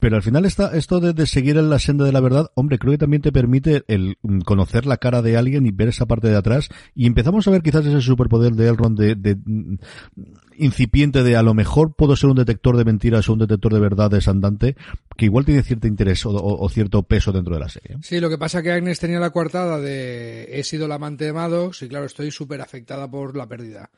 Pero 0.00 0.16
al 0.16 0.22
final 0.22 0.44
está 0.44 0.76
esto 0.76 1.00
de, 1.00 1.26
seguir 1.26 1.56
en 1.56 1.70
la 1.70 1.80
senda 1.80 2.04
de 2.04 2.12
la 2.12 2.20
verdad, 2.20 2.50
hombre, 2.54 2.78
creo 2.78 2.92
que 2.92 2.98
también 2.98 3.20
te 3.20 3.32
permite 3.32 3.82
el 3.88 4.16
mm, 4.22 4.40
conocer 4.40 4.86
la 4.86 4.98
cara 4.98 5.22
de 5.22 5.36
alguien 5.36 5.66
y 5.66 5.72
ver 5.72 5.88
esa 5.88 6.06
parte 6.06 6.28
de 6.28 6.36
atrás 6.36 6.68
y 6.94 7.06
empezamos 7.06 7.48
a 7.48 7.50
ver 7.50 7.62
quizás 7.62 7.84
ese 7.84 8.00
superpoder 8.00 8.52
de 8.52 8.68
Elrond 8.68 8.98
de, 8.98 9.16
de 9.16 9.34
mm, 9.34 9.78
incipiente 10.58 11.22
de 11.22 11.36
a 11.36 11.42
lo 11.42 11.52
mejor 11.52 11.94
puedo 11.94 12.14
ser 12.14 12.30
un 12.30 12.36
detector 12.36 12.76
de 12.76 12.84
mentiras 12.84 13.28
o 13.28 13.32
un 13.32 13.40
detector 13.40 13.72
de 13.72 13.80
verdades 13.80 14.28
andante 14.28 14.76
que 15.16 15.24
igual 15.24 15.44
tiene 15.44 15.62
cierto 15.62 15.86
interés 15.86 16.22
o, 16.24 16.68
cierto 16.68 17.02
peso 17.02 17.32
dentro 17.32 17.54
de 17.54 17.60
la 17.60 17.68
serie. 17.68 17.96
Sí, 18.02 18.20
lo 18.20 18.28
que 18.28 18.38
pasa 18.38 18.62
que 18.62 18.72
Agnes 18.72 19.00
tenía 19.00 19.18
la 19.18 19.30
coartada 19.30 19.80
de 19.80 20.48
he 20.52 20.62
sido 20.62 20.86
la 20.86 20.96
amante 20.96 21.24
de 21.24 21.32
Maddox 21.32 21.82
y 21.82 21.88
claro, 21.88 22.06
estoy 22.06 22.30
súper 22.30 22.60
afectada 22.60 23.10
por 23.10 23.36
la 23.36 23.46
pérdida. 23.48 23.90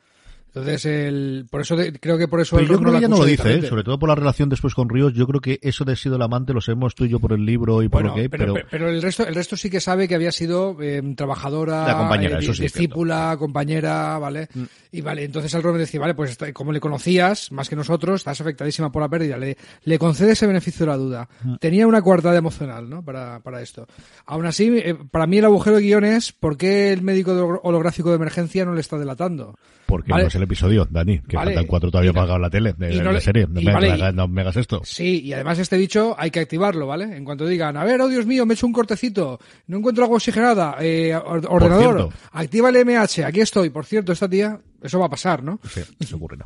Entonces, 0.53 0.85
el, 0.85 1.47
por 1.49 1.61
eso 1.61 1.77
creo 2.01 2.17
que 2.17 2.27
por 2.27 2.41
eso. 2.41 2.57
Pero 2.57 2.73
yo 2.73 2.79
creo 2.79 2.91
que 2.91 2.97
ella 2.97 3.07
no 3.07 3.19
lo 3.19 3.25
dice, 3.25 3.55
¿eh? 3.55 3.61
sobre 3.61 3.85
todo 3.85 3.97
por 3.97 4.09
la 4.09 4.15
relación 4.15 4.49
después 4.49 4.75
con 4.75 4.89
Ríos. 4.89 5.13
Yo 5.13 5.25
creo 5.25 5.39
que 5.39 5.59
eso 5.61 5.85
de 5.85 5.95
sido 5.95 6.17
el 6.17 6.21
amante 6.21 6.51
lo 6.53 6.59
sabemos 6.59 6.93
tú 6.93 7.05
y 7.05 7.09
yo 7.09 7.19
por 7.19 7.31
el 7.31 7.45
libro 7.45 7.81
y 7.81 7.87
por 7.87 8.03
lo 8.03 8.13
que. 8.13 8.29
Pero, 8.29 8.55
pero, 8.69 8.89
el 8.89 9.01
resto, 9.01 9.25
el 9.25 9.33
resto 9.33 9.55
sí 9.55 9.69
que 9.69 9.79
sabe 9.79 10.09
que 10.09 10.15
había 10.15 10.33
sido 10.33 10.75
eh, 10.81 11.01
trabajadora, 11.15 11.87
la 11.87 11.97
compañera, 11.97 12.39
eh, 12.39 12.47
discípula, 12.47 13.37
compañera, 13.39 14.17
¿vale? 14.19 14.49
Mm. 14.53 14.63
Y 14.91 14.99
vale, 14.99 15.23
entonces 15.23 15.53
el 15.53 15.63
me 15.63 15.77
decía, 15.77 16.01
vale, 16.01 16.15
pues 16.15 16.37
como 16.53 16.73
le 16.73 16.81
conocías 16.81 17.49
más 17.53 17.69
que 17.69 17.77
nosotros, 17.77 18.19
estás 18.19 18.41
afectadísima 18.41 18.91
por 18.91 19.01
la 19.01 19.07
pérdida, 19.07 19.37
le, 19.37 19.55
le 19.85 19.97
concede 19.97 20.33
ese 20.33 20.47
beneficio 20.47 20.85
de 20.85 20.91
la 20.91 20.97
duda. 20.97 21.29
Mm. 21.43 21.55
Tenía 21.61 21.87
una 21.87 22.01
coartada 22.01 22.37
emocional, 22.37 22.89
¿no? 22.89 23.05
Para, 23.05 23.39
para 23.39 23.61
esto. 23.61 23.87
Aún 24.25 24.45
así, 24.45 24.83
para 25.11 25.27
mí 25.27 25.37
el 25.37 25.45
agujero 25.45 25.77
de 25.77 25.83
guion 25.83 26.03
es 26.03 26.33
¿por 26.33 26.57
qué 26.57 26.91
el 26.91 27.03
médico 27.03 27.61
holográfico 27.63 28.09
de 28.09 28.15
emergencia 28.15 28.65
no 28.65 28.73
le 28.73 28.81
está 28.81 28.97
delatando? 28.97 29.55
Porque 29.91 30.11
no 30.13 30.19
es 30.19 30.35
el 30.35 30.43
episodio, 30.43 30.87
Dani, 30.89 31.19
que 31.19 31.35
faltan 31.35 31.67
cuatro 31.67 31.91
todavía 31.91 32.13
pagado 32.13 32.39
la 32.39 32.49
tele 32.49 32.73
de, 32.77 33.03
la 33.03 33.19
serie. 33.19 33.45
No, 33.47 33.61
me, 33.61 34.13
no, 34.13 34.27
me, 34.27 34.41
hagas 34.41 34.55
esto. 34.55 34.81
Sí, 34.85 35.21
y 35.21 35.33
además 35.33 35.59
este 35.59 35.77
dicho 35.77 36.15
hay 36.17 36.31
que 36.31 36.39
activarlo, 36.39 36.87
¿vale? 36.87 37.15
En 37.15 37.25
cuanto 37.25 37.45
digan, 37.45 37.75
a 37.75 37.83
ver, 37.83 37.99
oh 37.99 38.07
Dios 38.07 38.25
mío, 38.25 38.45
me 38.45 38.53
he 38.53 38.55
hecho 38.55 38.67
un 38.67 38.73
cortecito, 38.73 39.39
no 39.67 39.77
encuentro 39.77 40.05
agua 40.05 40.15
oxigenada, 40.15 40.77
eh, 40.79 41.13
ordenador, 41.13 42.09
activa 42.31 42.69
el 42.69 42.85
MH, 42.85 43.25
aquí 43.25 43.41
estoy. 43.41 43.69
Por 43.69 43.85
cierto, 43.85 44.13
esta 44.13 44.29
tía, 44.29 44.61
eso 44.81 44.97
va 44.97 45.07
a 45.07 45.09
pasar, 45.09 45.43
¿no? 45.43 45.59
Sí, 45.69 45.81
eso 45.99 46.15
ocurrirá. 46.15 46.45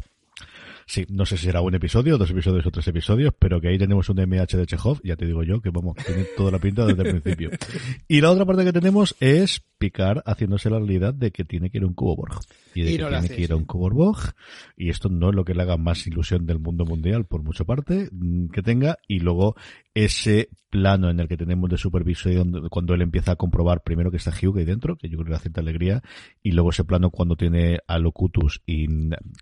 Sí, 0.88 1.06
no 1.10 1.26
sé 1.26 1.38
si 1.38 1.46
será 1.46 1.62
un 1.62 1.74
episodio, 1.74 2.18
dos 2.18 2.30
episodios 2.30 2.66
o 2.66 2.72
tres 2.72 2.88
episodios, 2.88 3.34
pero 3.38 3.60
que 3.60 3.70
ahí 3.70 3.78
tenemos 3.78 4.08
un 4.10 4.18
MH 4.18 4.56
de 4.56 4.66
Chekhov, 4.68 5.02
ya 5.04 5.16
te 5.16 5.26
digo 5.26 5.42
yo, 5.44 5.60
que 5.60 5.72
vamos, 5.72 5.96
tiene 6.06 6.26
toda 6.38 6.52
la 6.52 6.60
pinta 6.60 6.86
desde 6.86 7.02
el 7.02 7.22
principio. 7.22 7.50
Y 8.08 8.22
la 8.22 8.30
otra 8.30 8.46
parte 8.46 8.64
que 8.64 8.72
tenemos 8.72 9.16
es 9.20 9.64
Picard 9.80 10.22
haciéndose 10.26 10.70
la 10.70 10.78
realidad 10.78 11.14
de 11.14 11.32
que 11.32 11.44
tiene 11.44 11.72
que 11.72 11.80
ir 11.80 11.86
un 11.86 11.96
cubo 11.96 12.16
Borg. 12.16 12.40
Y 12.76 12.84
de 12.84 12.98
que 12.98 13.06
tiene 13.06 13.30
que 13.30 13.42
ir 13.42 13.52
a 13.52 13.56
un 13.56 13.66
cubo 13.66 13.90
Borg. 13.90 14.36
Y 14.78 14.90
esto 14.90 15.10
no 15.10 15.30
es 15.30 15.36
lo 15.36 15.46
que 15.46 15.54
le 15.54 15.64
haga 15.64 15.78
más 15.78 16.06
ilusión 16.08 16.46
del 16.46 16.60
mundo 16.60 16.86
mundial, 16.86 17.26
por 17.26 17.44
mucha 17.44 17.64
parte 17.64 18.10
mm, 18.12 18.50
que 18.50 18.62
tenga. 18.62 18.98
Y 19.08 19.20
luego 19.20 19.56
ese 19.94 20.50
plano 20.70 21.10
en 21.10 21.22
el 21.22 21.30
que 21.30 21.38
tenemos 21.38 21.70
de 21.70 21.78
supervisión 21.78 22.68
cuando 22.70 22.94
él 22.94 23.02
empieza 23.02 23.32
a 23.32 23.36
comprobar 23.38 23.82
primero 23.82 24.12
que 24.12 24.18
está 24.18 24.32
Hugh 24.32 24.58
ahí 24.58 24.66
dentro, 24.66 24.98
que 24.98 25.08
yo 25.08 25.18
creo 25.18 25.28
que 25.28 25.32
le 25.32 25.40
cierta 25.40 25.62
alegría, 25.62 26.04
y 26.44 26.52
luego 26.52 26.72
ese 26.72 26.84
plano 26.84 27.12
cuando 27.12 27.38
tiene 27.38 27.80
a 27.88 27.98
Locutus 27.98 28.62
y 28.66 28.88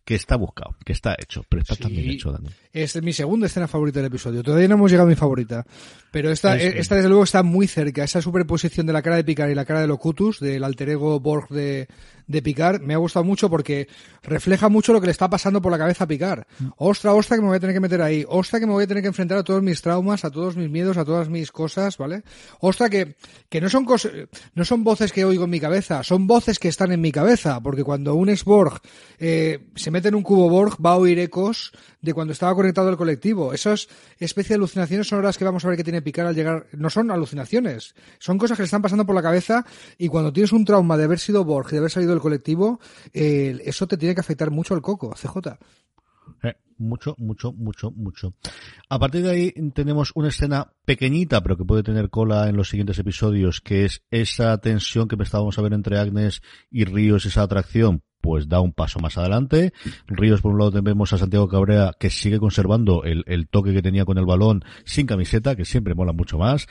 que 0.05 0.13
está 0.13 0.35
buscado, 0.35 0.75
que 0.85 0.93
está 0.93 1.15
hecho, 1.17 1.43
pero 1.49 1.63
está 1.63 1.75
también 1.75 2.11
hecho, 2.11 2.31
Dani. 2.31 2.49
Es 2.71 3.01
mi 3.01 3.13
segunda 3.13 3.47
escena 3.47 3.67
favorita 3.67 3.99
del 3.99 4.07
episodio. 4.07 4.43
Todavía 4.43 4.67
no 4.67 4.75
hemos 4.75 4.91
llegado 4.91 5.07
a 5.07 5.09
mi 5.09 5.15
favorita. 5.15 5.65
Pero 6.11 6.29
esta, 6.29 6.55
esta 6.55 6.95
desde 6.95 7.09
luego 7.09 7.23
está 7.23 7.41
muy 7.41 7.67
cerca. 7.67 8.03
Esa 8.03 8.21
superposición 8.21 8.85
de 8.85 8.93
la 8.93 9.01
cara 9.01 9.15
de 9.15 9.23
Picard 9.23 9.49
y 9.49 9.55
la 9.55 9.65
cara 9.65 9.81
de 9.81 9.87
Locutus, 9.87 10.39
del 10.39 10.63
alter 10.63 10.89
ego 10.89 11.19
Borg 11.19 11.49
de, 11.49 11.87
de 12.27 12.41
Picard, 12.41 12.81
me 12.81 12.93
ha 12.93 12.97
gustado 12.97 13.23
mucho 13.23 13.49
porque 13.49 13.87
refleja 14.23 14.69
mucho 14.69 14.93
lo 14.93 15.01
que 15.01 15.07
le 15.07 15.11
está 15.11 15.29
pasando 15.29 15.61
por 15.61 15.71
la 15.71 15.77
cabeza 15.77 16.03
a 16.05 16.07
Picard. 16.07 16.43
Ostra, 16.77 17.13
ostra 17.13 17.37
que 17.37 17.41
me 17.41 17.49
voy 17.49 17.57
a 17.57 17.59
tener 17.59 17.75
que 17.75 17.79
meter 17.79 18.01
ahí. 18.01 18.25
Ostra 18.27 18.59
que 18.59 18.65
me 18.65 18.73
voy 18.73 18.83
a 18.83 18.87
tener 18.87 19.01
que 19.03 19.07
enfrentar 19.07 19.37
a 19.37 19.43
todos 19.43 19.61
mis 19.61 19.81
traumas, 19.81 20.25
a 20.25 20.31
todos 20.31 20.55
mis 20.55 20.69
miedos, 20.69 20.97
a 20.97 21.05
todas 21.05 21.29
mis 21.29 21.51
cosas, 21.51 21.97
¿vale? 21.97 22.23
Ostra 22.59 22.89
que, 22.89 23.15
que 23.49 23.61
no 23.61 23.69
son 23.69 23.85
cosas, 23.85 24.11
no 24.53 24.65
son 24.65 24.83
voces 24.83 25.11
que 25.11 25.25
oigo 25.25 25.45
en 25.45 25.49
mi 25.49 25.59
cabeza, 25.59 26.03
son 26.03 26.27
voces 26.27 26.59
que 26.59 26.67
están 26.67 26.91
en 26.91 27.01
mi 27.01 27.11
cabeza. 27.11 27.61
Porque 27.61 27.83
cuando 27.83 28.15
un 28.15 28.29
ex 28.29 28.43
Borg 28.43 28.81
eh, 29.19 29.67
se 29.75 29.91
mete 29.91 30.07
en 30.09 30.15
un 30.15 30.23
cubo 30.23 30.49
Borg, 30.49 30.77
va 30.83 30.91
a 30.91 30.97
oír 30.97 31.19
ecos 31.19 31.71
de 32.03 32.13
cuando 32.13 32.33
estaba 32.33 32.53
conectado 32.53 32.89
al 32.89 32.97
colectivo. 32.97 33.53
Esas 33.53 33.87
especies 34.19 34.49
de 34.49 34.55
alucinaciones 34.55 35.07
son 35.07 35.23
las 35.23 35.37
que 35.37 35.45
vamos 35.45 35.63
a 35.63 35.69
ver 35.69 35.77
que 35.77 35.83
tiene 35.83 36.01
Picard 36.01 36.27
al 36.27 36.35
llegar. 36.35 36.67
No 36.73 36.89
son 36.89 37.09
alucinaciones, 37.09 37.95
son 38.19 38.37
cosas 38.37 38.57
que 38.57 38.63
le 38.63 38.65
están 38.65 38.81
pasando 38.81 39.05
por 39.05 39.15
la 39.15 39.21
cabeza 39.21 39.65
y 39.97 40.09
cuando 40.09 40.31
tienes 40.31 40.51
un 40.51 40.65
trauma 40.65 40.97
de 40.97 41.05
haber 41.05 41.17
sido 41.17 41.45
Borg 41.45 41.67
y 41.69 41.71
de 41.71 41.77
haber 41.79 41.91
salido 41.91 42.11
del 42.11 42.21
colectivo, 42.21 42.79
eh, 43.13 43.57
eso 43.65 43.87
te 43.87 43.97
tiene 43.97 44.13
que 44.13 44.21
afectar 44.21 44.51
mucho 44.51 44.73
al 44.73 44.81
coco, 44.81 45.15
CJ. 45.15 45.57
Eh, 46.43 46.55
mucho, 46.77 47.15
mucho, 47.17 47.51
mucho, 47.53 47.91
mucho. 47.91 48.33
A 48.89 48.99
partir 48.99 49.23
de 49.23 49.31
ahí 49.31 49.53
tenemos 49.73 50.11
una 50.15 50.29
escena 50.29 50.71
pequeñita, 50.85 51.41
pero 51.41 51.57
que 51.57 51.65
puede 51.65 51.83
tener 51.83 52.09
cola 52.09 52.49
en 52.49 52.55
los 52.55 52.69
siguientes 52.69 52.99
episodios, 52.99 53.61
que 53.61 53.85
es 53.85 54.03
esa 54.11 54.57
tensión 54.59 55.07
que 55.07 55.21
estábamos 55.21 55.57
a 55.57 55.61
ver 55.61 55.73
entre 55.73 55.99
Agnes 55.99 56.41
y 56.69 56.85
Ríos, 56.85 57.25
esa 57.25 57.43
atracción 57.43 58.03
pues 58.21 58.47
da 58.47 58.61
un 58.61 58.71
paso 58.71 58.99
más 58.99 59.17
adelante. 59.17 59.73
Ríos, 60.07 60.39
por 60.39 60.53
un 60.53 60.59
lado, 60.59 60.81
vemos 60.81 61.11
a 61.11 61.17
Santiago 61.17 61.49
Cabrera 61.49 61.91
que 61.99 62.09
sigue 62.09 62.39
conservando 62.39 63.03
el, 63.03 63.25
el 63.27 63.49
toque 63.49 63.73
que 63.73 63.81
tenía 63.81 64.05
con 64.05 64.17
el 64.17 64.25
balón 64.25 64.63
sin 64.85 65.05
camiseta, 65.05 65.57
que 65.57 65.65
siempre 65.65 65.93
mola 65.93 66.13
mucho 66.13 66.37
más 66.37 66.67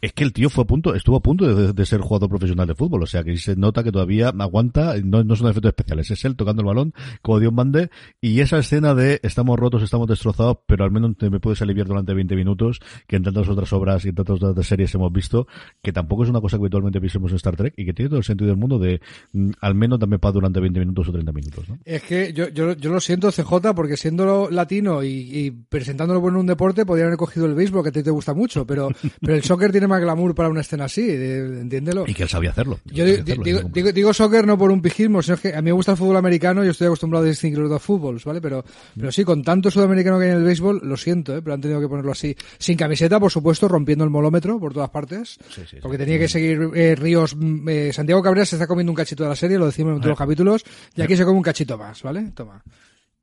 es 0.00 0.12
que 0.12 0.24
el 0.24 0.32
tío 0.32 0.50
fue 0.50 0.64
a 0.64 0.66
punto, 0.66 0.94
estuvo 0.94 1.16
a 1.16 1.20
punto 1.20 1.72
de, 1.72 1.86
ser 1.86 2.00
jugador 2.00 2.28
profesional 2.28 2.66
de 2.66 2.74
fútbol, 2.74 3.02
o 3.02 3.06
sea 3.06 3.22
que 3.24 3.36
se 3.36 3.56
nota 3.56 3.82
que 3.82 3.92
todavía 3.92 4.32
aguanta, 4.38 4.94
no, 5.02 5.24
no 5.24 5.36
son 5.36 5.48
efectos 5.48 5.70
especiales, 5.70 6.10
es 6.10 6.24
él 6.24 6.36
tocando 6.36 6.62
el 6.62 6.66
balón 6.66 6.94
como 7.22 7.40
Dios 7.40 7.52
mande, 7.52 7.90
y 8.20 8.40
esa 8.40 8.58
escena 8.58 8.94
de 8.94 9.20
estamos 9.22 9.58
rotos, 9.58 9.82
estamos 9.82 10.08
destrozados, 10.08 10.58
pero 10.66 10.84
al 10.84 10.90
menos 10.90 11.12
me 11.20 11.40
puedes 11.40 11.62
aliviar 11.62 11.86
durante 11.86 12.14
20 12.14 12.34
minutos, 12.36 12.80
que 13.06 13.16
en 13.16 13.22
tantas 13.22 13.48
otras 13.48 13.72
obras 13.72 14.04
y 14.04 14.08
en 14.10 14.14
tantas 14.14 14.42
otras 14.42 14.66
series 14.66 14.94
hemos 14.94 15.12
visto, 15.12 15.46
que 15.82 15.92
tampoco 15.92 16.24
es 16.24 16.30
una 16.30 16.40
cosa 16.40 16.56
que 16.56 16.62
habitualmente 16.62 16.98
visemos 16.98 17.30
en 17.30 17.36
Star 17.36 17.56
Trek, 17.56 17.74
y 17.76 17.84
que 17.84 17.92
tiene 17.92 18.08
todo 18.08 18.18
el 18.18 18.24
sentido 18.24 18.48
del 18.48 18.56
mundo 18.56 18.78
de 18.78 19.00
mm, 19.32 19.50
al 19.60 19.74
menos 19.74 19.98
dame 19.98 20.18
paz 20.18 20.32
durante 20.34 20.60
20 20.60 20.80
minutos 20.80 21.08
o 21.08 21.12
30 21.12 21.32
minutos. 21.32 21.68
¿no? 21.68 21.78
Es 21.84 22.02
que 22.02 22.32
yo, 22.32 22.48
yo, 22.48 22.72
yo 22.72 22.90
lo 22.90 23.00
siento, 23.00 23.30
CJ, 23.30 23.74
porque 23.74 23.96
siendo 23.96 24.48
latino 24.50 25.02
y, 25.02 25.08
y 25.08 25.50
presentándolo 25.50 26.26
en 26.28 26.36
un 26.36 26.46
deporte, 26.46 26.84
podrían 26.84 27.08
haber 27.08 27.18
cogido 27.18 27.46
el 27.46 27.54
béisbol, 27.54 27.82
que 27.82 27.88
a 27.90 27.92
ti 27.92 28.02
te 28.02 28.10
gusta 28.10 28.34
mucho, 28.34 28.66
pero, 28.66 28.88
pero 29.20 29.34
el 29.34 29.42
soccer 29.42 29.72
tiene 29.72 29.85
más 29.86 30.00
glamour 30.00 30.34
para 30.34 30.48
una 30.48 30.60
escena 30.60 30.84
así, 30.84 31.08
entiéndelo. 31.10 32.04
Y 32.06 32.14
que 32.14 32.24
él 32.24 32.28
sabía 32.28 32.50
hacerlo. 32.50 32.80
Yo 32.84 33.04
digo, 33.04 33.92
digo, 33.92 34.12
soccer 34.12 34.46
no 34.46 34.58
por 34.58 34.70
un 34.70 34.82
pijismo, 34.82 35.22
sino 35.22 35.36
que 35.36 35.54
a 35.54 35.62
mí 35.62 35.66
me 35.66 35.72
gusta 35.72 35.92
el 35.92 35.98
fútbol 35.98 36.16
americano 36.16 36.64
y 36.64 36.68
estoy 36.68 36.86
acostumbrado 36.86 37.24
a 37.24 37.28
distinguir 37.28 37.58
los 37.58 37.70
dos 37.70 37.82
fútbols, 37.82 38.24
¿vale? 38.24 38.40
Pero, 38.40 38.64
pero 38.96 39.12
sí, 39.12 39.24
con 39.24 39.42
tanto 39.42 39.70
sudamericano 39.70 40.18
que 40.18 40.24
hay 40.26 40.30
en 40.30 40.36
el 40.38 40.44
béisbol, 40.44 40.80
lo 40.82 40.96
siento, 40.96 41.36
¿eh? 41.36 41.42
pero 41.42 41.54
han 41.54 41.60
tenido 41.60 41.80
que 41.80 41.88
ponerlo 41.88 42.12
así. 42.12 42.36
Sin 42.58 42.76
camiseta, 42.76 43.20
por 43.20 43.30
supuesto, 43.30 43.68
rompiendo 43.68 44.04
el 44.04 44.10
molómetro 44.10 44.58
por 44.58 44.72
todas 44.72 44.90
partes. 44.90 45.38
porque 45.82 45.98
tenía 45.98 46.18
que 46.18 46.28
seguir 46.28 46.70
eh, 46.74 46.94
Ríos. 46.94 47.36
Mm, 47.36 47.68
eh, 47.68 47.92
Santiago 47.92 48.22
Cabrera 48.22 48.46
se 48.46 48.56
está 48.56 48.66
comiendo 48.66 48.92
un 48.92 48.96
cachito 48.96 49.22
de 49.24 49.30
la 49.30 49.36
serie, 49.36 49.58
lo 49.58 49.66
decimos 49.66 49.94
en 49.94 49.98
todos 49.98 50.10
los 50.10 50.18
capítulos, 50.18 50.64
y 50.94 51.02
aquí 51.02 51.16
se 51.16 51.24
come 51.24 51.36
un 51.36 51.42
cachito 51.42 51.76
más, 51.76 52.02
¿vale? 52.02 52.32
Toma. 52.34 52.62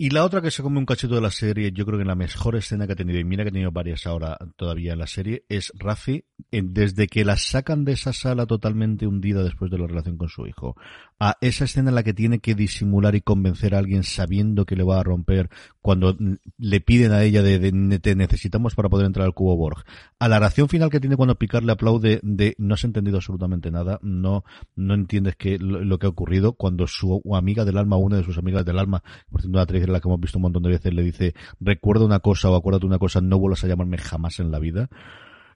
Y 0.03 0.09
la 0.09 0.25
otra 0.25 0.41
que 0.41 0.51
se 0.51 0.61
come 0.61 0.79
un 0.79 0.85
cachito 0.85 1.15
de 1.15 1.21
la 1.21 1.31
serie, 1.31 1.71
yo 1.71 1.85
creo 1.85 1.97
que 1.97 2.03
la 2.03 2.13
mejor 2.13 2.57
escena 2.57 2.85
que 2.85 2.91
ha 2.91 2.95
tenido, 2.97 3.19
y 3.19 3.23
mira 3.23 3.45
que 3.45 3.51
ha 3.51 3.53
tenido 3.53 3.71
varias 3.71 4.05
ahora 4.05 4.37
todavía 4.57 4.91
en 4.91 4.99
la 4.99 5.07
serie, 5.07 5.45
es 5.47 5.71
Rafi, 5.77 6.25
desde 6.51 7.07
que 7.07 7.23
la 7.23 7.37
sacan 7.37 7.85
de 7.85 7.93
esa 7.93 8.11
sala 8.11 8.45
totalmente 8.45 9.07
hundida 9.07 9.43
después 9.43 9.71
de 9.71 9.77
la 9.77 9.87
relación 9.87 10.17
con 10.17 10.27
su 10.27 10.45
hijo, 10.45 10.75
a 11.21 11.37
esa 11.39 11.63
escena 11.63 11.87
en 11.87 11.95
la 11.95 12.03
que 12.03 12.13
tiene 12.13 12.39
que 12.39 12.53
disimular 12.53 13.15
y 13.15 13.21
convencer 13.21 13.75
a 13.75 13.77
alguien 13.77 14.03
sabiendo 14.03 14.65
que 14.65 14.75
le 14.75 14.83
va 14.83 14.99
a 14.99 15.03
romper 15.03 15.49
cuando 15.81 16.17
le 16.57 16.81
piden 16.81 17.13
a 17.13 17.23
ella 17.23 17.41
de, 17.41 17.99
te 18.01 18.15
necesitamos 18.15 18.75
para 18.75 18.89
poder 18.89 19.05
entrar 19.05 19.25
al 19.25 19.33
cubo 19.33 19.55
Borg, 19.55 19.85
a 20.19 20.27
la 20.27 20.35
oración 20.35 20.67
final 20.67 20.89
que 20.89 20.99
tiene 20.99 21.15
cuando 21.15 21.35
Picard 21.35 21.63
le 21.63 21.71
aplaude 21.71 22.19
de 22.23 22.55
no 22.57 22.73
has 22.73 22.83
entendido 22.83 23.17
absolutamente 23.17 23.71
nada, 23.71 23.99
no, 24.01 24.43
no 24.75 24.95
entiendes 24.95 25.37
que 25.37 25.57
lo, 25.59 25.97
que 25.97 26.07
ha 26.07 26.09
ocurrido, 26.09 26.53
cuando 26.53 26.87
su 26.87 27.21
amiga 27.33 27.63
del 27.63 27.77
alma, 27.77 27.95
una 27.95 28.17
de 28.17 28.25
sus 28.25 28.37
amigas 28.37 28.65
del 28.65 28.79
alma, 28.79 29.01
por 29.31 29.39
cierto, 29.39 29.55
una 29.55 29.61
actriz 29.61 29.92
la 29.93 30.01
que 30.01 30.07
hemos 30.07 30.19
visto 30.19 30.37
un 30.37 30.43
montón 30.43 30.63
de 30.63 30.69
veces, 30.69 30.93
le 30.93 31.03
dice, 31.03 31.33
recuerda 31.59 32.05
una 32.05 32.19
cosa 32.19 32.49
o 32.49 32.55
acuérdate 32.55 32.85
una 32.85 32.99
cosa, 32.99 33.21
no 33.21 33.39
vuelvas 33.39 33.63
a 33.63 33.67
llamarme 33.67 33.97
jamás 33.97 34.39
en 34.39 34.51
la 34.51 34.59
vida. 34.59 34.89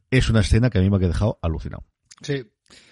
Es 0.09 0.29
una 0.29 0.41
escena 0.41 0.69
que 0.69 0.77
a 0.77 0.81
mí 0.81 0.89
me 0.89 0.95
ha 0.95 0.99
dejado 0.99 1.37
alucinado. 1.41 1.83
Sí. 2.21 2.45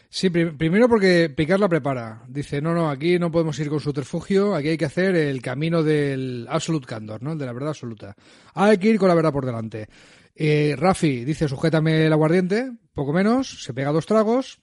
Sí, 0.09 0.29
primero 0.29 0.87
porque 0.87 1.29
Picard 1.29 1.59
la 1.59 1.67
prepara. 1.67 2.23
Dice, 2.29 2.61
no, 2.61 2.73
no, 2.73 2.89
aquí 2.89 3.19
no 3.19 3.31
podemos 3.31 3.59
ir 3.59 3.67
con 3.69 3.81
subterfugio, 3.81 4.55
aquí 4.55 4.69
hay 4.69 4.77
que 4.77 4.85
hacer 4.85 5.13
el 5.15 5.41
camino 5.41 5.83
del 5.83 6.47
absolute 6.49 6.85
candor, 6.85 7.21
¿no? 7.21 7.35
De 7.35 7.45
la 7.45 7.51
verdad 7.51 7.69
absoluta. 7.69 8.15
Hay 8.53 8.77
que 8.77 8.89
ir 8.89 8.97
con 8.97 9.09
la 9.09 9.15
verdad 9.15 9.33
por 9.33 9.45
delante. 9.45 9.89
Eh, 10.33 10.75
Rafi 10.77 11.25
dice, 11.25 11.49
sujétame 11.49 12.05
el 12.05 12.13
aguardiente, 12.13 12.71
poco 12.93 13.11
menos, 13.11 13.63
se 13.63 13.73
pega 13.73 13.91
dos 13.91 14.05
tragos, 14.05 14.59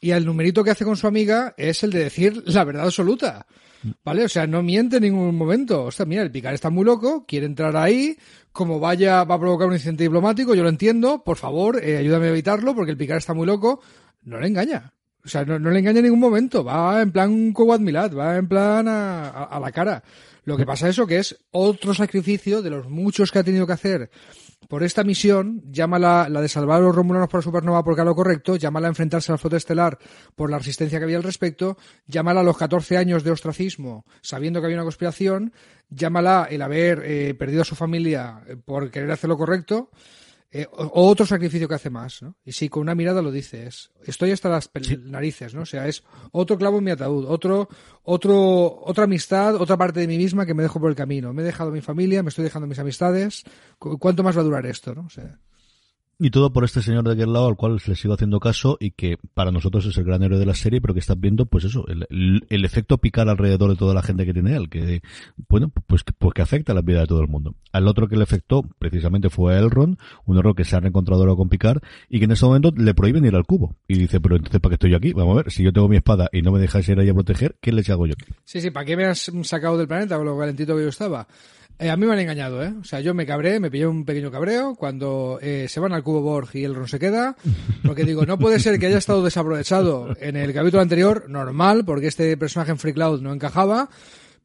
y 0.00 0.10
el 0.10 0.24
numerito 0.24 0.62
que 0.62 0.70
hace 0.70 0.84
con 0.84 0.96
su 0.96 1.06
amiga 1.06 1.54
es 1.56 1.82
el 1.82 1.90
de 1.90 2.04
decir 2.04 2.42
la 2.46 2.64
verdad 2.64 2.84
absoluta. 2.84 3.46
¿Vale? 4.04 4.24
O 4.24 4.28
sea, 4.28 4.46
no 4.46 4.62
miente 4.62 4.96
en 4.96 5.04
ningún 5.04 5.36
momento. 5.36 5.84
O 5.84 5.90
sea, 5.90 6.06
mira, 6.06 6.22
el 6.22 6.30
Picard 6.30 6.54
está 6.54 6.70
muy 6.70 6.84
loco, 6.84 7.24
quiere 7.26 7.46
entrar 7.46 7.76
ahí, 7.76 8.16
como 8.52 8.80
vaya, 8.80 9.24
va 9.24 9.34
a 9.34 9.40
provocar 9.40 9.68
un 9.68 9.74
incidente 9.74 10.04
diplomático, 10.04 10.54
yo 10.54 10.62
lo 10.62 10.68
entiendo, 10.68 11.22
por 11.22 11.36
favor, 11.36 11.82
eh, 11.82 11.98
ayúdame 11.98 12.26
a 12.26 12.30
evitarlo, 12.30 12.74
porque 12.74 12.90
el 12.90 12.96
Picard 12.96 13.18
está 13.18 13.34
muy 13.34 13.46
loco. 13.46 13.80
No 14.24 14.40
le 14.40 14.48
engaña. 14.48 14.92
O 15.24 15.28
sea, 15.28 15.44
no, 15.44 15.58
le 15.58 15.78
engaña 15.80 15.98
en 15.98 16.04
ningún 16.04 16.20
momento. 16.20 16.64
Va 16.64 17.02
en 17.02 17.10
plan 17.10 17.52
Coat 17.52 17.80
Milad, 17.80 18.14
va 18.14 18.36
en 18.36 18.46
plan 18.46 18.86
a, 18.88 19.58
la 19.60 19.72
cara. 19.72 20.02
Lo 20.44 20.56
que 20.56 20.64
pasa 20.64 20.88
es 20.88 20.94
eso 20.94 21.06
que 21.06 21.18
es 21.18 21.36
otro 21.50 21.94
sacrificio 21.94 22.62
de 22.62 22.70
los 22.70 22.88
muchos 22.88 23.32
que 23.32 23.40
ha 23.40 23.44
tenido 23.44 23.66
que 23.66 23.72
hacer 23.72 24.10
por 24.68 24.82
esta 24.82 25.04
misión, 25.04 25.62
llámala 25.70 26.28
la 26.28 26.40
de 26.40 26.48
salvar 26.48 26.78
a 26.78 26.84
los 26.84 26.94
romulanos 26.94 27.28
por 27.28 27.38
la 27.38 27.44
supernova 27.44 27.84
porque 27.84 28.00
era 28.00 28.10
lo 28.10 28.14
correcto, 28.14 28.56
llámala 28.56 28.88
a 28.88 28.90
enfrentarse 28.90 29.30
a 29.30 29.34
la 29.34 29.38
flota 29.38 29.56
estelar 29.56 29.98
por 30.34 30.50
la 30.50 30.58
resistencia 30.58 30.98
que 30.98 31.04
había 31.04 31.16
al 31.16 31.22
respecto, 31.22 31.76
llámala 32.06 32.40
a 32.40 32.44
los 32.44 32.56
14 32.56 32.96
años 32.96 33.24
de 33.24 33.30
ostracismo 33.30 34.04
sabiendo 34.20 34.60
que 34.60 34.66
había 34.66 34.78
una 34.78 34.84
conspiración, 34.84 35.52
llámala 35.88 36.48
el 36.50 36.62
haber 36.62 37.02
eh, 37.04 37.34
perdido 37.34 37.62
a 37.62 37.64
su 37.64 37.74
familia 37.76 38.42
eh, 38.46 38.56
por 38.56 38.90
querer 38.90 39.10
hacer 39.10 39.28
lo 39.28 39.36
correcto, 39.36 39.90
eh, 40.58 40.66
o, 40.72 41.06
otro 41.06 41.26
sacrificio 41.26 41.68
que 41.68 41.74
hace 41.74 41.90
más, 41.90 42.22
¿no? 42.22 42.34
Y 42.42 42.52
sí, 42.52 42.70
con 42.70 42.80
una 42.80 42.94
mirada 42.94 43.20
lo 43.20 43.30
dices. 43.30 43.90
Estoy 44.04 44.30
hasta 44.30 44.48
las 44.48 44.70
narices, 45.04 45.54
¿no? 45.54 45.62
O 45.62 45.66
sea, 45.66 45.86
es 45.86 46.02
otro 46.32 46.56
clavo 46.56 46.78
en 46.78 46.84
mi 46.84 46.90
ataúd, 46.92 47.26
otro, 47.26 47.68
otro, 48.04 48.80
otra 48.82 49.04
amistad, 49.04 49.56
otra 49.56 49.76
parte 49.76 50.00
de 50.00 50.06
mí 50.06 50.16
misma 50.16 50.46
que 50.46 50.54
me 50.54 50.62
dejo 50.62 50.80
por 50.80 50.88
el 50.88 50.96
camino. 50.96 51.34
Me 51.34 51.42
he 51.42 51.44
dejado 51.44 51.70
mi 51.70 51.82
familia, 51.82 52.22
me 52.22 52.30
estoy 52.30 52.44
dejando 52.44 52.66
mis 52.66 52.78
amistades. 52.78 53.44
¿Cuánto 53.78 54.22
más 54.22 54.34
va 54.34 54.40
a 54.40 54.44
durar 54.44 54.64
esto, 54.64 54.94
no? 54.94 55.02
O 55.02 55.10
sea, 55.10 55.38
y 56.18 56.30
todo 56.30 56.50
por 56.52 56.64
este 56.64 56.80
señor 56.80 57.04
de 57.04 57.12
aquel 57.12 57.32
lado 57.32 57.46
al 57.46 57.56
cual 57.56 57.78
le 57.86 57.94
sigo 57.94 58.14
haciendo 58.14 58.40
caso 58.40 58.78
y 58.80 58.92
que 58.92 59.18
para 59.34 59.50
nosotros 59.50 59.84
es 59.84 59.96
el 59.98 60.04
gran 60.04 60.22
héroe 60.22 60.38
de 60.38 60.46
la 60.46 60.54
serie, 60.54 60.80
pero 60.80 60.94
que 60.94 61.00
estás 61.00 61.20
viendo, 61.20 61.44
pues 61.46 61.64
eso, 61.64 61.84
el, 61.88 62.64
efecto 62.64 62.98
picar 62.98 63.28
alrededor 63.28 63.70
de 63.70 63.76
toda 63.76 63.94
la 63.94 64.02
gente 64.02 64.24
que 64.24 64.32
tiene 64.32 64.56
él, 64.56 64.68
que, 64.70 65.02
bueno, 65.48 65.70
pues, 65.86 66.04
pues 66.18 66.34
que 66.34 66.42
afecta 66.42 66.72
la 66.72 66.80
vida 66.80 67.00
de 67.00 67.06
todo 67.06 67.20
el 67.20 67.28
mundo. 67.28 67.54
Al 67.70 67.86
otro 67.86 68.08
que 68.08 68.16
le 68.16 68.22
afectó, 68.22 68.62
precisamente, 68.78 69.28
fue 69.28 69.54
a 69.54 69.58
Elrond, 69.58 69.98
un 70.24 70.38
error 70.38 70.54
que 70.54 70.64
se 70.64 70.74
ha 70.74 70.80
reencontrado 70.80 71.20
ahora 71.20 71.34
con 71.36 71.48
picar 71.48 71.80
y 72.08 72.18
que 72.18 72.24
en 72.24 72.30
ese 72.32 72.46
momento 72.46 72.72
le 72.76 72.94
prohíben 72.94 73.24
ir 73.24 73.34
al 73.34 73.44
cubo. 73.44 73.76
Y 73.86 73.98
dice, 73.98 74.20
pero 74.20 74.36
entonces, 74.36 74.60
¿para 74.60 74.70
qué 74.70 74.74
estoy 74.74 74.90
yo 74.92 74.96
aquí? 74.96 75.12
Vamos 75.12 75.34
a 75.34 75.42
ver, 75.42 75.52
si 75.52 75.62
yo 75.62 75.72
tengo 75.72 75.88
mi 75.88 75.96
espada 75.96 76.28
y 76.32 76.40
no 76.40 76.50
me 76.50 76.58
dejáis 76.58 76.88
ir 76.88 76.98
ahí 76.98 77.08
a 77.08 77.14
proteger, 77.14 77.56
¿qué 77.60 77.72
les 77.72 77.88
hago 77.90 78.06
yo? 78.06 78.14
Sí, 78.44 78.60
sí, 78.60 78.70
¿para 78.70 78.86
qué 78.86 78.96
me 78.96 79.04
has 79.04 79.30
sacado 79.42 79.76
del 79.76 79.86
planeta 79.86 80.16
con 80.16 80.26
lo 80.26 80.38
calentito 80.38 80.74
que 80.76 80.82
yo 80.82 80.88
estaba? 80.88 81.28
Eh, 81.78 81.90
a 81.90 81.96
mí 81.96 82.06
me 82.06 82.14
han 82.14 82.18
engañado, 82.20 82.64
¿eh? 82.64 82.72
O 82.80 82.84
sea, 82.84 83.00
yo 83.00 83.12
me 83.12 83.26
cabré, 83.26 83.60
me 83.60 83.70
pillé 83.70 83.86
un 83.86 84.06
pequeño 84.06 84.30
cabreo 84.30 84.74
cuando 84.76 85.38
eh, 85.42 85.66
se 85.68 85.78
van 85.78 85.92
al 85.92 86.02
cubo 86.02 86.22
Borg 86.22 86.48
y 86.54 86.64
el 86.64 86.74
Ron 86.74 86.88
se 86.88 86.98
queda. 86.98 87.36
Porque 87.84 88.04
digo, 88.04 88.24
no 88.24 88.38
puede 88.38 88.60
ser 88.60 88.78
que 88.78 88.86
haya 88.86 88.98
estado 88.98 89.22
desaprovechado 89.22 90.16
en 90.18 90.36
el 90.36 90.54
capítulo 90.54 90.82
anterior, 90.82 91.28
normal, 91.28 91.84
porque 91.84 92.06
este 92.06 92.36
personaje 92.38 92.70
en 92.70 92.78
Free 92.78 92.94
Cloud 92.94 93.20
no 93.20 93.32
encajaba. 93.32 93.90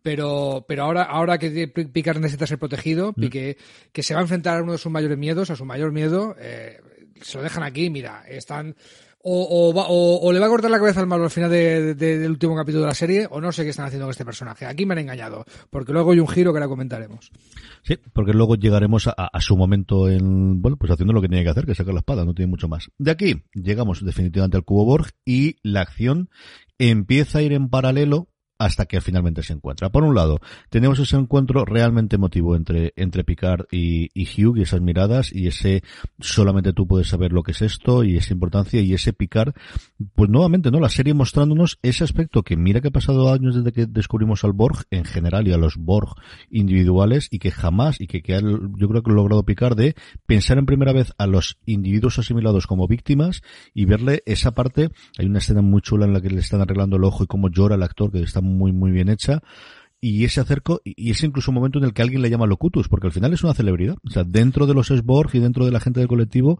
Pero, 0.03 0.65
pero 0.67 0.83
ahora, 0.83 1.03
ahora 1.03 1.37
que 1.37 1.67
Picard 1.67 2.19
necesita 2.19 2.47
ser 2.47 2.57
protegido, 2.57 3.13
mm. 3.15 3.27
que, 3.27 3.57
que 3.91 4.03
se 4.03 4.13
va 4.15 4.19
a 4.19 4.23
enfrentar 4.23 4.57
a 4.57 4.63
uno 4.63 4.71
de 4.71 4.77
sus 4.79 4.91
mayores 4.91 5.17
miedos, 5.17 5.51
a 5.51 5.55
su 5.55 5.63
mayor 5.63 5.91
miedo, 5.91 6.35
eh, 6.39 6.81
se 7.21 7.37
lo 7.37 7.43
dejan 7.43 7.63
aquí, 7.63 7.89
mira, 7.89 8.23
están 8.27 8.75
o, 9.23 10.19
o, 10.23 10.31
le 10.31 10.39
va 10.39 10.45
a 10.45 10.49
cortar 10.49 10.71
la 10.71 10.79
cabeza 10.79 10.99
al 10.99 11.07
malo 11.07 11.23
al 11.23 11.29
final 11.29 11.49
del 11.49 12.29
último 12.29 12.55
capítulo 12.55 12.81
de 12.81 12.87
la 12.87 12.93
serie, 12.93 13.27
o 13.29 13.41
no 13.41 13.51
sé 13.51 13.63
qué 13.63 13.69
están 13.69 13.85
haciendo 13.85 14.05
con 14.05 14.11
este 14.11 14.25
personaje. 14.25 14.65
Aquí 14.65 14.85
me 14.85 14.93
han 14.93 14.99
engañado, 14.99 15.45
porque 15.69 15.93
luego 15.93 16.11
hay 16.11 16.19
un 16.19 16.27
giro 16.27 16.51
que 16.51 16.57
ahora 16.57 16.67
comentaremos. 16.67 17.31
Sí, 17.83 17.97
porque 18.13 18.33
luego 18.33 18.55
llegaremos 18.55 19.07
a, 19.07 19.39
su 19.39 19.57
momento 19.57 20.09
en, 20.09 20.61
bueno, 20.61 20.77
pues 20.77 20.91
haciendo 20.91 21.13
lo 21.13 21.21
que 21.21 21.27
tiene 21.27 21.43
que 21.43 21.49
hacer, 21.49 21.65
que 21.65 21.75
sacar 21.75 21.93
la 21.93 21.99
espada, 21.99 22.25
no 22.25 22.33
tiene 22.33 22.49
mucho 22.49 22.67
más. 22.67 22.89
De 22.97 23.11
aquí 23.11 23.43
llegamos 23.53 24.03
definitivamente 24.03 24.57
al 24.57 24.63
cubo 24.63 24.85
Borg 24.85 25.11
y 25.25 25.57
la 25.63 25.81
acción 25.81 26.29
empieza 26.77 27.39
a 27.39 27.41
ir 27.41 27.53
en 27.53 27.69
paralelo 27.69 28.27
hasta 28.65 28.85
que 28.85 29.01
finalmente 29.01 29.41
se 29.41 29.53
encuentra. 29.53 29.89
Por 29.89 30.03
un 30.03 30.13
lado, 30.13 30.39
tenemos 30.69 30.99
ese 30.99 31.17
encuentro 31.17 31.65
realmente 31.65 32.17
emotivo 32.17 32.55
entre, 32.55 32.93
entre 32.95 33.23
Picard 33.23 33.65
y, 33.71 34.11
y, 34.13 34.25
Hugh 34.25 34.57
y 34.57 34.61
esas 34.61 34.81
miradas 34.81 35.33
y 35.33 35.47
ese 35.47 35.81
solamente 36.19 36.71
tú 36.71 36.85
puedes 36.85 37.07
saber 37.07 37.31
lo 37.31 37.41
que 37.41 37.53
es 37.53 37.61
esto 37.63 38.03
y 38.03 38.17
esa 38.17 38.33
importancia 38.33 38.79
y 38.79 38.93
ese 38.93 39.13
Picard, 39.13 39.53
pues 40.13 40.29
nuevamente, 40.29 40.69
¿no? 40.69 40.79
La 40.79 40.89
serie 40.89 41.15
mostrándonos 41.15 41.79
ese 41.81 42.03
aspecto 42.03 42.43
que 42.43 42.55
mira 42.55 42.81
que 42.81 42.89
ha 42.89 42.91
pasado 42.91 43.33
años 43.33 43.55
desde 43.55 43.71
que 43.71 43.87
descubrimos 43.87 44.43
al 44.43 44.53
Borg 44.53 44.85
en 44.91 45.05
general 45.05 45.47
y 45.47 45.53
a 45.53 45.57
los 45.57 45.77
Borg 45.77 46.13
individuales 46.51 47.29
y 47.31 47.39
que 47.39 47.49
jamás 47.49 47.99
y 47.99 48.05
que, 48.05 48.21
que 48.21 48.39
yo 48.41 48.87
creo 48.89 49.01
que 49.01 49.11
ha 49.11 49.15
logrado 49.15 49.43
Picard 49.43 49.75
de 49.75 49.95
pensar 50.27 50.59
en 50.59 50.67
primera 50.67 50.93
vez 50.93 51.13
a 51.17 51.25
los 51.25 51.57
individuos 51.65 52.19
asimilados 52.19 52.67
como 52.67 52.87
víctimas 52.87 53.41
y 53.73 53.85
verle 53.85 54.21
esa 54.27 54.51
parte. 54.51 54.89
Hay 55.17 55.25
una 55.25 55.39
escena 55.39 55.63
muy 55.63 55.81
chula 55.81 56.05
en 56.05 56.13
la 56.13 56.21
que 56.21 56.29
le 56.29 56.41
están 56.41 56.61
arreglando 56.61 56.97
el 56.97 57.03
ojo 57.03 57.23
y 57.23 57.27
cómo 57.27 57.49
llora 57.49 57.73
el 57.73 57.83
actor 57.83 58.11
que 58.11 58.21
está 58.21 58.39
muy, 58.41 58.50
muy 58.51 58.91
bien 58.91 59.09
hecha 59.09 59.41
y 60.03 60.25
ese 60.25 60.41
acerco, 60.41 60.81
y 60.83 61.11
es 61.11 61.23
incluso 61.23 61.51
un 61.51 61.55
momento 61.55 61.77
en 61.77 61.85
el 61.85 61.93
que 61.93 62.01
alguien 62.01 62.23
le 62.23 62.29
llama 62.31 62.47
locutus, 62.47 62.89
porque 62.89 63.05
al 63.05 63.13
final 63.13 63.33
es 63.33 63.43
una 63.43 63.53
celebridad. 63.53 63.97
O 64.03 64.09
sea, 64.09 64.23
dentro 64.23 64.65
de 64.65 64.73
los 64.73 64.87
Sborg 64.87 65.29
y 65.35 65.39
dentro 65.39 65.63
de 65.63 65.71
la 65.71 65.79
gente 65.79 65.99
del 65.99 66.09
colectivo, 66.09 66.59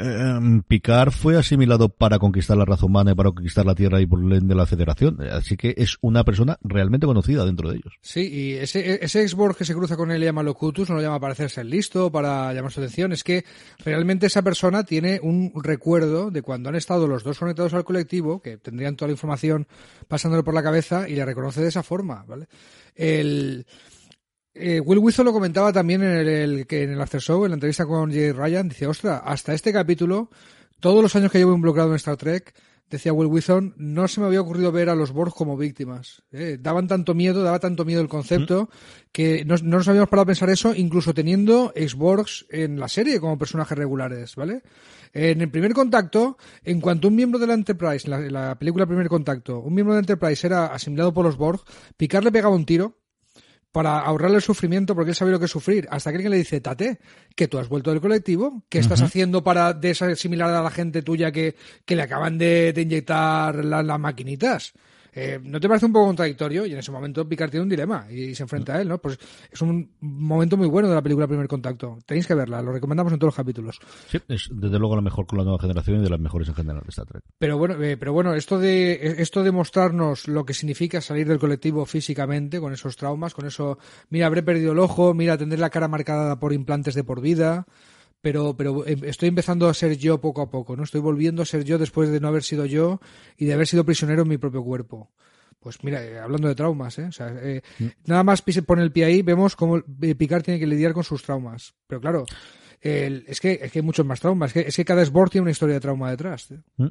eh, 0.00 0.62
Picard 0.66 1.10
fue 1.10 1.36
asimilado 1.36 1.88
para 1.88 2.18
conquistar 2.18 2.56
la 2.56 2.64
raza 2.64 2.86
humana 2.86 3.12
y 3.12 3.14
para 3.14 3.30
conquistar 3.30 3.66
la 3.66 3.74
Tierra 3.74 4.00
y 4.00 4.06
por 4.06 4.20
de 4.20 4.54
la 4.54 4.66
Federación. 4.66 5.18
Así 5.30 5.56
que 5.56 5.74
es 5.76 5.96
una 6.00 6.24
persona 6.24 6.58
realmente 6.62 7.06
conocida 7.06 7.44
dentro 7.44 7.70
de 7.70 7.76
ellos. 7.76 7.94
Sí, 8.00 8.28
y 8.32 8.52
ese, 8.54 9.04
ese 9.04 9.26
que 9.56 9.64
se 9.64 9.74
cruza 9.74 9.96
con 9.96 10.10
él 10.10 10.22
y 10.22 10.26
llama 10.26 10.42
locutus, 10.42 10.88
no 10.88 10.96
lo 10.96 11.02
llama 11.02 11.20
para 11.20 11.32
hacerse 11.32 11.60
el 11.62 11.70
listo, 11.70 12.10
para 12.10 12.52
llamar 12.52 12.72
su 12.72 12.80
atención, 12.80 13.12
es 13.12 13.24
que 13.24 13.44
realmente 13.84 14.26
esa 14.26 14.42
persona 14.42 14.84
tiene 14.84 15.20
un 15.22 15.52
recuerdo 15.62 16.30
de 16.30 16.42
cuando 16.42 16.68
han 16.68 16.76
estado 16.76 17.06
los 17.06 17.24
dos 17.24 17.38
conectados 17.38 17.74
al 17.74 17.84
colectivo, 17.84 18.40
que 18.40 18.58
tendrían 18.58 18.96
toda 18.96 19.08
la 19.08 19.12
información 19.12 19.66
pasándole 20.08 20.42
por 20.42 20.54
la 20.54 20.62
cabeza 20.62 21.08
y 21.08 21.14
le 21.14 21.24
reconoce 21.24 21.60
de 21.60 21.68
esa 21.68 21.82
forma, 21.82 22.24
¿vale? 22.26 22.46
El, 22.94 23.66
eh, 24.60 24.80
Will 24.80 24.98
Wilson 24.98 25.24
lo 25.24 25.32
comentaba 25.32 25.72
también 25.72 26.02
en 26.02 26.28
el, 26.28 26.66
que 26.66 26.84
en 26.84 26.92
el 26.92 27.00
After 27.00 27.20
Show, 27.20 27.44
en 27.44 27.50
la 27.50 27.54
entrevista 27.54 27.86
con 27.86 28.10
Jay 28.12 28.32
Ryan, 28.32 28.68
dice, 28.68 28.86
ostra, 28.86 29.18
hasta 29.18 29.54
este 29.54 29.72
capítulo, 29.72 30.30
todos 30.80 31.02
los 31.02 31.16
años 31.16 31.32
que 31.32 31.38
llevo 31.38 31.54
involucrado 31.54 31.90
en 31.90 31.96
Star 31.96 32.16
Trek, 32.16 32.54
decía 32.90 33.12
Will 33.12 33.28
Wilson, 33.28 33.74
no 33.76 34.08
se 34.08 34.20
me 34.20 34.26
había 34.26 34.40
ocurrido 34.40 34.72
ver 34.72 34.88
a 34.88 34.94
los 34.94 35.12
Borg 35.12 35.32
como 35.32 35.56
víctimas. 35.56 36.22
Eh, 36.32 36.58
daban 36.60 36.88
tanto 36.88 37.14
miedo, 37.14 37.42
daba 37.42 37.60
tanto 37.60 37.84
miedo 37.84 38.00
el 38.00 38.08
concepto, 38.08 38.68
que 39.12 39.44
no, 39.44 39.54
no, 39.56 39.78
nos 39.78 39.88
habíamos 39.88 40.08
parado 40.10 40.24
a 40.24 40.26
pensar 40.26 40.50
eso, 40.50 40.74
incluso 40.74 41.14
teniendo 41.14 41.72
ex-Borgs 41.74 42.46
en 42.50 42.80
la 42.80 42.88
serie 42.88 43.20
como 43.20 43.38
personajes 43.38 43.78
regulares, 43.78 44.34
¿vale? 44.34 44.62
En 45.12 45.40
el 45.40 45.50
primer 45.50 45.72
contacto, 45.72 46.36
en 46.64 46.80
cuanto 46.80 47.08
un 47.08 47.16
miembro 47.16 47.38
de 47.38 47.46
la 47.46 47.54
Enterprise, 47.54 48.08
en 48.08 48.32
la, 48.32 48.58
película 48.58 48.86
Primer 48.86 49.08
Contacto, 49.08 49.60
un 49.60 49.74
miembro 49.74 49.94
de 49.94 49.98
la 49.98 50.02
Enterprise 50.02 50.46
era 50.46 50.66
asimilado 50.66 51.12
por 51.12 51.24
los 51.24 51.36
Borg, 51.36 51.62
Picard 51.96 52.24
le 52.24 52.32
pegaba 52.32 52.54
un 52.54 52.64
tiro 52.64 52.99
para 53.72 54.00
ahorrarle 54.00 54.36
el 54.36 54.42
sufrimiento 54.42 54.94
porque 54.94 55.10
él 55.10 55.14
sabía 55.14 55.32
lo 55.32 55.38
que 55.38 55.44
es 55.44 55.50
sufrir. 55.50 55.86
Hasta 55.90 56.10
que 56.10 56.16
alguien 56.16 56.32
le 56.32 56.38
dice, 56.38 56.60
Tate, 56.60 56.98
que 57.34 57.48
tú 57.48 57.58
has 57.58 57.68
vuelto 57.68 57.90
del 57.90 58.00
colectivo, 58.00 58.62
¿qué 58.68 58.78
estás 58.78 59.02
haciendo 59.02 59.44
para 59.44 59.72
desasimilar 59.72 60.50
a 60.50 60.62
la 60.62 60.70
gente 60.70 61.02
tuya 61.02 61.30
que, 61.30 61.54
que 61.84 61.96
le 61.96 62.02
acaban 62.02 62.38
de, 62.38 62.74
inyectar 62.76 63.64
las 63.64 64.00
maquinitas? 64.00 64.74
Eh, 65.12 65.40
¿No 65.42 65.60
te 65.60 65.68
parece 65.68 65.86
un 65.86 65.92
poco 65.92 66.06
contradictorio? 66.06 66.66
Y 66.66 66.72
en 66.72 66.78
ese 66.78 66.92
momento 66.92 67.28
Picard 67.28 67.50
tiene 67.50 67.64
un 67.64 67.68
dilema 67.68 68.06
y, 68.10 68.34
se 68.34 68.42
enfrenta 68.42 68.74
a 68.74 68.80
él, 68.80 68.88
¿no? 68.88 68.98
Pues 68.98 69.18
es 69.50 69.60
un 69.62 69.90
momento 70.00 70.56
muy 70.56 70.68
bueno 70.68 70.88
de 70.88 70.94
la 70.94 71.02
película 71.02 71.26
Primer 71.26 71.48
Contacto. 71.48 71.98
Tenéis 72.06 72.26
que 72.26 72.34
verla, 72.34 72.62
lo 72.62 72.72
recomendamos 72.72 73.12
en 73.12 73.18
todos 73.18 73.28
los 73.28 73.36
capítulos. 73.36 73.78
Sí, 74.08 74.18
es 74.28 74.48
desde 74.50 74.78
luego 74.78 74.96
la 74.96 75.02
mejor 75.02 75.26
con 75.26 75.38
la 75.38 75.44
nueva 75.44 75.60
generación 75.60 76.00
y 76.00 76.04
de 76.04 76.10
las 76.10 76.20
mejores 76.20 76.48
en 76.48 76.54
general 76.54 76.82
de 76.82 76.88
Star 76.90 77.06
Trek. 77.06 77.22
Pero 77.38 77.58
bueno, 77.58 77.82
eh, 77.82 77.96
pero 77.96 78.12
bueno, 78.12 78.34
esto 78.34 78.58
de 78.58 79.16
esto 79.18 79.42
de 79.42 79.52
mostrarnos 79.52 80.28
lo 80.28 80.44
que 80.44 80.54
significa 80.54 81.00
salir 81.00 81.26
del 81.28 81.38
colectivo 81.38 81.84
físicamente 81.86 82.60
con 82.60 82.72
esos 82.72 82.96
traumas, 82.96 83.34
con 83.34 83.46
eso, 83.46 83.78
mira, 84.10 84.26
habré 84.26 84.42
perdido 84.42 84.72
el 84.72 84.78
ojo, 84.78 85.14
mira, 85.14 85.36
tener 85.36 85.58
la 85.58 85.70
cara 85.70 85.88
marcada 85.88 86.38
por 86.38 86.52
implantes 86.52 86.94
de 86.94 87.04
por 87.04 87.20
vida 87.20 87.66
pero, 88.20 88.56
pero 88.56 88.86
em, 88.86 89.04
estoy 89.04 89.28
empezando 89.28 89.68
a 89.68 89.74
ser 89.74 89.96
yo 89.96 90.20
poco 90.20 90.42
a 90.42 90.50
poco, 90.50 90.76
¿no? 90.76 90.82
Estoy 90.82 91.00
volviendo 91.00 91.42
a 91.42 91.46
ser 91.46 91.64
yo 91.64 91.78
después 91.78 92.10
de 92.10 92.20
no 92.20 92.28
haber 92.28 92.42
sido 92.42 92.66
yo 92.66 93.00
y 93.36 93.46
de 93.46 93.54
haber 93.54 93.66
sido 93.66 93.84
prisionero 93.84 94.22
en 94.22 94.28
mi 94.28 94.38
propio 94.38 94.62
cuerpo. 94.62 95.10
Pues 95.58 95.84
mira, 95.84 96.02
eh, 96.02 96.18
hablando 96.18 96.48
de 96.48 96.54
traumas, 96.54 96.98
¿eh? 96.98 97.04
O 97.04 97.12
sea, 97.12 97.34
eh, 97.42 97.60
mm. 97.78 97.86
nada 98.06 98.24
más 98.24 98.42
pone 98.42 98.82
el 98.82 98.92
pie 98.92 99.04
ahí, 99.04 99.22
vemos 99.22 99.56
cómo 99.56 99.78
eh, 99.78 100.14
Picard 100.14 100.42
tiene 100.42 100.58
que 100.58 100.66
lidiar 100.66 100.94
con 100.94 101.04
sus 101.04 101.22
traumas. 101.22 101.74
Pero 101.86 102.00
claro, 102.00 102.24
es, 102.80 103.40
que, 103.40 103.60
es 103.62 103.72
que 103.72 103.78
hay 103.80 103.84
muchos 103.84 104.06
más 104.06 104.20
traumas. 104.20 104.48
Es 104.48 104.52
que, 104.54 104.68
es 104.68 104.76
que 104.76 104.84
cada 104.84 105.04
Sborg 105.04 105.30
tiene 105.30 105.42
una 105.42 105.50
historia 105.50 105.74
de 105.74 105.80
trauma 105.80 106.10
detrás. 106.10 106.48
Mm. 106.76 106.86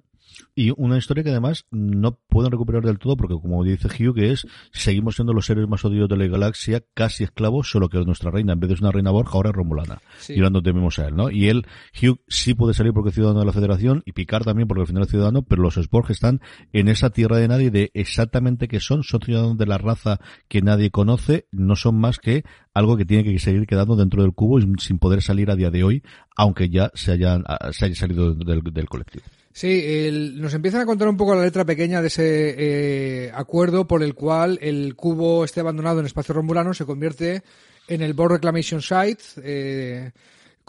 Y 0.55 0.71
una 0.77 0.97
historia 0.97 1.23
que 1.23 1.31
además 1.31 1.65
no 1.71 2.19
pueden 2.27 2.51
recuperar 2.51 2.83
del 2.83 2.99
todo 2.99 3.17
porque, 3.17 3.35
como 3.35 3.63
dice 3.63 3.87
Hugh, 3.87 4.15
que 4.15 4.31
es, 4.31 4.45
seguimos 4.71 5.15
siendo 5.15 5.33
los 5.33 5.45
seres 5.45 5.67
más 5.67 5.83
odiados 5.85 6.09
de 6.09 6.17
la 6.17 6.27
galaxia, 6.27 6.83
casi 6.93 7.23
esclavos, 7.23 7.69
solo 7.69 7.89
que 7.89 7.97
nuestra 7.99 8.31
reina, 8.31 8.53
en 8.53 8.59
vez 8.59 8.69
de 8.69 8.75
una 8.79 8.91
reina 8.91 9.11
Borja, 9.11 9.33
ahora 9.33 9.49
es 9.49 9.55
Romulana. 9.55 10.01
Y 10.27 10.37
ahora 10.37 10.51
no 10.51 10.61
tememos 10.61 10.99
a 10.99 11.07
él, 11.07 11.15
¿no? 11.15 11.31
Y 11.31 11.49
él, 11.49 11.65
Hugh, 12.01 12.19
sí 12.27 12.53
puede 12.53 12.73
salir 12.73 12.93
porque 12.93 13.09
es 13.09 13.15
ciudadano 13.15 13.39
de 13.39 13.45
la 13.45 13.53
Federación 13.53 14.03
y 14.05 14.13
Picard 14.13 14.43
también 14.43 14.67
porque 14.67 14.81
al 14.81 14.87
final 14.87 15.03
es 15.03 15.09
ciudadano, 15.09 15.43
pero 15.43 15.61
los 15.61 15.75
Sporg 15.75 16.11
están 16.11 16.41
en 16.73 16.87
esa 16.87 17.09
tierra 17.09 17.37
de 17.37 17.47
nadie 17.47 17.71
de 17.71 17.91
exactamente 17.93 18.67
qué 18.67 18.79
son, 18.79 19.03
son 19.03 19.21
ciudadanos 19.21 19.57
de 19.57 19.65
la 19.65 19.77
raza 19.77 20.19
que 20.47 20.61
nadie 20.61 20.91
conoce, 20.91 21.47
no 21.51 21.75
son 21.75 21.99
más 21.99 22.19
que 22.19 22.43
algo 22.73 22.97
que 22.97 23.05
tiene 23.05 23.23
que 23.23 23.39
seguir 23.39 23.65
quedando 23.67 23.95
dentro 23.95 24.21
del 24.21 24.33
cubo 24.33 24.59
sin 24.77 24.99
poder 24.99 25.21
salir 25.21 25.51
a 25.51 25.55
día 25.55 25.71
de 25.71 25.83
hoy, 25.83 26.03
aunque 26.35 26.69
ya 26.69 26.91
se 26.93 27.11
hayan, 27.11 27.43
se 27.71 27.85
haya 27.85 27.95
salido 27.95 28.33
del 28.33 28.87
colectivo. 28.87 29.25
Sí, 29.51 30.09
nos 30.35 30.53
empiezan 30.53 30.81
a 30.81 30.85
contar 30.85 31.09
un 31.09 31.17
poco 31.17 31.35
la 31.35 31.43
letra 31.43 31.65
pequeña 31.65 32.01
de 32.01 32.07
ese 32.07 32.55
eh, 32.57 33.31
acuerdo 33.33 33.87
por 33.87 34.03
el 34.03 34.13
cual 34.13 34.59
el 34.61 34.95
cubo 34.95 35.43
esté 35.43 35.59
abandonado 35.59 35.99
en 35.99 36.05
espacio 36.05 36.35
romulano 36.35 36.73
se 36.73 36.85
convierte 36.85 37.43
en 37.87 38.01
el 38.01 38.13
Borg 38.13 38.33
Reclamation 38.33 38.81
Site, 38.81 39.23
eh, 39.43 40.11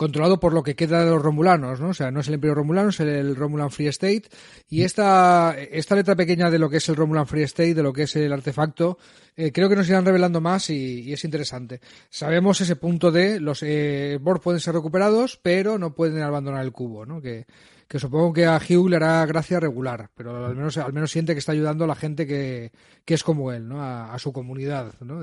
controlado 0.00 0.40
por 0.40 0.54
lo 0.54 0.62
que 0.62 0.74
queda 0.74 1.04
de 1.04 1.10
los 1.10 1.20
romulanos, 1.20 1.78
¿no? 1.78 1.90
O 1.90 1.94
sea, 1.94 2.10
no 2.10 2.20
es 2.20 2.28
el 2.28 2.32
Imperio 2.32 2.54
Romulano, 2.54 2.88
es 2.88 3.00
el, 3.00 3.36
Romulan 3.36 3.70
Free 3.70 3.88
State. 3.88 4.22
Y 4.70 4.80
esta, 4.80 5.54
esta 5.58 5.94
letra 5.94 6.16
pequeña 6.16 6.50
de 6.50 6.58
lo 6.58 6.70
que 6.70 6.78
es 6.78 6.88
el 6.88 6.96
Romulan 6.96 7.26
Free 7.26 7.42
State, 7.42 7.74
de 7.74 7.82
lo 7.82 7.92
que 7.92 8.04
es 8.04 8.16
el 8.16 8.32
artefacto, 8.32 8.96
eh, 9.36 9.52
creo 9.52 9.68
que 9.68 9.76
nos 9.76 9.86
irán 9.90 10.06
revelando 10.06 10.40
más 10.40 10.70
y, 10.70 11.12
es 11.12 11.22
interesante. 11.24 11.82
Sabemos 12.08 12.62
ese 12.62 12.76
punto 12.76 13.12
de 13.12 13.40
los 13.40 13.62
eh, 13.62 14.18
Borg 14.22 14.40
pueden 14.40 14.60
ser 14.60 14.72
recuperados, 14.72 15.38
pero 15.42 15.76
no 15.76 15.92
pueden 15.92 16.22
abandonar 16.22 16.64
el 16.64 16.72
cubo, 16.72 17.04
¿no? 17.04 17.20
Que, 17.20 17.44
que 17.90 17.98
supongo 17.98 18.32
que 18.32 18.46
a 18.46 18.56
Hugh 18.56 18.88
le 18.88 18.94
hará 18.94 19.26
gracia 19.26 19.58
regular, 19.58 20.10
pero 20.14 20.46
al 20.46 20.54
menos, 20.54 20.78
al 20.78 20.92
menos 20.92 21.10
siente 21.10 21.32
que 21.32 21.40
está 21.40 21.50
ayudando 21.50 21.82
a 21.82 21.88
la 21.88 21.96
gente 21.96 22.24
que, 22.24 22.70
que 23.04 23.14
es 23.14 23.24
como 23.24 23.50
él, 23.50 23.68
¿no? 23.68 23.82
A, 23.82 24.16
su 24.20 24.32
comunidad, 24.32 24.94
¿no? 25.00 25.20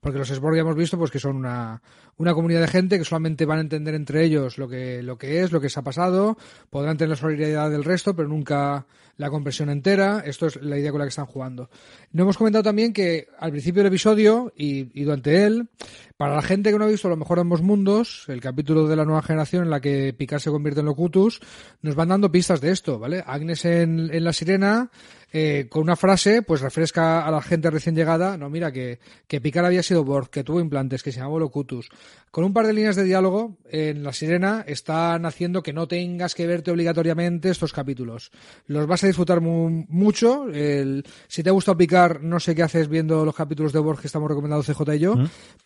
porque 0.00 0.18
los 0.18 0.28
Sborg 0.28 0.56
ya 0.56 0.62
hemos 0.62 0.76
visto 0.76 0.96
pues 0.96 1.10
que 1.10 1.18
son 1.18 1.36
una, 1.36 1.82
una 2.16 2.32
comunidad 2.32 2.62
de 2.62 2.68
gente 2.68 2.96
que 2.96 3.04
solamente 3.04 3.44
van 3.44 3.58
a 3.58 3.60
entender 3.60 3.94
entre 3.94 4.24
ellos 4.24 4.56
lo 4.56 4.66
que, 4.66 5.02
lo 5.02 5.18
que 5.18 5.42
es, 5.42 5.52
lo 5.52 5.60
que 5.60 5.68
se 5.68 5.78
ha 5.78 5.82
pasado, 5.82 6.38
podrán 6.70 6.96
tener 6.96 7.10
la 7.10 7.16
solidaridad 7.16 7.70
del 7.70 7.84
resto, 7.84 8.16
pero 8.16 8.28
nunca 8.28 8.86
la 9.16 9.30
compresión 9.30 9.70
entera. 9.70 10.22
Esto 10.24 10.46
es 10.46 10.56
la 10.62 10.78
idea 10.78 10.90
con 10.90 10.98
la 10.98 11.04
que 11.04 11.10
están 11.10 11.26
jugando. 11.26 11.70
No 12.12 12.24
hemos 12.24 12.36
comentado 12.36 12.62
también 12.62 12.92
que 12.92 13.28
al 13.38 13.50
principio 13.50 13.82
del 13.82 13.92
episodio 13.92 14.52
y, 14.56 15.00
y 15.00 15.04
durante 15.04 15.44
él, 15.44 15.68
para 16.16 16.34
la 16.34 16.42
gente 16.42 16.70
que 16.70 16.78
no 16.78 16.84
ha 16.84 16.88
visto 16.88 17.08
lo 17.08 17.16
mejor 17.16 17.38
ambos 17.38 17.62
mundos, 17.62 18.24
el 18.28 18.40
capítulo 18.40 18.86
de 18.88 18.96
la 18.96 19.04
nueva 19.04 19.22
generación 19.22 19.64
en 19.64 19.70
la 19.70 19.80
que 19.80 20.14
Picard 20.16 20.40
se 20.40 20.50
convierte 20.50 20.80
en 20.80 20.86
Locutus, 20.86 21.40
nos 21.82 21.94
van 21.94 22.08
dando 22.08 22.30
pistas 22.30 22.60
de 22.60 22.70
esto, 22.70 22.98
¿vale? 22.98 23.22
Agnes 23.26 23.64
en, 23.64 24.10
en 24.12 24.24
la 24.24 24.32
sirena 24.32 24.90
eh, 25.38 25.66
con 25.68 25.82
una 25.82 25.96
frase, 25.96 26.40
pues 26.40 26.62
refresca 26.62 27.26
a 27.26 27.30
la 27.30 27.42
gente 27.42 27.68
recién 27.68 27.94
llegada, 27.94 28.38
no, 28.38 28.48
mira, 28.48 28.72
que, 28.72 29.00
que 29.26 29.38
Picard 29.38 29.66
había 29.66 29.82
sido 29.82 30.02
Borg, 30.02 30.30
que 30.30 30.42
tuvo 30.42 30.60
implantes, 30.60 31.02
que 31.02 31.12
se 31.12 31.20
llamó 31.20 31.38
Locutus. 31.38 31.90
Con 32.30 32.44
un 32.44 32.54
par 32.54 32.66
de 32.66 32.72
líneas 32.72 32.96
de 32.96 33.04
diálogo 33.04 33.58
en 33.70 34.02
La 34.02 34.14
Sirena 34.14 34.64
están 34.66 35.26
haciendo 35.26 35.62
que 35.62 35.74
no 35.74 35.86
tengas 35.88 36.34
que 36.34 36.46
verte 36.46 36.70
obligatoriamente 36.70 37.50
estos 37.50 37.74
capítulos. 37.74 38.30
Los 38.66 38.86
vas 38.86 39.04
a 39.04 39.08
disfrutar 39.08 39.42
mucho. 39.42 40.48
El, 40.48 41.04
si 41.28 41.42
te 41.42 41.50
ha 41.50 41.52
gustado 41.52 41.76
Picard, 41.76 42.22
no 42.22 42.40
sé 42.40 42.54
qué 42.54 42.62
haces 42.62 42.88
viendo 42.88 43.22
los 43.26 43.34
capítulos 43.34 43.74
de 43.74 43.80
Borg 43.80 44.00
que 44.00 44.06
estamos 44.06 44.30
recomendando 44.30 44.64
CJ 44.64 44.94
y 44.94 44.98
yo, 45.00 45.16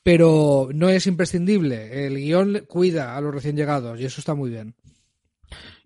pero 0.02 0.68
no 0.74 0.88
es 0.88 1.06
imprescindible. 1.06 2.06
El 2.06 2.16
guion 2.16 2.64
cuida 2.66 3.16
a 3.16 3.20
los 3.20 3.32
recién 3.32 3.54
llegados 3.54 4.00
y 4.00 4.04
eso 4.04 4.20
está 4.20 4.34
muy 4.34 4.50
bien. 4.50 4.74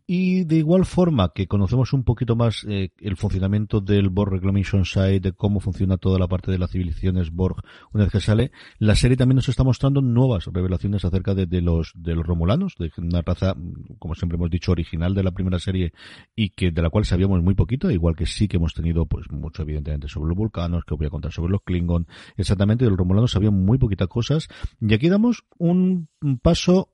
Y 0.06 0.44
de 0.44 0.56
igual 0.56 0.84
forma 0.84 1.32
que 1.34 1.46
conocemos 1.46 1.94
un 1.94 2.04
poquito 2.04 2.36
más 2.36 2.66
eh, 2.68 2.90
el 2.98 3.16
funcionamiento 3.16 3.80
del 3.80 4.10
Borg 4.10 4.32
Reclamation 4.32 4.84
Site, 4.84 5.20
de 5.20 5.32
cómo 5.32 5.60
funciona 5.60 5.96
toda 5.96 6.18
la 6.18 6.28
parte 6.28 6.50
de 6.52 6.58
las 6.58 6.72
civilizaciones 6.72 7.30
Borg 7.30 7.56
una 7.94 8.04
vez 8.04 8.12
que 8.12 8.20
sale, 8.20 8.52
la 8.78 8.96
serie 8.96 9.16
también 9.16 9.36
nos 9.36 9.48
está 9.48 9.64
mostrando 9.64 10.02
nuevas 10.02 10.44
revelaciones 10.52 11.06
acerca 11.06 11.34
de, 11.34 11.46
los 11.62 11.92
de 11.94 12.14
los 12.14 12.26
romulanos, 12.26 12.74
de 12.78 12.92
una 12.98 13.22
raza, 13.22 13.54
como 13.98 14.14
siempre 14.14 14.36
hemos 14.36 14.50
dicho, 14.50 14.72
original 14.72 15.14
de 15.14 15.22
la 15.22 15.30
primera 15.30 15.58
serie 15.58 15.94
y 16.36 16.50
que 16.50 16.70
de 16.70 16.82
la 16.82 16.90
cual 16.90 17.06
sabíamos 17.06 17.42
muy 17.42 17.54
poquito, 17.54 17.90
igual 17.90 18.14
que 18.14 18.26
sí 18.26 18.46
que 18.46 18.58
hemos 18.58 18.74
tenido 18.74 19.06
pues 19.06 19.30
mucho 19.30 19.62
evidentemente 19.62 20.08
sobre 20.08 20.28
los 20.28 20.36
vulcanos, 20.36 20.84
que 20.84 20.94
voy 20.94 21.06
a 21.06 21.10
contar 21.10 21.32
sobre 21.32 21.52
los 21.52 21.62
Klingon, 21.62 22.06
exactamente 22.36 22.84
de 22.84 22.90
los 22.90 22.98
romulanos 22.98 23.30
sabíamos 23.30 23.60
muy 23.60 23.78
poquitas 23.78 24.08
cosas. 24.08 24.48
Y 24.82 24.92
aquí 24.92 25.08
damos 25.08 25.44
un 25.56 26.08
paso 26.42 26.90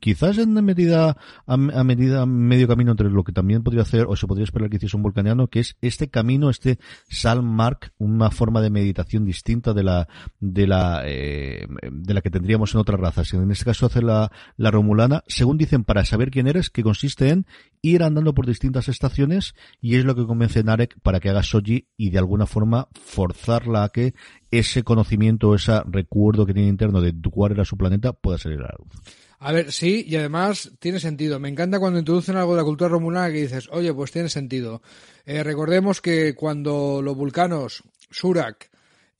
quizás 0.00 0.38
en 0.38 0.52
medida 0.64 1.16
a, 1.46 1.56
medida 1.56 2.26
medio 2.26 2.66
camino 2.66 2.90
entre 2.90 3.10
lo 3.10 3.22
que 3.22 3.32
también 3.32 3.62
podría 3.62 3.82
hacer 3.82 4.06
o 4.08 4.16
se 4.16 4.26
podría 4.26 4.44
esperar 4.44 4.68
que 4.68 4.76
hiciese 4.76 4.96
un 4.96 5.04
vulcaniano 5.04 5.46
que 5.46 5.60
es 5.60 5.76
este 5.80 6.08
camino 6.08 6.50
este 6.50 6.78
Salmark 7.08 7.92
una 7.98 8.30
forma 8.30 8.60
de 8.60 8.70
meditación 8.70 9.24
distinta 9.24 9.72
de 9.72 9.84
la 9.84 10.08
de 10.40 10.66
la 10.66 11.02
eh, 11.06 11.66
de 11.92 12.14
la 12.14 12.22
que 12.22 12.30
tendríamos 12.30 12.74
en 12.74 12.80
otras 12.80 12.98
razas. 12.98 13.32
En 13.34 13.50
este 13.50 13.64
caso 13.64 13.86
hace 13.86 14.02
la, 14.02 14.32
la 14.56 14.70
romulana 14.70 15.22
según 15.28 15.58
dicen 15.58 15.84
para 15.84 16.04
saber 16.04 16.30
quién 16.30 16.48
eres 16.48 16.68
que 16.68 16.82
consiste 16.82 17.28
en 17.28 17.46
ir 17.82 18.02
andando 18.02 18.34
por 18.34 18.46
distintas 18.46 18.88
estaciones 18.88 19.54
y 19.80 19.96
es 19.96 20.04
lo 20.04 20.16
que 20.16 20.26
convence 20.26 20.64
Narek 20.64 20.98
para 21.00 21.20
que 21.20 21.30
haga 21.30 21.42
Soji 21.42 21.88
y 21.96 22.10
de 22.10 22.18
alguna 22.18 22.46
forma 22.46 22.88
forzarla 22.94 23.84
a 23.84 23.88
que 23.90 24.14
ese 24.50 24.82
conocimiento, 24.82 25.54
ese 25.54 25.80
recuerdo 25.84 26.46
que 26.46 26.54
tiene 26.54 26.68
interno 26.68 27.00
de 27.00 27.14
cuál 27.30 27.52
era 27.52 27.64
su 27.64 27.76
planeta 27.76 28.12
pueda 28.12 28.38
salir 28.38 28.58
a 28.60 28.64
la 28.64 28.74
luz. 28.78 28.92
A 29.38 29.52
ver, 29.52 29.70
sí, 29.70 30.04
y 30.06 30.16
además 30.16 30.72
tiene 30.78 30.98
sentido. 30.98 31.38
Me 31.38 31.48
encanta 31.48 31.78
cuando 31.78 31.98
introducen 31.98 32.36
algo 32.36 32.54
de 32.54 32.62
la 32.62 32.64
cultura 32.64 32.88
romulana 32.88 33.30
que 33.30 33.42
dices, 33.42 33.68
oye, 33.70 33.92
pues 33.92 34.10
tiene 34.10 34.28
sentido. 34.28 34.82
Eh, 35.26 35.42
recordemos 35.42 36.00
que 36.00 36.34
cuando 36.34 37.02
los 37.02 37.16
vulcanos, 37.16 37.82
Surak, 38.10 38.70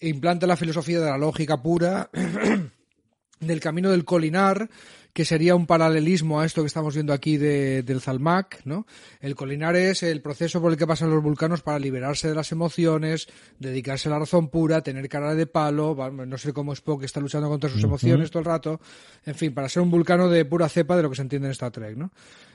implanta 0.01 0.47
la 0.47 0.57
filosofía 0.57 1.01
de 1.01 1.11
la 1.11 1.19
lógica 1.19 1.63
pura, 1.63 2.11
del 3.41 3.61
camino 3.61 3.91
del 3.91 4.05
colinar, 4.05 4.71
que 5.17 5.25
sería 5.25 5.55
un 5.55 5.65
paralelismo 5.65 6.41
a 6.41 6.45
esto 6.45 6.61
que 6.61 6.67
estamos 6.67 6.93
viendo 6.93 7.15
aquí 7.15 7.39
de, 7.39 7.83
del 7.83 8.03
Zalmac, 8.03 8.61
¿no? 8.67 8.87
El 9.19 9.35
colinar 9.35 9.75
es 9.75 10.03
el 10.03 10.21
proceso 10.21 10.61
por 10.61 10.73
el 10.73 10.77
que 10.77 10.87
pasan 10.87 11.09
los 11.09 11.23
vulcanos 11.23 11.63
para 11.63 11.79
liberarse 11.79 12.29
de 12.29 12.35
las 12.35 12.53
emociones, 12.53 13.27
dedicarse 13.59 14.11
a 14.11 14.13
la 14.13 14.19
razón 14.19 14.51
pura, 14.51 14.83
tener 14.83 15.09
cara 15.09 15.35
de 15.35 15.47
palo, 15.47 15.97
no 16.11 16.37
sé 16.37 16.53
cómo 16.53 16.75
Spock 16.75 17.05
está 17.05 17.21
luchando 17.21 17.49
contra 17.49 17.71
sus 17.71 17.83
emociones 17.83 18.31
todo 18.31 18.41
el 18.41 18.45
rato, 18.45 18.79
en 19.25 19.35
fin, 19.35 19.55
para 19.55 19.71
ser 19.71 19.83
un 19.83 19.91
vulcano 19.91 20.29
de 20.29 20.45
pura 20.45 20.69
cepa 20.69 20.99
de 20.99 21.05
lo 21.05 21.09
que 21.09 21.17
se 21.17 21.23
entiende 21.23 21.49
en 21.49 21.53
Star 21.53 21.71
Trek, 21.71 21.97
¿no? 21.97 22.13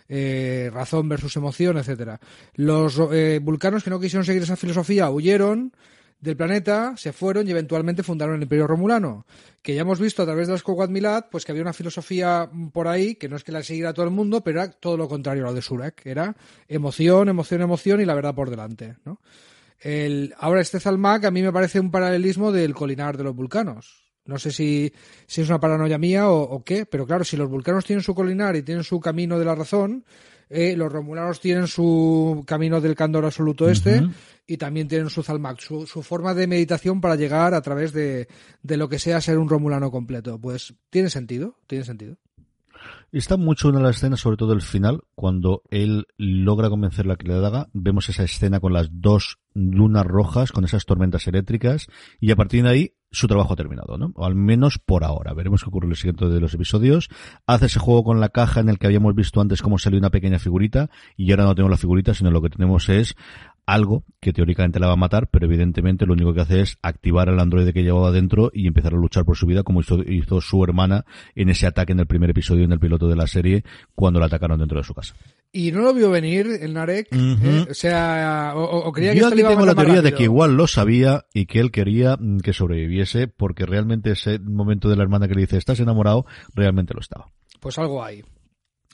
Eh, 0.08 0.70
razón 0.72 1.10
versus 1.10 1.36
emoción, 1.38 1.80
etcétera. 1.80 2.20
Los 2.54 3.02
eh, 3.12 3.40
vulcanos 3.42 3.84
que 3.84 3.90
no 3.90 4.00
quisieron 4.00 4.24
seguir 4.24 4.44
esa 4.44 4.56
filosofía 4.56 5.10
huyeron, 5.10 5.74
del 6.22 6.38
planeta 6.38 6.94
se 6.96 7.12
fueron 7.12 7.48
y 7.48 7.52
eventualmente 7.52 8.04
fundaron 8.04 8.36
el 8.36 8.44
Imperio 8.44 8.68
Romulano, 8.68 9.26
que 9.62 9.74
ya 9.74 9.82
hemos 9.82 10.00
visto 10.00 10.22
a 10.22 10.26
través 10.26 10.48
de 10.48 10.54
las 10.54 10.64
Coguad 10.64 10.90
Milad, 10.90 11.26
pues 11.32 11.44
que 11.44 11.52
había 11.52 11.64
una 11.64 11.74
filosofía 11.74 12.50
por 12.72 12.88
ahí 12.88 13.16
que 13.16 13.28
no 13.28 13.36
es 13.36 13.44
que 13.44 13.52
la 13.52 13.64
siguiera 13.64 13.94
todo 13.94 14.06
el 14.06 14.12
mundo, 14.12 14.42
pero 14.44 14.62
era 14.62 14.72
todo 14.72 14.98
lo 14.98 15.10
contrario 15.10 15.44
a 15.44 15.48
lo 15.48 15.54
de 15.54 15.62
Surak, 15.62 16.06
era 16.06 16.36
emoción, 16.68 17.28
emoción, 17.28 17.62
emoción 17.62 18.02
y 18.02 18.06
la 18.06 18.14
verdad 18.14 18.36
por 18.36 18.50
delante, 18.50 18.96
¿no? 19.04 19.20
El, 19.80 20.36
ahora 20.38 20.62
este 20.62 20.80
Zalmac 20.80 21.26
a 21.26 21.32
mí 21.32 21.42
me 21.42 21.52
parece 21.52 21.80
un 21.80 21.90
paralelismo 21.90 22.52
del 22.52 22.76
colinar 22.76 23.18
de 23.18 23.24
los 23.24 23.36
vulcanos. 23.36 24.02
No 24.26 24.38
sé 24.38 24.52
si, 24.52 24.94
si 25.26 25.42
es 25.42 25.50
una 25.50 25.60
paranoia 25.60 25.98
mía 25.98 26.30
o, 26.30 26.64
qué, 26.64 26.86
pero 26.86 27.08
claro, 27.08 27.24
si 27.24 27.36
los 27.36 27.50
vulcanos 27.50 27.86
tienen 27.86 28.04
su 28.04 28.14
colinar 28.14 28.56
y 28.56 28.62
tienen 28.62 28.84
su 28.84 29.00
camino 29.00 29.40
de 29.40 29.46
la 29.46 29.56
razón, 29.56 30.06
eh, 30.52 30.76
los 30.76 30.92
romulanos 30.92 31.40
tienen 31.40 31.68
su 31.68 32.44
camino 32.46 32.82
del 32.82 32.96
candor 32.96 33.26
absoluto 33.26 33.70
este, 33.70 34.06
y 34.46 34.58
también 34.58 34.88
tienen 34.88 35.10
su 35.10 35.24
Zalmac, 35.24 35.60
su, 35.60 35.86
forma 35.86 36.34
de 36.34 36.48
meditación 36.48 37.00
para 37.00 37.16
llegar 37.16 37.54
a 37.54 37.62
través 37.62 37.94
de, 37.94 38.28
de 38.62 38.78
lo 38.78 38.90
que 38.90 39.00
sea 39.00 39.22
ser 39.22 39.38
un 39.38 39.48
romulano 39.48 39.92
completo. 39.92 40.40
Pues 40.40 40.74
tiene 40.90 41.10
sentido, 41.10 41.58
tiene 41.68 41.86
sentido. 41.86 42.18
Está 43.12 43.38
mucho 43.38 43.70
en 43.70 43.84
la 43.84 43.90
escena, 43.90 44.18
sobre 44.18 44.38
todo 44.38 44.54
el 44.54 44.62
final, 44.62 45.02
cuando 45.16 45.64
él 45.70 46.08
logra 46.18 46.70
convencerla 46.70 47.16
que 47.16 47.28
le 47.28 47.36
haga. 47.36 47.68
Vemos 47.74 48.10
esa 48.10 48.24
escena 48.24 48.60
con 48.60 48.74
las 48.74 48.88
dos 48.92 49.40
lunas 49.54 50.06
rojas, 50.06 50.52
con 50.52 50.64
esas 50.64 50.86
tormentas 50.86 51.28
eléctricas, 51.28 51.88
y 52.20 52.32
a 52.32 52.36
partir 52.36 52.64
de 52.64 52.70
ahí 52.70 52.94
su 53.12 53.28
trabajo 53.28 53.54
ha 53.54 53.56
terminado, 53.58 53.98
¿no? 53.98 54.12
O 54.16 54.26
al 54.26 54.36
menos 54.36 54.78
por 54.78 55.04
ahora. 55.04 55.34
Veremos 55.34 55.64
qué 55.64 55.70
ocurre 55.70 55.86
en 55.86 55.92
el 55.92 55.98
siguiente 55.98 56.26
de 56.28 56.40
los 56.40 56.54
episodios. 56.54 57.10
Hace 57.46 57.66
ese 57.66 57.80
juego 57.80 58.04
con 58.04 58.20
la 58.20 58.30
caja 58.30 58.62
en 58.62 58.70
el 58.70 58.80
que 58.80 58.88
habíamos 58.88 59.14
visto 59.16 59.42
antes 59.42 59.62
cómo 59.62 59.78
salió 59.78 60.00
una 60.00 60.10
pequeña 60.10 60.40
figurita, 60.40 60.90
y 61.18 61.32
ahora 61.32 61.44
no 61.44 61.56
tenemos 61.56 61.72
la 61.72 61.78
figurita, 61.78 62.14
sino 62.14 62.32
lo 62.32 62.42
que 62.42 62.50
tenemos 62.50 62.88
es 62.90 63.16
algo 63.66 64.06
que 64.20 64.34
teóricamente 64.34 64.80
la 64.80 64.88
va 64.88 64.94
a 64.94 64.98
matar, 64.98 65.28
pero 65.28 65.46
evidentemente 65.46 66.06
lo 66.06 66.14
único 66.14 66.34
que 66.34 66.42
hace 66.42 66.62
es 66.62 66.78
activar 66.82 67.30
al 67.30 67.40
androide 67.40 67.74
que 67.74 67.84
llevaba 67.84 68.12
dentro 68.12 68.50
y 68.54 68.68
empezar 68.68 68.94
a 68.94 68.98
luchar 68.98 69.26
por 69.26 69.38
su 69.38 69.46
vida 69.46 69.64
como 69.64 69.82
hizo 69.82 70.42
su 70.42 70.64
hermana 70.64 71.06
en 71.36 71.50
ese 71.50 71.68
ataque 71.68 71.92
en 71.92 72.00
el 72.00 72.08
primer 72.08 72.30
episodio 72.30 72.66
en 72.66 72.72
el 72.72 72.80
piloto 72.80 73.08
de 73.08 73.16
la 73.16 73.28
serie 73.28 73.64
cuando 73.94 74.20
la 74.20 74.26
atacaron 74.28 74.60
dentro 74.60 74.80
de 74.80 74.84
su 74.84 74.94
casa. 74.94 75.16
Y 75.54 75.74
no 75.74 75.82
lo 75.82 75.94
vio 75.94 76.10
venir 76.10 76.48
el 76.62 76.74
Narek, 76.74 77.10
¿eh? 77.12 77.68
o 77.70 77.74
sea, 77.74 78.54
o, 78.56 78.90
creía 78.94 79.14
que 79.14 79.20
Yo 79.20 79.28
aquí 79.28 79.44
tengo 79.44 79.66
la 79.66 79.76
teoría 79.76 80.02
de 80.02 80.14
que 80.14 80.24
igual 80.24 80.56
lo 80.56 80.66
sabía 80.66 81.26
y 81.34 81.46
que 81.46 81.60
él 81.60 81.72
quería 81.72 82.16
mm, 82.18 82.40
que 82.40 82.54
sobreviviese 82.54 83.28
porque 83.28 83.66
realmente 83.66 84.12
ese 84.12 84.40
momento 84.40 84.88
de 84.88 84.96
la 84.96 85.04
hermana 85.04 85.28
que 85.28 85.36
le 85.36 85.42
dice 85.42 85.58
estás 85.58 85.82
enamorado, 85.82 86.26
realmente 86.56 86.94
lo 86.94 87.02
estaba. 87.02 87.30
Pues 87.60 87.78
algo 87.78 88.02
hay. 88.02 88.24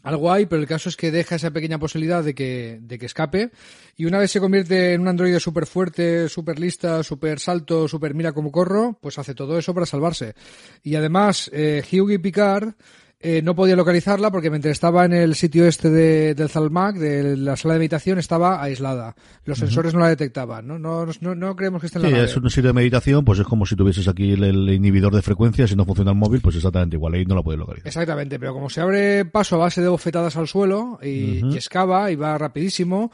Algo 0.03 0.31
hay, 0.31 0.45
pero 0.45 0.61
el 0.61 0.67
caso 0.67 0.89
es 0.89 0.95
que 0.95 1.11
deja 1.11 1.35
esa 1.35 1.51
pequeña 1.51 1.79
posibilidad 1.79 2.23
de 2.23 2.33
que, 2.33 2.79
de 2.81 2.97
que 2.97 3.05
escape. 3.05 3.51
Y 3.95 4.05
una 4.05 4.19
vez 4.19 4.31
se 4.31 4.39
convierte 4.39 4.93
en 4.93 5.01
un 5.01 5.09
androide 5.09 5.39
súper 5.39 5.65
fuerte, 5.65 6.29
súper 6.29 6.59
lista, 6.59 7.03
súper 7.03 7.39
salto, 7.39 7.87
súper 7.87 8.15
mira 8.15 8.31
como 8.31 8.51
corro, 8.51 8.97
pues 9.01 9.19
hace 9.19 9.35
todo 9.35 9.59
eso 9.59 9.73
para 9.73 9.85
salvarse. 9.85 10.33
Y 10.81 10.95
además, 10.95 11.51
eh, 11.53 11.83
Hugh 11.91 12.11
y 12.11 12.17
Picard 12.19 12.73
eh, 13.19 13.41
no 13.41 13.55
podía 13.55 13.75
localizarla 13.75 14.29
porque 14.29 14.51
mientras 14.51 14.73
estaba 14.73 15.03
en 15.03 15.13
el 15.13 15.33
sitio 15.33 15.65
este 15.67 15.89
de, 15.89 16.35
del 16.35 16.49
Zalmac, 16.49 16.97
de 16.97 17.35
la 17.35 17.55
sala 17.55 17.73
de 17.73 17.79
meditación, 17.79 18.19
estaba 18.19 18.61
aislada. 18.61 19.15
Los 19.43 19.57
sensores 19.57 19.95
no 19.95 20.01
la 20.01 20.09
detectaban, 20.09 20.67
¿no? 20.67 20.77
No, 20.77 21.07
no, 21.21 21.33
no 21.33 21.55
creemos 21.55 21.81
que 21.81 21.87
esté 21.87 21.97
en 21.97 22.03
la 22.03 22.09
sí, 22.09 22.15
es 22.15 22.37
un 22.37 22.49
sitio 22.51 22.69
de 22.69 22.73
meditación, 22.73 23.25
pues 23.25 23.39
es 23.39 23.47
como 23.47 23.65
si 23.65 23.75
tuvieses 23.75 24.07
aquí 24.07 24.33
el, 24.33 24.69
inhibidor 24.69 25.15
de 25.15 25.23
frecuencias 25.23 25.71
y 25.71 25.75
no 25.75 25.85
funciona 25.85 26.11
el 26.11 26.17
móvil, 26.17 26.41
pues 26.41 26.57
exactamente 26.57 26.95
igual, 26.95 27.15
ahí 27.15 27.25
no 27.25 27.33
la 27.33 27.41
puedes 27.41 27.59
localizar. 27.59 27.87
Exactamente, 27.87 28.37
pero 28.37 28.53
como 28.53 28.69
se 28.69 28.81
abre 28.81 29.25
paso 29.25 29.55
a 29.55 29.59
base 29.59 29.81
de 29.81 29.87
bofetadas 29.87 30.37
al 30.37 30.47
suelo 30.47 30.99
y, 31.01 31.43
y 31.43 31.55
excava 31.55 32.11
y 32.11 32.15
va 32.15 32.37
rapidísimo, 32.37 33.11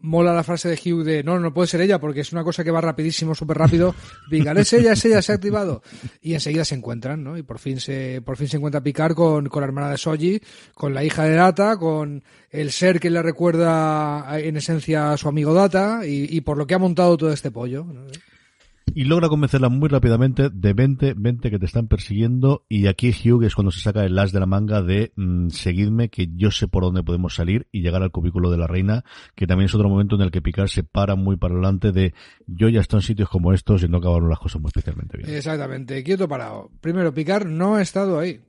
mola 0.00 0.32
la 0.32 0.42
frase 0.42 0.68
de 0.68 0.74
Hugh 0.76 1.04
de 1.04 1.22
no, 1.22 1.38
no 1.38 1.52
puede 1.52 1.68
ser 1.68 1.80
ella 1.80 1.98
porque 1.98 2.20
es 2.20 2.32
una 2.32 2.42
cosa 2.42 2.64
que 2.64 2.70
va 2.70 2.80
rapidísimo, 2.80 3.34
súper 3.34 3.58
rápido. 3.58 3.94
Picard 4.30 4.58
es 4.58 4.72
ella, 4.72 4.92
es 4.92 5.04
ella, 5.04 5.22
se 5.22 5.32
ha 5.32 5.34
activado. 5.34 5.82
Y 6.22 6.34
enseguida 6.34 6.64
se 6.64 6.74
encuentran, 6.74 7.22
¿no? 7.22 7.36
Y 7.36 7.42
por 7.42 7.58
fin 7.58 7.80
se, 7.80 8.22
por 8.22 8.36
fin 8.36 8.48
se 8.48 8.56
encuentra 8.56 8.82
Picard 8.82 9.14
con, 9.14 9.48
con 9.48 9.60
la 9.60 9.66
hermana 9.66 9.90
de 9.90 9.98
Soji, 9.98 10.40
con 10.74 10.94
la 10.94 11.04
hija 11.04 11.24
de 11.24 11.34
Data, 11.34 11.76
con 11.76 12.24
el 12.50 12.72
ser 12.72 13.00
que 13.00 13.10
le 13.10 13.22
recuerda 13.22 14.26
en 14.38 14.56
esencia 14.56 15.12
a 15.12 15.16
su 15.16 15.28
amigo 15.28 15.52
Data 15.52 16.06
y, 16.06 16.34
y 16.36 16.40
por 16.40 16.56
lo 16.56 16.66
que 16.66 16.74
ha 16.74 16.78
montado 16.78 17.16
todo 17.16 17.32
este 17.32 17.50
pollo. 17.50 17.86
Y 18.92 19.04
logra 19.04 19.28
convencerla 19.28 19.68
muy 19.68 19.88
rápidamente 19.88 20.50
de 20.50 20.72
20, 20.72 21.14
20 21.16 21.50
que 21.50 21.58
te 21.58 21.66
están 21.66 21.88
persiguiendo 21.88 22.64
y 22.68 22.86
aquí 22.86 23.10
Hugh 23.10 23.44
es 23.44 23.54
cuando 23.54 23.70
se 23.70 23.80
saca 23.80 24.04
el 24.04 24.18
as 24.18 24.32
de 24.32 24.40
la 24.40 24.46
manga 24.46 24.82
de 24.82 25.12
mm, 25.16 25.48
seguidme 25.48 26.10
que 26.10 26.28
yo 26.34 26.50
sé 26.50 26.68
por 26.68 26.82
dónde 26.82 27.02
podemos 27.02 27.34
salir 27.34 27.66
y 27.72 27.82
llegar 27.82 28.02
al 28.02 28.10
cubículo 28.10 28.50
de 28.50 28.58
la 28.58 28.66
reina 28.66 29.04
que 29.34 29.46
también 29.46 29.66
es 29.66 29.74
otro 29.74 29.88
momento 29.88 30.16
en 30.16 30.22
el 30.22 30.30
que 30.30 30.42
Picard 30.42 30.68
se 30.68 30.82
para 30.82 31.14
muy 31.14 31.36
para 31.36 31.54
adelante 31.54 31.92
de 31.92 32.14
yo 32.46 32.68
ya 32.68 32.80
estoy 32.80 32.98
en 32.98 33.02
sitios 33.02 33.28
como 33.28 33.52
estos 33.52 33.82
y 33.82 33.88
no 33.88 33.98
acabaron 33.98 34.28
las 34.28 34.38
cosas 34.38 34.60
muy 34.60 34.68
especialmente 34.68 35.16
bien. 35.16 35.30
Exactamente, 35.30 36.02
quieto 36.02 36.28
parado. 36.28 36.70
Primero, 36.80 37.12
Picard 37.12 37.46
no 37.46 37.76
ha 37.76 37.82
estado 37.82 38.18
ahí. 38.18 38.40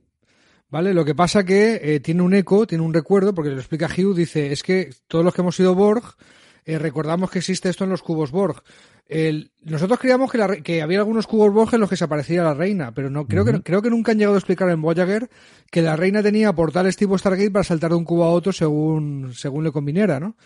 ¿Vale? 0.68 0.92
Lo 0.92 1.04
que 1.04 1.14
pasa 1.14 1.44
que 1.44 1.78
eh, 1.80 2.00
tiene 2.00 2.22
un 2.22 2.34
eco, 2.34 2.66
tiene 2.66 2.82
un 2.82 2.92
recuerdo, 2.92 3.32
porque 3.32 3.50
lo 3.50 3.58
explica 3.58 3.86
Hugh, 3.86 4.16
dice, 4.16 4.50
es 4.50 4.64
que 4.64 4.90
todos 5.06 5.24
los 5.24 5.32
que 5.32 5.40
hemos 5.40 5.54
sido 5.54 5.76
Borg, 5.76 6.16
eh, 6.64 6.78
recordamos 6.80 7.30
que 7.30 7.38
existe 7.38 7.68
esto 7.68 7.84
en 7.84 7.90
los 7.90 8.02
cubos 8.02 8.32
Borg. 8.32 8.62
El, 9.08 9.52
nosotros 9.62 10.00
creíamos 10.00 10.32
que, 10.32 10.38
la, 10.38 10.56
que, 10.56 10.82
había 10.82 10.98
algunos 10.98 11.28
cubos 11.28 11.52
Borg 11.52 11.74
en 11.74 11.80
los 11.80 11.88
que 11.88 11.96
se 11.96 12.04
aparecía 12.04 12.42
la 12.42 12.54
reina, 12.54 12.92
pero 12.92 13.08
no 13.08 13.26
creo, 13.26 13.44
uh 13.44 13.46
-huh. 13.46 13.52
que, 13.58 13.62
creo 13.62 13.80
que 13.80 13.90
nunca 13.90 14.12
han 14.12 14.18
llegado 14.18 14.34
a 14.34 14.38
explicar 14.38 14.68
en 14.68 14.82
Voyager 14.82 15.30
que 15.70 15.80
la 15.80 15.94
reina 15.94 16.22
tenía 16.22 16.52
portales 16.52 16.96
tipo 16.96 17.16
Stargate 17.16 17.52
para 17.52 17.62
saltar 17.62 17.90
de 17.90 17.96
un 17.96 18.04
cubo 18.04 18.24
a 18.24 18.30
otro 18.30 18.52
según, 18.52 19.32
según 19.34 19.62
le 19.62 19.70
conviniera, 19.70 20.18
¿no? 20.18 20.36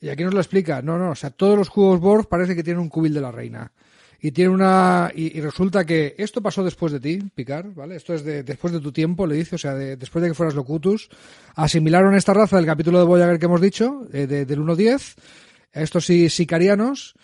Y 0.00 0.08
aquí 0.08 0.22
nos 0.22 0.34
lo 0.34 0.40
explica. 0.40 0.82
No, 0.82 0.98
no, 0.98 1.10
o 1.10 1.14
sea, 1.14 1.30
todos 1.30 1.56
los 1.56 1.70
cubos 1.70 2.00
Borg 2.00 2.28
parece 2.28 2.54
que 2.54 2.62
tienen 2.62 2.80
un 2.80 2.88
cubil 2.88 3.14
de 3.14 3.20
la 3.20 3.30
reina. 3.30 3.72
Y 4.22 4.32
tiene 4.32 4.50
una, 4.50 5.10
y, 5.14 5.38
y, 5.38 5.40
resulta 5.40 5.86
que 5.86 6.14
esto 6.18 6.42
pasó 6.42 6.62
después 6.62 6.92
de 6.92 7.00
ti, 7.00 7.18
Picard, 7.34 7.72
¿vale? 7.74 7.96
Esto 7.96 8.12
es 8.12 8.22
de, 8.22 8.42
después 8.42 8.70
de 8.70 8.80
tu 8.80 8.92
tiempo, 8.92 9.26
le 9.26 9.34
dice, 9.34 9.54
o 9.56 9.58
sea, 9.58 9.74
de, 9.74 9.96
después 9.96 10.22
de 10.22 10.28
que 10.28 10.34
fueras 10.34 10.54
Locutus. 10.54 11.08
Asimilaron 11.54 12.14
esta 12.14 12.34
raza 12.34 12.56
del 12.56 12.66
capítulo 12.66 12.98
de 12.98 13.06
Voyager 13.06 13.38
que 13.38 13.46
hemos 13.46 13.62
dicho, 13.62 14.06
eh, 14.12 14.26
de, 14.26 14.44
del 14.44 14.60
1.10, 14.60 15.14
a 15.72 15.80
estos 15.80 16.04
sicarianos, 16.04 17.14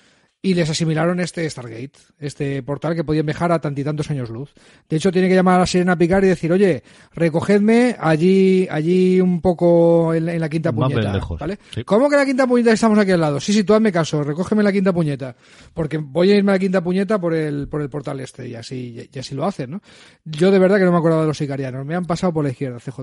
y 0.46 0.54
les 0.54 0.70
asimilaron 0.70 1.18
este 1.18 1.50
Stargate, 1.50 1.90
este 2.20 2.62
portal 2.62 2.94
que 2.94 3.02
podían 3.02 3.26
viajar 3.26 3.50
a 3.50 3.58
tantitantos 3.58 4.08
años 4.12 4.30
luz. 4.30 4.54
De 4.88 4.96
hecho, 4.96 5.10
tiene 5.10 5.28
que 5.28 5.34
llamar 5.34 5.56
a 5.56 5.58
la 5.58 5.66
sirena 5.66 5.98
Picard 5.98 6.22
y 6.22 6.28
decir, 6.28 6.52
oye, 6.52 6.84
recogedme 7.12 7.96
allí, 7.98 8.68
allí 8.70 9.20
un 9.20 9.40
poco 9.40 10.14
en, 10.14 10.28
en 10.28 10.40
la 10.40 10.48
quinta 10.48 10.70
puñeta, 10.70 11.12
lejos. 11.12 11.40
¿vale? 11.40 11.58
Sí. 11.74 11.82
¿Cómo 11.82 12.08
que 12.08 12.14
la 12.14 12.24
quinta 12.24 12.46
puñeta 12.46 12.70
estamos 12.70 12.96
aquí 12.96 13.10
al 13.10 13.22
lado? 13.22 13.40
Sí, 13.40 13.52
sí, 13.52 13.64
tú 13.64 13.74
hazme 13.74 13.90
caso, 13.90 14.22
recógeme 14.22 14.62
la 14.62 14.70
quinta 14.70 14.92
puñeta, 14.92 15.34
porque 15.74 15.98
voy 15.98 16.30
a 16.30 16.36
irme 16.36 16.52
a 16.52 16.54
la 16.54 16.60
quinta 16.60 16.80
puñeta 16.80 17.20
por 17.20 17.34
el, 17.34 17.66
por 17.66 17.82
el 17.82 17.90
portal 17.90 18.20
este, 18.20 18.46
y 18.46 18.54
así, 18.54 19.10
y 19.12 19.18
así 19.18 19.34
lo 19.34 19.46
hacen, 19.46 19.72
¿no? 19.72 19.82
Yo 20.24 20.52
de 20.52 20.60
verdad 20.60 20.78
que 20.78 20.84
no 20.84 20.92
me 20.92 20.98
acuerdo 20.98 21.22
de 21.22 21.26
los 21.26 21.38
sicarianos, 21.38 21.84
me 21.84 21.96
han 21.96 22.04
pasado 22.04 22.32
por 22.32 22.44
la 22.44 22.52
izquierda, 22.52 22.78
CJ. 22.78 23.00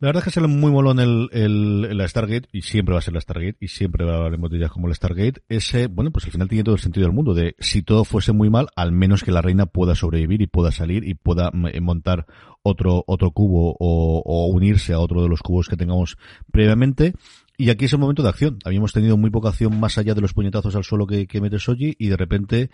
La 0.00 0.08
verdad 0.08 0.20
es 0.20 0.24
que 0.26 0.30
sale 0.30 0.46
muy 0.46 0.70
molón 0.70 1.00
el, 1.00 1.28
el, 1.32 1.96
la 1.96 2.06
Stargate, 2.06 2.48
y 2.52 2.62
siempre 2.62 2.92
va 2.92 3.00
a 3.00 3.02
ser 3.02 3.14
la 3.14 3.20
Stargate, 3.20 3.56
y 3.58 3.66
siempre 3.66 4.08
hablaremos 4.08 4.48
de 4.48 4.58
ellas 4.58 4.70
como 4.70 4.86
la 4.86 4.94
Stargate. 4.94 5.42
Ese, 5.48 5.88
bueno, 5.88 6.12
pues 6.12 6.24
al 6.24 6.30
final 6.30 6.48
tiene 6.48 6.62
todo 6.62 6.76
el 6.76 6.80
sentido 6.80 7.04
del 7.04 7.14
mundo, 7.14 7.34
de 7.34 7.56
si 7.58 7.82
todo 7.82 8.04
fuese 8.04 8.30
muy 8.30 8.48
mal, 8.48 8.68
al 8.76 8.92
menos 8.92 9.24
que 9.24 9.32
la 9.32 9.42
reina 9.42 9.66
pueda 9.66 9.96
sobrevivir 9.96 10.40
y 10.40 10.46
pueda 10.46 10.70
salir 10.70 11.02
y 11.02 11.14
pueda 11.14 11.50
eh, 11.72 11.80
montar 11.80 12.26
otro, 12.62 13.02
otro 13.08 13.32
cubo 13.32 13.74
o, 13.80 14.46
unirse 14.46 14.92
a 14.92 15.00
otro 15.00 15.20
de 15.20 15.28
los 15.28 15.42
cubos 15.42 15.68
que 15.68 15.76
tengamos 15.76 16.16
previamente. 16.52 17.14
Y 17.56 17.70
aquí 17.70 17.86
es 17.86 17.92
el 17.92 17.98
momento 17.98 18.22
de 18.22 18.28
acción. 18.28 18.58
Habíamos 18.64 18.92
tenido 18.92 19.16
muy 19.16 19.30
poca 19.30 19.48
acción 19.48 19.80
más 19.80 19.98
allá 19.98 20.14
de 20.14 20.20
los 20.20 20.32
puñetazos 20.32 20.76
al 20.76 20.84
suelo 20.84 21.08
que, 21.08 21.26
que 21.26 21.40
mete 21.40 21.56
y 21.76 22.08
de 22.08 22.16
repente, 22.16 22.70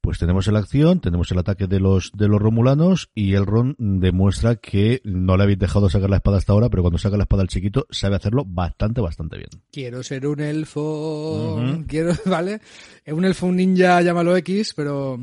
pues 0.00 0.18
tenemos 0.18 0.46
la 0.48 0.58
acción, 0.58 1.00
tenemos 1.00 1.30
el 1.32 1.38
ataque 1.38 1.66
de 1.66 1.80
los 1.80 2.10
de 2.14 2.28
los 2.28 2.40
romulanos 2.40 3.10
y 3.14 3.34
Elrond 3.34 3.76
demuestra 3.78 4.56
que 4.56 5.00
no 5.04 5.36
le 5.36 5.42
habéis 5.44 5.58
dejado 5.58 5.90
sacar 5.90 6.10
la 6.10 6.16
espada 6.16 6.38
hasta 6.38 6.52
ahora, 6.52 6.68
pero 6.68 6.82
cuando 6.82 6.98
saca 6.98 7.16
la 7.16 7.24
espada 7.24 7.42
al 7.42 7.48
chiquito 7.48 7.86
sabe 7.90 8.16
hacerlo 8.16 8.44
bastante, 8.46 9.00
bastante 9.00 9.36
bien. 9.36 9.50
Quiero 9.70 10.02
ser 10.02 10.26
un 10.26 10.40
elfo, 10.40 11.56
uh 11.56 11.60
-huh. 11.60 11.86
quiero, 11.86 12.12
¿vale? 12.26 12.60
Un 13.06 13.24
elfo, 13.24 13.46
un 13.46 13.56
ninja, 13.56 14.00
llámalo 14.02 14.36
X, 14.36 14.72
pero 14.74 15.18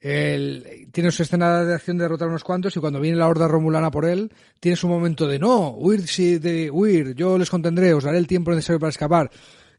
él 0.00 0.88
tiene 0.92 1.10
su 1.10 1.22
escena 1.22 1.64
de 1.64 1.74
acción 1.74 1.98
de 1.98 2.04
derrotar 2.04 2.28
unos 2.28 2.44
cuantos 2.44 2.76
y 2.76 2.80
cuando 2.80 3.00
viene 3.00 3.16
la 3.16 3.28
horda 3.28 3.48
romulana 3.48 3.90
por 3.90 4.04
él, 4.04 4.30
tiene 4.60 4.76
su 4.76 4.88
momento 4.88 5.26
de 5.26 5.38
no, 5.38 5.70
huir, 5.70 6.06
sí, 6.06 6.38
de 6.38 6.70
huir, 6.70 7.14
yo 7.14 7.38
les 7.38 7.50
contendré, 7.50 7.92
os 7.94 8.04
daré 8.04 8.18
el 8.18 8.26
tiempo 8.26 8.50
necesario 8.50 8.78
para 8.78 8.90
escapar. 8.90 9.30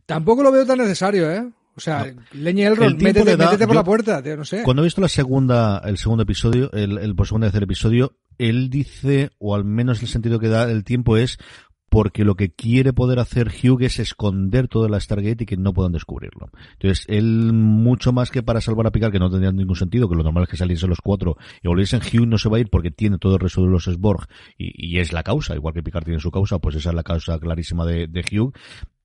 Tampoco 0.06 0.43
lo 0.43 0.52
veo 0.52 0.65
tan 0.65 0.80
necesario, 0.80 1.32
¿eh? 1.32 1.47
O 1.78 1.80
sea, 1.80 2.12
no. 2.12 2.22
Leña 2.34 2.68
Elrond, 2.68 3.02
métete, 3.02 3.38
da, 3.38 3.46
métete 3.46 3.68
por 3.68 3.76
yo, 3.76 3.80
la 3.80 3.86
puerta, 3.86 4.24
tío, 4.24 4.36
no 4.36 4.44
sé. 4.44 4.63
Cuando 4.63 4.82
he 4.82 4.86
visto 4.86 5.00
la 5.00 5.08
segunda, 5.08 5.80
el 5.86 5.98
segundo 5.98 6.24
episodio, 6.24 6.72
el, 6.74 6.98
el 6.98 7.16
por 7.16 7.28
segunda 7.28 7.48
el 7.48 7.63
episodio, 7.63 8.18
él 8.40 8.70
dice, 8.70 9.30
o 9.38 9.56
al 9.56 9.63
menos 9.63 10.02
el 10.02 10.08
sentido 10.08 10.40
que 10.40 10.48
da 10.48 10.70
el 10.70 10.84
tiempo 10.84 11.18
es, 11.18 11.38
porque 11.90 12.26
lo 12.26 12.36
que 12.36 12.52
quiere 12.52 12.94
poder 12.94 13.20
hacer 13.20 13.48
Hugh 13.50 13.84
es 13.84 14.00
esconder 14.00 14.68
toda 14.68 14.90
la 14.90 15.00
Stargate 15.00 15.44
y 15.44 15.46
que 15.46 15.58
no 15.58 15.74
puedan 15.74 15.94
descubrirlo. 15.94 16.50
Entonces, 16.74 17.06
él, 17.08 17.54
mucho 17.54 18.12
más 18.12 18.30
que 18.30 18.44
para 18.44 18.60
salvar 18.60 18.88
a 18.88 18.92
Picard, 18.92 19.12
que 19.12 19.20
no 19.20 19.30
tendría 19.30 19.52
ningún 19.52 19.76
sentido, 19.76 20.10
que 20.10 20.16
lo 20.16 20.24
normal 20.24 20.44
es 20.44 20.50
que 20.50 20.58
saliesen 20.58 20.90
los 20.90 21.02
cuatro 21.02 21.38
y 21.62 21.68
volviesen, 21.68 22.02
Hugh 22.02 22.28
no 22.28 22.38
se 22.38 22.50
va 22.50 22.58
a 22.58 22.60
ir 22.60 22.70
porque 22.70 22.92
tiene 22.92 23.18
todo 23.18 23.36
el 23.36 23.40
resto 23.40 23.62
de 23.62 23.70
los 23.70 23.86
Sborg 23.86 24.28
y, 24.58 24.96
y, 24.96 25.00
es 25.00 25.13
la 25.13 25.24
causa, 25.24 25.56
igual 25.56 25.74
que 25.74 25.84
Picard 25.84 26.04
tiene 26.04 26.20
su 26.20 26.32
causa, 26.32 26.60
pues 26.60 26.76
esa 26.76 26.90
es 26.90 26.96
la 26.96 27.04
causa 27.04 27.40
clarísima 27.40 27.86
de, 27.86 28.08
de 28.08 28.22
Hugh 28.22 28.54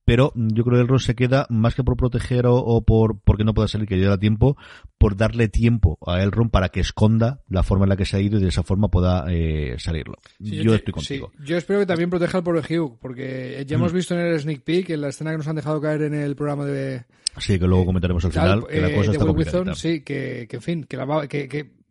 pero 0.04 0.32
yo 0.34 0.64
creo 0.64 0.76
que 0.76 0.82
el 0.82 0.88
rol 0.88 1.00
se 1.00 1.14
queda 1.14 1.46
más 1.48 1.74
que 1.74 1.84
por 1.84 1.96
proteger 1.96 2.46
o, 2.46 2.56
o 2.56 2.84
por 2.84 3.20
porque 3.20 3.44
no 3.44 3.54
pueda 3.54 3.68
salir 3.68 3.86
que 3.86 3.96
lleve 3.96 4.18
tiempo, 4.18 4.56
por 4.98 5.16
darle 5.16 5.48
tiempo 5.48 5.98
a 6.06 6.22
Elrond 6.22 6.50
para 6.50 6.70
que 6.70 6.80
esconda 6.80 7.42
la 7.48 7.62
forma 7.62 7.84
en 7.84 7.90
la 7.90 7.96
que 7.96 8.04
se 8.04 8.16
ha 8.16 8.20
ido 8.20 8.38
y 8.38 8.42
de 8.42 8.48
esa 8.48 8.62
forma 8.62 8.88
pueda 8.88 9.24
eh, 9.30 9.76
salirlo. 9.78 10.16
Sí, 10.38 10.56
yo, 10.56 10.62
yo, 10.62 10.74
estoy 10.74 10.92
contigo. 10.92 11.32
Sí. 11.38 11.44
Yo 11.46 11.56
espero 11.56 11.80
que 11.80 11.86
también 11.86 12.10
proteja 12.10 12.38
al 12.38 12.44
pobre 12.44 12.60
Hugh, 12.60 12.98
porque 13.00 13.64
ya 13.66 13.76
hemos 13.76 13.92
mm. 13.92 13.96
visto 13.96 14.14
en 14.14 14.20
el 14.20 14.40
sneak 14.40 14.62
peek, 14.62 14.90
en 14.90 15.00
la 15.00 15.08
escena 15.08 15.30
que 15.30 15.38
nos 15.38 15.48
han 15.48 15.56
dejado 15.56 15.80
caer 15.80 16.02
en 16.02 16.14
el 16.14 16.34
programa 16.34 16.64
de... 16.66 17.04
Sí, 17.38 17.58
que 17.58 17.66
luego 17.66 17.86
comentaremos 17.86 18.24
al 18.24 18.32
final, 18.32 18.64
eh, 18.68 18.74
que 18.74 18.80
la 18.80 18.94
cosa 18.94 19.12
está 19.12 19.24
complicada. 19.24 19.74
Sí, 19.74 20.02
que, 20.02 20.46
que 20.48 20.56
en 20.56 20.62
fin, 20.62 20.84
que, 20.84 20.96
la, 20.96 21.26
que, 21.28 21.48
que 21.48 21.81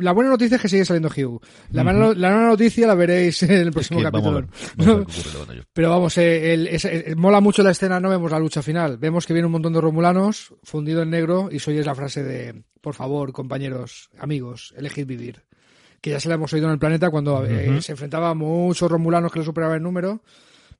la 0.00 0.12
buena 0.12 0.30
noticia 0.30 0.56
es 0.56 0.62
que 0.62 0.68
sigue 0.68 0.84
saliendo 0.84 1.08
Hugh. 1.08 1.40
La, 1.70 1.82
uh 1.82 1.86
-huh. 1.86 2.14
la 2.16 2.30
mala 2.30 2.48
noticia 2.48 2.86
la 2.86 2.94
veréis 2.94 3.42
en 3.44 3.50
el 3.52 3.72
próximo 3.72 4.02
capítulo. 4.02 4.46
Pero 5.72 5.90
vamos, 5.90 6.18
eh, 6.18 6.54
el, 6.54 6.66
es, 6.66 6.84
eh, 6.84 7.14
mola 7.16 7.40
mucho 7.40 7.62
la 7.62 7.70
escena, 7.70 8.00
no 8.00 8.10
vemos 8.10 8.30
la 8.30 8.38
lucha 8.38 8.62
final. 8.62 8.98
Vemos 8.98 9.26
que 9.26 9.32
viene 9.32 9.46
un 9.46 9.52
montón 9.52 9.72
de 9.72 9.80
romulanos 9.80 10.54
fundido 10.62 11.02
en 11.02 11.10
negro 11.10 11.48
y 11.50 11.58
soy 11.58 11.78
es 11.78 11.86
la 11.86 11.94
frase 11.94 12.22
de, 12.22 12.62
por 12.80 12.94
favor, 12.94 13.32
compañeros, 13.32 14.10
amigos, 14.18 14.74
elegid 14.76 15.06
vivir. 15.06 15.42
Que 16.00 16.10
ya 16.10 16.20
se 16.20 16.28
la 16.28 16.36
hemos 16.36 16.52
oído 16.52 16.66
en 16.66 16.72
el 16.72 16.78
planeta 16.78 17.10
cuando 17.10 17.40
uh 17.40 17.44
-huh. 17.44 17.78
eh, 17.78 17.82
se 17.82 17.92
enfrentaba 17.92 18.30
a 18.30 18.34
muchos 18.34 18.90
romulanos 18.90 19.32
que 19.32 19.40
le 19.40 19.44
superaban 19.44 19.78
en 19.78 19.82
número 19.82 20.22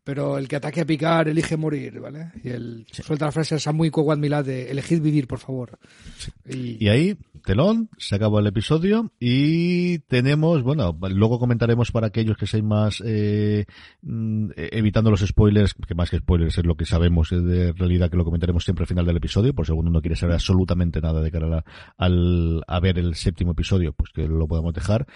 pero 0.09 0.39
el 0.39 0.49
que 0.49 0.57
ataque 0.57 0.81
a 0.81 0.87
picar 0.87 1.29
elige 1.29 1.59
morir, 1.59 2.01
¿vale? 2.01 2.33
Y 2.43 2.49
él 2.49 2.87
sí. 2.91 3.03
suelta 3.03 3.27
la 3.27 3.33
frase 3.33 3.57
esa 3.57 3.73
muy 3.73 3.93
Milad 4.17 4.43
de 4.43 4.71
elegid 4.71 5.03
vivir, 5.03 5.27
por 5.27 5.39
favor. 5.39 5.79
Sí. 6.17 6.33
Y... 6.47 6.85
y... 6.87 6.89
ahí, 6.89 7.19
telón, 7.43 7.91
se 7.99 8.17
acabó 8.17 8.39
el 8.41 8.47
episodio 8.47 9.13
y 9.21 9.99
tenemos, 10.01 10.63
bueno, 10.63 10.97
luego 11.11 11.39
comentaremos 11.39 11.93
para 11.93 12.09
aquellos 12.09 12.37
que 12.37 12.47
sean 12.47 12.67
más 12.67 13.03
eh, 13.05 13.67
evitando 14.57 15.11
los 15.11 15.21
spoilers, 15.21 15.75
que 15.75 15.95
más 15.95 16.11
que 16.11 16.19
spoilers 16.19 16.59
es 16.59 16.65
lo 16.65 16.77
que 16.77 16.85
sabemos 16.85 17.31
de 17.31 17.73
realidad 17.73 18.11
que 18.11 18.17
lo 18.17 18.25
comentaremos 18.25 18.65
siempre 18.65 18.85
al 18.85 18.89
final 18.89 19.07
del 19.07 19.17
episodio, 19.17 19.55
por 19.55 19.67
segundo 19.67 19.91
uno 19.91 20.01
quiere 20.01 20.17
saber 20.17 20.35
absolutamente 20.35 21.01
nada 21.01 21.21
de 21.21 21.31
cara 21.31 21.59
a, 21.59 21.65
al, 21.97 22.63
a 22.67 22.81
ver 22.81 22.99
el 22.99 23.15
séptimo 23.15 23.53
episodio, 23.53 23.93
pues 23.93 24.11
que 24.13 24.27
lo 24.27 24.47
podemos 24.47 24.75
dejar. 24.75 25.07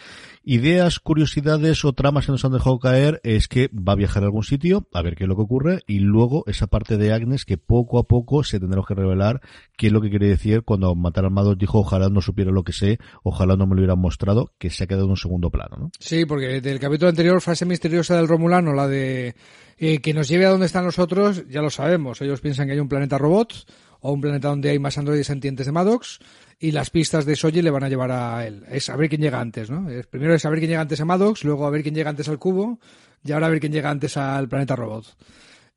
Ideas, 0.45 0.99
curiosidades 0.99 1.85
o 1.85 1.93
tramas 1.93 2.27
que 2.27 2.33
nos 2.33 2.45
han 2.45 2.53
dejado 2.53 2.79
caer 2.79 3.21
es 3.25 3.49
que 3.49 3.69
va 3.69 3.93
a 3.93 3.97
viajar 3.97 4.23
a 4.23 4.27
algún 4.27 4.45
sitio, 4.45 4.89
a 4.93 5.03
ver 5.03 5.17
qué 5.17 5.25
es 5.25 5.29
lo 5.29 5.37
que 5.37 5.43
ocurre, 5.43 5.83
y 5.87 6.01
luego 6.01 6.45
esa 6.47 6.67
parte 6.67 6.97
de 6.97 7.13
Agnes 7.13 7.45
que 7.45 7.59
poco 7.59 7.99
a 7.99 8.05
poco 8.05 8.45
se 8.45 8.61
tendrá 8.61 8.83
que 8.87 8.95
revelar 8.95 9.41
qué 9.77 9.89
es 9.89 9.93
lo 9.93 10.01
que 10.01 10.11
quiere 10.11 10.29
decir 10.29 10.63
cuando 10.63 10.95
Matar 10.95 11.25
Armados 11.25 11.59
dijo 11.59 11.79
ojalá 11.79 12.09
no 12.13 12.21
supiera 12.21 12.51
lo 12.51 12.63
que 12.63 12.73
sé, 12.73 12.99
ojalá 13.23 13.57
no 13.57 13.67
me 13.67 13.75
lo 13.75 13.81
hubieran 13.81 13.99
mostrado, 13.99 14.53
que 14.59 14.71
se 14.71 14.85
ha 14.85 14.87
quedado 14.87 15.05
en 15.05 15.11
un 15.11 15.17
segundo 15.17 15.51
plano, 15.51 15.77
¿no? 15.79 15.91
Sí, 15.99 16.25
porque 16.25 16.61
del 16.61 16.79
capítulo 16.79 17.09
anterior, 17.09 17.41
frase 17.41 17.65
misteriosa 17.65 18.17
del 18.17 18.29
Romulano, 18.29 18.73
la 18.73 18.87
de 18.87 19.35
eh, 19.79 19.99
que 19.99 20.15
nos 20.15 20.29
lleve 20.29 20.47
a 20.47 20.51
donde 20.51 20.67
están 20.67 20.85
los 20.85 20.99
otros, 20.99 21.49
ya 21.49 21.63
lo 21.63 21.71
sabemos, 21.71 22.21
ellos 22.21 22.41
piensan 22.41 22.67
que 22.67 22.75
hay 22.75 22.81
un 22.81 22.89
planeta 22.89 23.19
robot, 23.19 23.67
o 24.03 24.13
un 24.13 24.21
planeta 24.21 24.49
donde 24.49 24.71
hay 24.71 24.79
más 24.79 24.99
androides 24.99 25.27
sentientes 25.27 25.67
de 25.67 25.73
Maddox, 25.73 26.19
y 26.59 26.73
las 26.73 26.91
pistas 26.91 27.25
de 27.25 27.37
Soji 27.37 27.63
le 27.63 27.71
van 27.71 27.85
a 27.85 27.89
llevar 27.89 28.11
a 28.11 28.47
él. 28.47 28.65
Es 28.69 28.85
saber 28.85 29.09
quién 29.09 29.21
llega 29.21 29.41
antes, 29.41 29.71
¿no? 29.71 29.87
Primero 30.11 30.35
es 30.35 30.43
saber 30.43 30.59
quién 30.59 30.71
llega 30.71 30.83
antes 30.83 31.01
a 31.01 31.05
Maddox, 31.05 31.45
luego 31.45 31.67
a 31.67 31.71
ver 31.71 31.83
quién 31.83 31.95
llega 31.95 32.11
antes 32.11 32.29
al 32.29 32.39
cubo, 32.39 32.79
y 33.25 33.33
ahora 33.33 33.47
a 33.47 33.51
ver 33.51 33.61
quién 33.61 33.73
llega 33.73 33.91
antes 33.91 34.17
al 34.17 34.49
planeta 34.49 34.77
robot. 34.77 35.17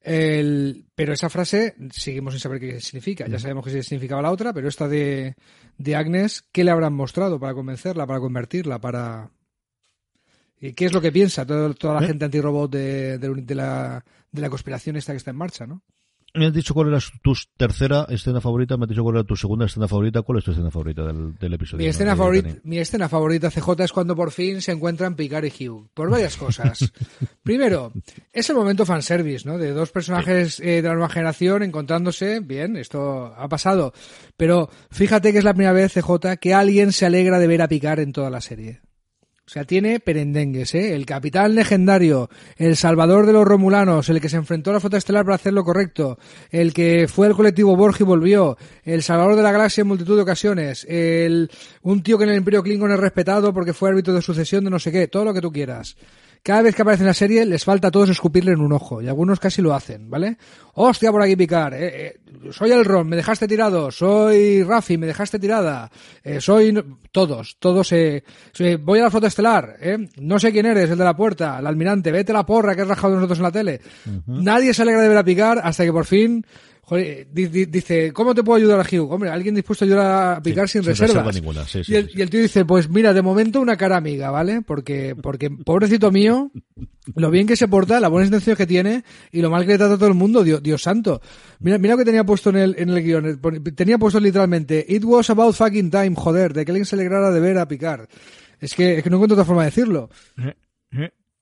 El, 0.08 0.86
pero 0.94 1.14
esa 1.14 1.32
frase 1.32 1.76
seguimos 1.92 2.36
sin 2.36 2.40
saber 2.40 2.60
qué 2.60 2.80
significa. 2.80 3.28
Ya 3.28 3.40
sabemos 3.40 3.66
qué 3.66 3.82
significaba 3.82 4.22
la 4.22 4.30
otra, 4.30 4.54
pero 4.54 4.68
esta 4.68 4.88
de, 4.88 5.36
de 5.80 5.96
Agnes, 5.96 6.44
¿qué 6.52 6.64
le 6.64 6.70
habrán 6.70 6.94
mostrado 6.94 7.40
para 7.40 7.56
convencerla, 7.56 8.06
para 8.06 8.20
convertirla, 8.20 8.80
para... 8.80 9.32
¿Y 10.62 10.74
¿Qué 10.74 10.86
es 10.86 10.94
lo 10.94 11.02
que 11.02 11.12
piensa 11.12 11.44
toda, 11.44 11.74
toda 11.74 11.96
la 11.96 12.06
¿Eh? 12.06 12.10
gente 12.10 12.26
antirrobot 12.26 12.72
de, 12.72 13.18
de, 13.18 13.34
de, 13.42 13.56
la, 13.56 14.06
de 14.32 14.42
la 14.42 14.50
conspiración 14.52 14.96
esta 14.96 15.12
que 15.12 15.18
está 15.18 15.32
en 15.32 15.38
marcha, 15.38 15.66
no? 15.66 15.82
Me 16.36 16.48
has 16.48 16.54
dicho 16.54 16.74
cuál 16.74 16.90
era 16.90 17.00
tu 17.22 17.34
tercera 17.58 18.06
escena 18.10 18.42
favorita, 18.42 18.76
me 18.78 18.84
has 18.84 18.90
dicho 18.90 19.04
cuál 19.04 19.16
era 19.16 19.24
tu 19.24 19.36
segunda 19.36 19.66
escena 19.66 19.88
favorita. 19.88 20.22
¿Cuál 20.22 20.40
es 20.40 20.44
tu 20.44 20.52
escena 20.52 20.70
favorita 20.70 21.04
del, 21.04 21.54
episodio? 21.54 21.84
Mi 21.84 21.90
escena, 21.90 22.16
favorita, 22.16 22.56
mi 22.64 22.78
escena 22.78 23.08
favorita, 23.08 23.50
CJ, 23.50 23.84
es 23.84 23.92
cuando 23.94 24.16
por 24.16 24.32
fin 24.32 24.62
se 24.62 24.74
encuentran 24.74 25.16
Picard 25.16 25.46
y 25.46 25.68
Hugh. 25.68 25.90
Por 25.94 26.10
varias 26.10 26.36
cosas. 26.36 26.92
Primero, 27.44 27.94
es 28.34 28.50
el 28.50 28.56
momento 28.56 28.86
fanservice, 28.86 29.48
¿no? 29.48 29.58
De 29.58 29.72
dos 29.72 29.92
personajes 29.92 30.60
eh, 30.60 30.82
de 30.82 30.88
la 30.88 30.94
nueva 30.94 31.10
generación 31.10 31.64
encontrándose. 31.64 32.42
Bien, 32.42 32.76
esto 32.76 33.34
ha 33.38 33.48
pasado. 33.48 33.94
Pero 34.36 34.70
fíjate 34.92 35.32
que 35.32 35.38
es 35.38 35.44
la 35.44 35.54
primera 35.54 35.74
vez, 35.74 35.94
CJ, 35.94 36.38
que 36.40 36.54
alguien 36.54 36.92
se 36.92 37.06
alegra 37.06 37.40
de 37.40 37.48
ver 37.48 37.62
a 37.62 37.68
Picard 37.68 38.00
en 38.00 38.12
toda 38.12 38.30
la 38.30 38.42
serie. 38.42 38.82
O 39.48 39.52
sea, 39.52 39.64
tiene 39.64 40.00
perendengues, 40.00 40.74
¿eh? 40.74 40.96
El 40.96 41.06
capitán 41.06 41.54
legendario, 41.54 42.32
el 42.58 42.76
salvador 42.76 43.28
de 43.28 43.34
los 43.34 43.46
romulanos, 43.46 44.10
el 44.10 44.20
que 44.20 44.28
se 44.28 44.38
enfrentó 44.38 44.72
a 44.72 44.74
la 44.74 44.80
flota 44.80 44.98
estelar 44.98 45.24
para 45.24 45.36
hacer 45.36 45.54
lo 45.54 45.64
correcto, 45.64 46.18
el 46.50 46.74
que 46.74 47.08
fue 47.08 47.28
al 47.28 47.36
colectivo 47.36 47.76
Borg 47.76 47.96
y 48.00 48.04
volvió, 48.04 48.58
el 48.84 49.04
salvador 49.04 49.36
de 49.36 49.44
la 49.44 49.52
galaxia 49.52 49.84
en 49.84 49.88
multitud 49.88 50.16
de 50.16 50.24
ocasiones, 50.24 50.84
el, 50.90 51.52
un 51.84 52.02
tío 52.02 52.18
que 52.18 52.24
en 52.24 52.32
el 52.32 52.38
Imperio 52.38 52.64
Klingon 52.64 52.92
es 52.92 53.00
respetado 53.00 53.54
porque 53.54 53.74
fue 53.74 53.90
árbitro 53.90 54.16
de 54.16 54.24
sucesión 54.24 54.64
de 54.64 54.72
no 54.72 54.80
sé 54.80 54.92
qué, 54.92 55.08
todo 55.08 55.26
lo 55.26 55.34
que 55.34 55.42
tú 55.42 55.52
quieras. 55.52 55.96
Cada 56.46 56.62
vez 56.62 56.76
que 56.76 56.84
aparece 56.84 57.02
en 57.02 57.08
la 57.08 57.16
serie 57.16 57.44
les 57.44 57.66
falta 57.66 57.88
a 57.88 57.92
todos 57.92 58.08
escupirle 58.08 58.52
en 58.52 58.62
un 58.62 58.72
ojo 58.72 59.02
y 59.02 59.08
algunos 59.08 59.40
casi 59.40 59.64
lo 59.64 59.74
hacen, 59.74 60.12
¿vale? 60.12 60.38
Hostia, 60.76 61.12
por 61.12 61.24
aquí 61.24 61.36
picar. 61.36 61.74
Eh, 61.74 62.06
eh, 62.06 62.20
soy 62.52 62.70
el 62.70 62.86
Ron, 62.86 63.08
me 63.08 63.16
dejaste 63.16 63.48
tirado. 63.48 63.90
Soy 63.90 64.62
Rafi, 64.62 64.96
me 64.96 65.08
dejaste 65.08 65.40
tirada. 65.40 65.90
Eh, 66.24 66.40
soy 66.40 66.72
todos, 67.12 67.58
todos. 67.58 67.92
Eh, 67.94 68.24
voy 68.80 69.00
a 69.00 69.06
la 69.06 69.10
flota 69.10 69.26
estelar. 69.26 69.76
¿eh? 69.82 70.08
No 70.18 70.38
sé 70.38 70.52
quién 70.52 70.68
eres, 70.68 70.88
el 70.92 71.00
de 71.00 71.04
la 71.04 71.18
puerta, 71.18 71.58
el 71.58 71.66
almirante. 71.66 72.12
Vete 72.12 72.32
la 72.32 72.46
porra 72.46 72.76
que 72.76 72.84
has 72.84 72.90
rajado 72.90 73.16
nosotros 73.16 73.40
en 73.40 73.44
la 73.44 73.52
tele. 73.52 73.82
Nadie 74.28 74.72
se 74.76 74.84
alegra 74.84 75.02
de 75.02 75.10
ver 75.10 75.18
a 75.18 75.24
picar 75.24 75.60
hasta 75.64 75.84
que 75.84 75.92
por 75.92 76.06
fin 76.06 76.46
Joder, 76.88 77.28
dice, 77.32 78.14
¿cómo 78.14 78.36
te 78.36 78.44
puedo 78.44 78.58
ayudar 78.58 78.80
a 78.80 78.84
Hugh? 78.84 79.12
Hombre, 79.12 79.32
alguien 79.32 79.56
dispuesto 79.56 79.84
a 79.84 79.88
ayudar 79.88 80.36
a 80.38 80.42
picar 80.42 80.70
sin, 80.70 80.84
reservas. 80.84 81.42
y, 81.88 81.96
el, 81.96 82.30
tío 82.30 82.40
dice, 82.40 82.64
pues 82.64 82.90
mira, 82.90 83.12
de 83.12 83.24
momento 83.24 83.60
una 83.60 83.76
cara 83.76 83.98
amiga, 83.98 84.30
¿vale? 84.30 84.62
Porque, 84.62 85.16
porque 85.20 85.50
pobrecito 85.50 86.12
mío, 86.12 86.52
lo 87.16 87.32
bien 87.32 87.48
que 87.48 87.56
se 87.56 87.68
porta, 87.68 88.00
la 88.00 88.08
buena 88.08 88.28
intención 88.28 88.56
que 88.56 88.68
tiene 88.68 89.04
y 89.32 89.42
lo 89.42 89.50
mal 89.50 89.66
que 89.66 89.72
le 89.72 89.78
trata 89.80 89.96
a 89.96 89.98
todo 89.98 90.10
el 90.10 90.14
mundo, 90.14 90.44
Dios, 90.44 90.62
Dios 90.62 90.84
santo. 90.84 91.22
Mira, 91.60 91.80
mira 91.80 91.96
lo 91.96 91.98
que 91.98 92.06
tenía 92.06 92.24
puesto 92.24 92.52
en 92.52 92.58
el, 92.58 92.76
en 92.78 92.90
el 92.90 93.04
guion. 93.04 93.42
Tenía 93.76 93.98
puesto 93.98 94.20
literalmente, 94.20 94.86
it 94.88 95.04
was 95.04 95.32
about 95.32 95.56
fucking 95.56 95.90
time, 95.90 96.14
joder, 96.16 96.54
de 96.54 96.66
que 96.66 96.72
alguien 96.72 96.86
se 96.86 96.96
alegrara 96.96 97.32
de 97.32 97.40
ver 97.40 97.58
a 97.58 97.68
picar. 97.68 98.08
Es 98.60 98.76
que, 98.76 99.00
es 99.00 99.04
que 99.04 99.10
no 99.10 99.16
encuentro 99.16 99.34
otra 99.34 99.46
forma 99.46 99.64
de 99.64 99.70
decirlo. 99.70 100.12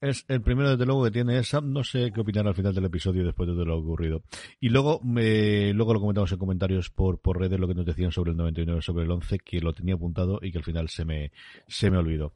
Eh, 0.03 0.07
eh. 0.07 0.09
Es 0.09 0.25
el 0.27 0.41
primero, 0.41 0.71
desde 0.71 0.85
luego, 0.85 1.05
que 1.05 1.11
tiene 1.11 1.39
esa. 1.39 1.61
No 1.61 1.83
sé 1.83 2.11
qué 2.13 2.21
opinar 2.21 2.47
al 2.47 2.55
final 2.55 2.73
del 2.73 2.85
episodio 2.85 3.25
después 3.25 3.47
de 3.47 3.55
todo 3.55 3.65
lo 3.65 3.77
ocurrido. 3.77 4.23
Y 4.59 4.69
luego, 4.69 4.99
me, 5.03 5.73
luego 5.73 5.93
lo 5.93 5.99
comentamos 5.99 6.31
en 6.31 6.37
comentarios 6.37 6.89
por, 6.89 7.19
por 7.19 7.39
redes, 7.39 7.59
lo 7.59 7.67
que 7.67 7.75
nos 7.75 7.85
decían 7.85 8.11
sobre 8.11 8.31
el 8.31 8.37
99, 8.37 8.81
sobre 8.81 9.05
el 9.05 9.11
11, 9.11 9.39
que 9.39 9.59
lo 9.59 9.73
tenía 9.73 9.95
apuntado 9.95 10.39
y 10.41 10.51
que 10.51 10.57
al 10.57 10.63
final 10.63 10.89
se 10.89 11.05
me, 11.05 11.31
se 11.67 11.89
me 11.89 11.97
olvidó. 11.97 12.33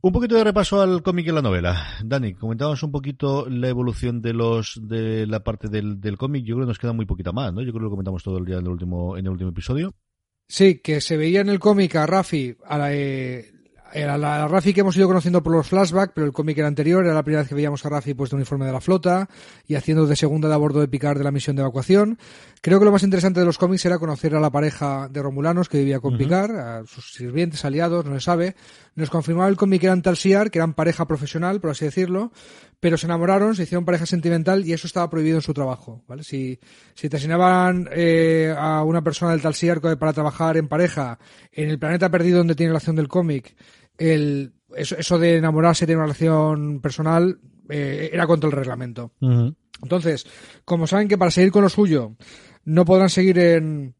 Un 0.00 0.12
poquito 0.12 0.34
de 0.34 0.42
repaso 0.42 0.82
al 0.82 1.00
cómic 1.00 1.28
y 1.28 1.30
la 1.30 1.42
novela. 1.42 1.86
Dani, 2.04 2.34
comentábamos 2.34 2.82
un 2.82 2.90
poquito 2.90 3.48
la 3.48 3.68
evolución 3.68 4.20
de 4.20 4.32
los 4.32 4.80
de 4.82 5.28
la 5.28 5.44
parte 5.44 5.68
del, 5.68 6.00
del 6.00 6.18
cómic. 6.18 6.44
Yo 6.44 6.56
creo 6.56 6.66
que 6.66 6.70
nos 6.70 6.78
queda 6.80 6.92
muy 6.92 7.06
poquita 7.06 7.30
más, 7.30 7.54
¿no? 7.54 7.62
Yo 7.62 7.70
creo 7.70 7.82
que 7.82 7.84
lo 7.84 7.90
comentamos 7.90 8.22
todo 8.24 8.38
el 8.38 8.44
día 8.44 8.56
en 8.56 8.62
el 8.62 8.72
último 8.72 9.16
en 9.16 9.26
el 9.26 9.30
último 9.30 9.50
episodio. 9.50 9.94
Sí, 10.48 10.80
que 10.80 11.00
se 11.00 11.16
veía 11.16 11.40
en 11.40 11.48
el 11.48 11.60
cómic 11.60 11.94
a 11.94 12.06
Rafi 12.06 12.56
a 12.64 12.78
la, 12.78 12.92
eh, 12.92 13.52
era 13.92 14.18
la, 14.18 14.48
Rafi 14.48 14.72
que 14.72 14.80
hemos 14.80 14.96
ido 14.96 15.06
conociendo 15.06 15.42
por 15.42 15.54
los 15.54 15.68
flashbacks, 15.68 16.12
pero 16.14 16.26
el 16.26 16.32
cómic 16.32 16.58
era 16.58 16.68
anterior, 16.68 17.04
era 17.04 17.14
la 17.14 17.22
primera 17.22 17.42
vez 17.42 17.48
que 17.48 17.54
veíamos 17.54 17.84
a 17.84 17.88
Rafi 17.88 18.14
puesto 18.14 18.36
uniforme 18.36 18.66
de 18.66 18.72
la 18.72 18.80
flota 18.80 19.28
y 19.66 19.74
haciendo 19.74 20.06
de 20.06 20.16
segunda 20.16 20.48
de 20.48 20.54
a 20.54 20.56
bordo 20.56 20.80
de 20.80 20.88
Picard 20.88 21.18
de 21.18 21.24
la 21.24 21.30
misión 21.30 21.56
de 21.56 21.62
evacuación. 21.62 22.18
Creo 22.60 22.78
que 22.78 22.84
lo 22.84 22.92
más 22.92 23.02
interesante 23.02 23.40
de 23.40 23.46
los 23.46 23.58
cómics 23.58 23.84
era 23.84 23.98
conocer 23.98 24.34
a 24.34 24.40
la 24.40 24.50
pareja 24.50 25.08
de 25.10 25.22
Romulanos 25.22 25.68
que 25.68 25.78
vivía 25.78 26.00
con 26.00 26.16
Picard, 26.16 26.56
a 26.56 26.86
sus 26.86 27.12
sirvientes, 27.12 27.64
aliados, 27.64 28.04
no 28.04 28.14
se 28.14 28.20
sabe. 28.20 28.56
Nos 28.94 29.10
confirmaba 29.10 29.48
el 29.48 29.56
cómic 29.56 29.80
que 29.80 29.86
eran 29.86 30.02
Talsiar, 30.02 30.50
que 30.50 30.58
eran 30.58 30.74
pareja 30.74 31.06
profesional, 31.06 31.60
por 31.60 31.70
así 31.70 31.84
decirlo, 31.84 32.30
pero 32.78 32.98
se 32.98 33.06
enamoraron, 33.06 33.54
se 33.54 33.62
hicieron 33.62 33.84
pareja 33.84 34.06
sentimental 34.06 34.66
y 34.66 34.72
eso 34.72 34.86
estaba 34.86 35.08
prohibido 35.08 35.36
en 35.36 35.42
su 35.42 35.54
trabajo, 35.54 36.02
¿vale? 36.08 36.24
Si, 36.24 36.58
si 36.94 37.08
te 37.08 37.16
asignaban 37.16 37.88
eh, 37.92 38.54
a 38.56 38.82
una 38.84 39.02
persona 39.02 39.32
del 39.32 39.40
Talsiar 39.40 39.80
para 39.80 40.12
trabajar 40.12 40.56
en 40.56 40.68
pareja 40.68 41.18
en 41.52 41.70
el 41.70 41.78
planeta 41.78 42.10
perdido 42.10 42.38
donde 42.38 42.54
tiene 42.54 42.72
la 42.72 42.78
acción 42.78 42.96
del 42.96 43.08
cómic, 43.08 43.54
el, 43.98 44.52
eso, 44.76 45.18
de 45.18 45.36
enamorarse 45.36 45.86
de 45.86 45.94
una 45.94 46.04
relación 46.04 46.80
personal 46.80 47.38
eh, 47.68 48.10
era 48.12 48.26
contra 48.26 48.48
el 48.48 48.56
reglamento. 48.56 49.12
Entonces, 49.82 50.26
como 50.64 50.86
saben 50.86 51.08
que 51.08 51.18
para 51.18 51.30
seguir 51.30 51.50
con 51.50 51.62
lo 51.62 51.68
suyo 51.68 52.16
no 52.64 52.84
podrán 52.84 53.10
seguir 53.10 53.38
en, 53.38 53.94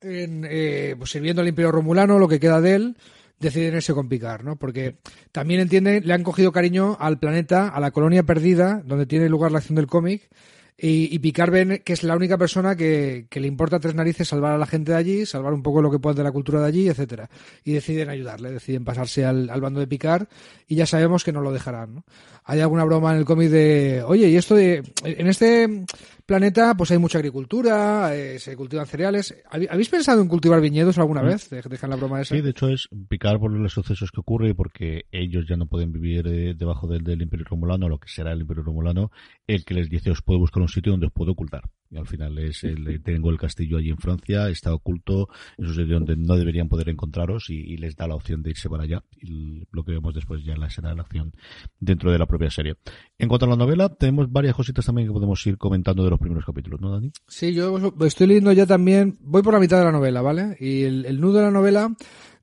en 0.00 0.46
eh, 0.48 0.94
pues 0.98 1.10
sirviendo 1.10 1.42
al 1.42 1.48
Imperio 1.48 1.72
Romulano, 1.72 2.18
lo 2.18 2.28
que 2.28 2.40
queda 2.40 2.60
de 2.60 2.74
él, 2.74 2.96
deciden 3.40 3.74
irse 3.74 3.94
con 3.94 4.08
Picard, 4.08 4.44
¿no? 4.44 4.56
Porque 4.56 4.98
también 5.32 5.60
entienden, 5.60 6.06
le 6.06 6.14
han 6.14 6.22
cogido 6.22 6.52
cariño 6.52 6.96
al 7.00 7.18
planeta, 7.18 7.68
a 7.68 7.80
la 7.80 7.90
colonia 7.90 8.22
perdida, 8.22 8.82
donde 8.84 9.06
tiene 9.06 9.28
lugar 9.28 9.52
la 9.52 9.58
acción 9.58 9.76
del 9.76 9.86
cómic, 9.86 10.28
y, 10.76 11.14
y 11.14 11.18
Picard 11.20 11.52
ven 11.52 11.82
que 11.84 11.92
es 11.92 12.02
la 12.02 12.16
única 12.16 12.36
persona 12.36 12.74
que, 12.74 13.26
le 13.30 13.46
importa 13.46 13.78
tres 13.78 13.94
narices 13.94 14.26
salvar 14.26 14.52
a 14.52 14.58
la 14.58 14.66
gente 14.66 14.92
de 14.92 14.98
allí, 14.98 15.26
salvar 15.26 15.52
un 15.52 15.62
poco 15.62 15.80
lo 15.80 15.90
que 15.90 16.00
puede 16.00 16.16
de 16.16 16.24
la 16.24 16.32
cultura 16.32 16.60
de 16.60 16.66
allí, 16.66 16.88
etcétera. 16.88 17.30
Y 17.62 17.72
deciden 17.72 18.08
ayudarle, 18.08 18.50
deciden 18.50 18.84
pasarse 18.84 19.24
al, 19.24 19.50
al 19.50 19.60
bando 19.60 19.80
de 19.80 19.86
Picard 19.86 20.26
y 20.66 20.74
ya 20.74 20.86
sabemos 20.86 21.22
que 21.22 21.32
no 21.32 21.42
lo 21.42 21.52
dejarán. 21.52 21.94
¿no? 21.94 22.04
Hay 22.44 22.60
alguna 22.60 22.84
broma 22.84 23.12
en 23.12 23.18
el 23.18 23.24
cómic 23.24 23.50
de, 23.50 24.02
oye, 24.04 24.28
y 24.28 24.36
esto 24.36 24.54
de, 24.56 24.82
en 25.04 25.26
este 25.28 25.84
planeta 26.26 26.74
pues 26.76 26.90
hay 26.90 26.98
mucha 26.98 27.18
agricultura, 27.18 28.14
eh, 28.14 28.38
se 28.38 28.56
cultivan 28.56 28.86
cereales. 28.86 29.34
¿Habéis 29.50 29.88
pensado 29.88 30.22
en 30.22 30.28
cultivar 30.28 30.60
viñedos 30.60 30.98
alguna 30.98 31.22
vez? 31.22 31.50
Dejan 31.50 31.90
la 31.90 31.96
broma 31.96 32.20
esa. 32.20 32.34
Sí, 32.34 32.40
de 32.40 32.50
hecho 32.50 32.68
es 32.68 32.88
picar 33.08 33.38
por 33.38 33.50
los 33.50 33.72
sucesos 33.72 34.10
que 34.10 34.20
ocurre 34.20 34.50
y 34.50 34.54
porque 34.54 35.06
ellos 35.12 35.46
ya 35.48 35.56
no 35.56 35.66
pueden 35.66 35.92
vivir 35.92 36.26
eh, 36.26 36.54
debajo 36.54 36.86
del, 36.86 37.04
del 37.04 37.22
Imperio 37.22 37.46
Romulano, 37.48 37.88
lo 37.88 37.98
que 37.98 38.08
será 38.08 38.32
el 38.32 38.40
Imperio 38.40 38.62
Romulano, 38.62 39.10
el 39.46 39.64
que 39.64 39.74
les 39.74 39.88
dice 39.88 40.10
os 40.10 40.22
puedo 40.22 40.38
buscar 40.38 40.62
un 40.62 40.68
sitio 40.68 40.92
donde 40.92 41.06
os 41.06 41.12
puedo 41.12 41.32
ocultar. 41.32 41.64
Al 41.96 42.06
final 42.06 42.38
es 42.38 42.64
el, 42.64 43.02
tengo 43.02 43.30
el 43.30 43.38
castillo 43.38 43.78
allí 43.78 43.90
en 43.90 43.98
Francia, 43.98 44.48
está 44.48 44.74
oculto, 44.74 45.28
es 45.56 45.68
un 45.68 45.74
sitio 45.74 45.94
donde 45.94 46.16
no 46.16 46.36
deberían 46.36 46.68
poder 46.68 46.88
encontraros 46.88 47.50
y, 47.50 47.74
les 47.76 47.96
da 47.96 48.06
la 48.06 48.14
opción 48.14 48.42
de 48.42 48.50
irse 48.50 48.68
para 48.68 48.84
allá. 48.84 49.02
Y 49.20 49.66
lo 49.72 49.84
que 49.84 49.92
vemos 49.92 50.14
después 50.14 50.44
ya 50.44 50.56
la 50.56 50.70
será 50.70 50.94
la 50.94 51.02
acción 51.02 51.32
dentro 51.80 52.12
de 52.12 52.18
la 52.18 52.26
propia 52.26 52.50
serie. 52.50 52.76
En 53.18 53.28
cuanto 53.28 53.46
a 53.46 53.48
la 53.48 53.56
novela, 53.56 53.88
tenemos 53.88 54.30
varias 54.30 54.54
cositas 54.54 54.86
también 54.86 55.08
que 55.08 55.14
podemos 55.14 55.44
ir 55.46 55.58
comentando 55.58 56.04
de 56.04 56.10
los 56.10 56.18
primeros 56.18 56.44
capítulos, 56.44 56.80
¿no, 56.80 56.92
Dani? 56.92 57.10
Sí, 57.26 57.52
yo 57.52 57.76
estoy 58.00 58.26
leyendo 58.26 58.52
ya 58.52 58.66
también, 58.66 59.18
voy 59.20 59.42
por 59.42 59.54
la 59.54 59.60
mitad 59.60 59.78
de 59.78 59.84
la 59.84 59.92
novela, 59.92 60.22
¿vale? 60.22 60.56
Y 60.60 60.82
el, 60.82 61.20
nudo 61.20 61.38
de 61.38 61.42
la 61.42 61.50
novela, 61.50 61.94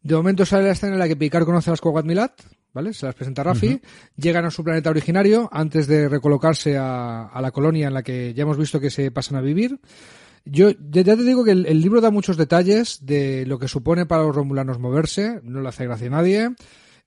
de 0.04 0.16
momento 0.16 0.46
sale 0.46 0.66
la 0.66 0.72
escena 0.72 0.94
en 0.94 1.00
la 1.00 1.08
que 1.08 1.16
Picard 1.16 1.46
conoce 1.46 1.70
a 1.70 1.74
las 1.74 1.82
Kogat 1.82 2.06
Milat, 2.06 2.42
¿vale? 2.74 2.94
Se 2.94 3.06
las 3.06 3.16
presenta 3.16 3.44
Rafi, 3.44 3.80
llegan 4.16 4.46
a 4.46 4.52
su 4.52 4.64
planeta 4.64 4.90
originario 4.90 5.50
antes 5.52 5.88
de 5.88 6.10
recolocarse 6.10 6.78
a, 6.78 7.30
la 7.40 7.52
colonia 7.52 7.88
en 7.88 7.94
la 7.94 8.04
que 8.04 8.34
ya 8.34 8.44
hemos 8.44 8.58
visto 8.58 8.80
que 8.80 8.90
se 8.90 9.12
pasan 9.12 9.38
a 9.38 9.42
vivir. 9.42 9.80
Yo 10.44 10.72
ya 10.72 11.04
te 11.04 11.16
digo 11.18 11.44
que 11.44 11.52
el, 11.52 11.82
libro 11.82 12.02
da 12.02 12.10
muchos 12.10 12.36
detalles 12.36 13.06
de 13.06 13.46
lo 13.46 13.60
que 13.60 13.68
supone 13.68 14.08
para 14.08 14.24
los 14.24 14.36
romulanos 14.36 14.80
moverse, 14.80 15.40
no 15.44 15.62
le 15.62 15.70
hace 15.70 15.86
gracia 15.86 16.08
a 16.08 16.10
nadie. 16.10 16.50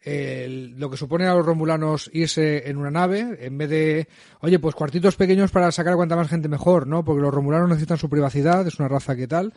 lo 0.06 0.88
que 0.88 0.96
supone 0.96 1.26
a 1.26 1.34
los 1.34 1.44
romulanos 1.44 2.08
irse 2.12 2.68
en 2.70 2.76
una 2.76 2.92
nave, 2.92 3.38
en 3.40 3.58
vez 3.58 3.70
de, 3.70 4.08
oye, 4.38 4.60
pues 4.60 4.76
cuartitos 4.76 5.16
pequeños 5.16 5.50
para 5.50 5.72
sacar 5.72 5.94
a 5.94 5.96
cuanta 5.96 6.14
más 6.14 6.28
gente 6.28 6.48
mejor, 6.48 6.86
¿no? 6.86 7.04
Porque 7.04 7.22
los 7.22 7.34
romulanos 7.34 7.68
necesitan 7.70 7.98
su 7.98 8.08
privacidad, 8.08 8.64
es 8.68 8.78
una 8.78 8.86
raza 8.86 9.16
que 9.16 9.26
tal. 9.26 9.52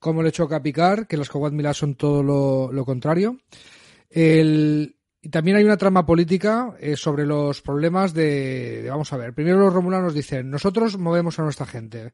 Como 0.00 0.22
le 0.22 0.32
choca 0.32 0.56
a 0.56 0.62
picar, 0.62 1.06
que 1.06 1.16
las 1.16 1.28
Kowat 1.28 1.52
son 1.74 1.94
todo 1.94 2.22
lo, 2.22 2.72
lo 2.72 2.84
contrario. 2.84 3.38
El, 4.10 4.96
y 5.22 5.28
también 5.28 5.58
hay 5.58 5.64
una 5.64 5.76
trama 5.76 6.06
política 6.06 6.74
eh, 6.80 6.96
sobre 6.96 7.26
los 7.26 7.60
problemas 7.60 8.14
de, 8.14 8.86
Vamos 8.88 9.12
a 9.12 9.18
ver, 9.18 9.34
primero 9.34 9.58
los 9.58 9.72
romulanos 9.72 10.14
dicen, 10.14 10.50
nosotros 10.50 10.96
movemos 10.96 11.38
a 11.38 11.42
nuestra 11.42 11.66
gente. 11.66 12.12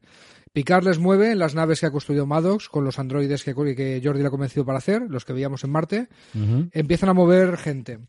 Picard 0.51 0.83
les 0.83 0.99
mueve 0.99 1.33
las 1.35 1.55
naves 1.55 1.79
que 1.79 1.85
ha 1.85 1.91
construido 1.91 2.25
Maddox 2.25 2.67
con 2.67 2.83
los 2.83 2.99
androides 2.99 3.43
que, 3.45 3.53
que 3.53 4.01
Jordi 4.03 4.21
le 4.21 4.27
ha 4.27 4.31
convencido 4.31 4.65
para 4.65 4.79
hacer, 4.79 5.03
los 5.07 5.23
que 5.23 5.33
veíamos 5.33 5.63
en 5.63 5.69
Marte. 5.69 6.07
Empiezan 6.71 7.09
a 7.09 7.13
mover 7.13 7.57
gente. 7.57 7.99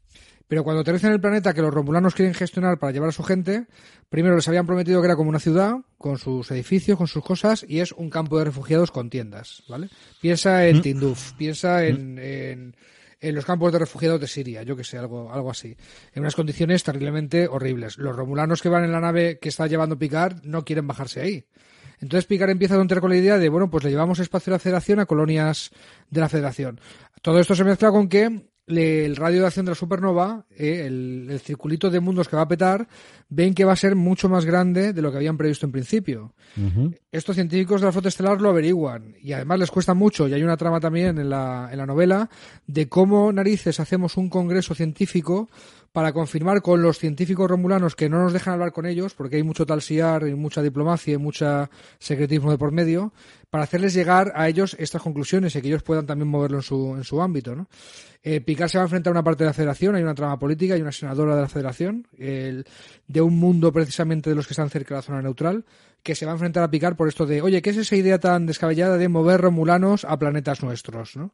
Pero 0.48 0.64
cuando 0.64 0.80
aterrizan 0.80 1.10
en 1.10 1.14
el 1.14 1.20
planeta 1.20 1.54
que 1.54 1.62
los 1.62 1.72
romulanos 1.72 2.14
quieren 2.14 2.34
gestionar 2.34 2.78
para 2.78 2.92
llevar 2.92 3.10
a 3.10 3.12
su 3.12 3.22
gente, 3.22 3.66
primero 4.08 4.34
les 4.34 4.48
habían 4.48 4.66
prometido 4.66 5.00
que 5.00 5.06
era 5.06 5.16
como 5.16 5.28
una 5.28 5.40
ciudad, 5.40 5.76
con 5.98 6.18
sus 6.18 6.50
edificios, 6.50 6.98
con 6.98 7.06
sus 7.06 7.22
cosas, 7.22 7.64
y 7.68 7.80
es 7.80 7.92
un 7.92 8.10
campo 8.10 8.38
de 8.38 8.46
refugiados 8.46 8.90
con 8.90 9.10
tiendas, 9.10 9.62
¿vale? 9.68 9.88
Piensa 10.20 10.66
en 10.66 10.82
Tinduf, 10.82 11.34
piensa 11.34 11.84
en 11.84 12.74
en 13.20 13.34
los 13.34 13.44
campos 13.44 13.72
de 13.72 13.78
refugiados 13.80 14.20
de 14.20 14.28
Siria, 14.28 14.62
yo 14.62 14.76
que 14.76 14.84
sé, 14.84 14.98
algo, 14.98 15.32
algo 15.32 15.50
así, 15.50 15.76
en 16.14 16.22
unas 16.22 16.36
condiciones 16.36 16.84
terriblemente 16.84 17.48
horribles. 17.48 17.98
Los 17.98 18.14
romulanos 18.14 18.62
que 18.62 18.68
van 18.68 18.84
en 18.84 18.92
la 18.92 19.00
nave 19.00 19.38
que 19.38 19.48
está 19.48 19.66
llevando 19.66 19.98
Picard 19.98 20.44
no 20.44 20.64
quieren 20.64 20.86
bajarse 20.86 21.20
ahí. 21.20 21.44
Entonces 22.00 22.26
Picard 22.26 22.50
empieza 22.50 22.74
a 22.74 22.78
tontear 22.78 23.00
con 23.00 23.10
la 23.10 23.16
idea 23.16 23.38
de, 23.38 23.48
bueno, 23.48 23.70
pues 23.70 23.82
le 23.82 23.90
llevamos 23.90 24.20
espacio 24.20 24.52
a 24.52 24.54
la 24.54 24.60
Federación 24.60 25.00
a 25.00 25.06
colonias 25.06 25.70
de 26.10 26.20
la 26.20 26.28
Federación. 26.28 26.80
Todo 27.20 27.40
esto 27.40 27.56
se 27.56 27.64
mezcla 27.64 27.90
con 27.90 28.08
que 28.08 28.46
el 28.68 29.16
radio 29.16 29.40
de 29.40 29.46
acción 29.46 29.66
de 29.66 29.72
la 29.72 29.76
supernova, 29.76 30.44
eh, 30.56 30.84
el, 30.86 31.40
circulito 31.42 31.90
de 31.90 32.00
mundos 32.00 32.28
que 32.28 32.36
va 32.36 32.42
a 32.42 32.48
petar, 32.48 32.86
ven 33.28 33.54
que 33.54 33.64
va 33.64 33.72
a 33.72 33.76
ser 33.76 33.96
mucho 33.96 34.28
más 34.28 34.44
grande 34.44 34.92
de 34.92 35.02
lo 35.02 35.10
que 35.10 35.16
habían 35.16 35.36
previsto 35.36 35.66
en 35.66 35.72
principio. 35.72 36.34
Estos 37.12 37.36
científicos 37.36 37.80
de 37.80 37.86
la 37.86 37.92
flota 37.92 38.08
estelar 38.08 38.40
lo 38.40 38.50
averiguan 38.50 39.14
y 39.22 39.32
además 39.32 39.60
les 39.60 39.70
cuesta 39.70 39.94
mucho, 39.94 40.28
y 40.28 40.34
hay 40.34 40.42
una 40.42 40.56
trama 40.56 40.80
también 40.80 41.18
en 41.18 41.30
la, 41.30 41.68
en 41.70 41.78
la 41.78 41.86
novela, 41.86 42.28
de 42.66 42.88
cómo 42.88 43.32
narices 43.32 43.80
hacemos 43.80 44.16
un 44.16 44.28
congreso 44.28 44.74
científico 44.74 45.48
para 45.92 46.12
confirmar 46.12 46.62
con 46.62 46.82
los 46.82 46.98
científicos 46.98 47.48
romulanos 47.48 47.96
que 47.96 48.08
no 48.08 48.22
nos 48.22 48.32
dejan 48.32 48.54
hablar 48.54 48.72
con 48.72 48.86
ellos, 48.86 49.14
porque 49.14 49.36
hay 49.36 49.42
mucho 49.42 49.66
talsiar 49.66 50.26
y 50.28 50.34
mucha 50.34 50.62
diplomacia 50.62 51.14
y 51.14 51.18
mucho 51.18 51.68
secretismo 51.98 52.50
de 52.50 52.58
por 52.58 52.72
medio, 52.72 53.12
para 53.50 53.64
hacerles 53.64 53.94
llegar 53.94 54.32
a 54.34 54.48
ellos 54.48 54.76
estas 54.78 55.02
conclusiones 55.02 55.56
y 55.56 55.62
que 55.62 55.68
ellos 55.68 55.82
puedan 55.82 56.06
también 56.06 56.28
moverlo 56.28 56.58
en 56.58 56.62
su, 56.62 56.94
en 56.96 57.04
su 57.04 57.22
ámbito. 57.22 57.56
¿no? 57.56 57.68
Eh, 58.22 58.40
Picard 58.40 58.68
se 58.68 58.78
va 58.78 58.84
a 58.84 58.86
enfrentar 58.86 59.10
a 59.10 59.14
una 59.14 59.24
parte 59.24 59.44
de 59.44 59.48
la 59.48 59.54
federación, 59.54 59.94
hay 59.94 60.02
una 60.02 60.14
trama 60.14 60.38
política, 60.38 60.74
hay 60.74 60.82
una 60.82 60.92
senadora 60.92 61.34
de 61.34 61.42
la 61.42 61.48
federación, 61.48 62.06
de 62.16 63.20
un 63.20 63.38
mundo 63.38 63.72
precisamente 63.72 64.30
de 64.30 64.36
los 64.36 64.46
que 64.46 64.52
están 64.52 64.70
cerca 64.70 64.94
de 64.94 64.98
la 64.98 65.02
zona 65.02 65.22
neutral, 65.22 65.64
que 66.02 66.14
se 66.14 66.26
va 66.26 66.32
a 66.32 66.34
enfrentar 66.34 66.62
a 66.62 66.70
Picard 66.70 66.96
por 66.96 67.08
esto 67.08 67.26
de, 67.26 67.42
oye, 67.42 67.62
¿qué 67.62 67.70
es 67.70 67.76
esa 67.76 67.96
idea 67.96 68.18
tan 68.18 68.46
descabellada 68.46 68.96
de 68.98 69.08
mover 69.08 69.40
romulanos 69.40 70.04
a 70.04 70.18
planetas 70.18 70.62
nuestros? 70.62 71.16
¿no? 71.16 71.32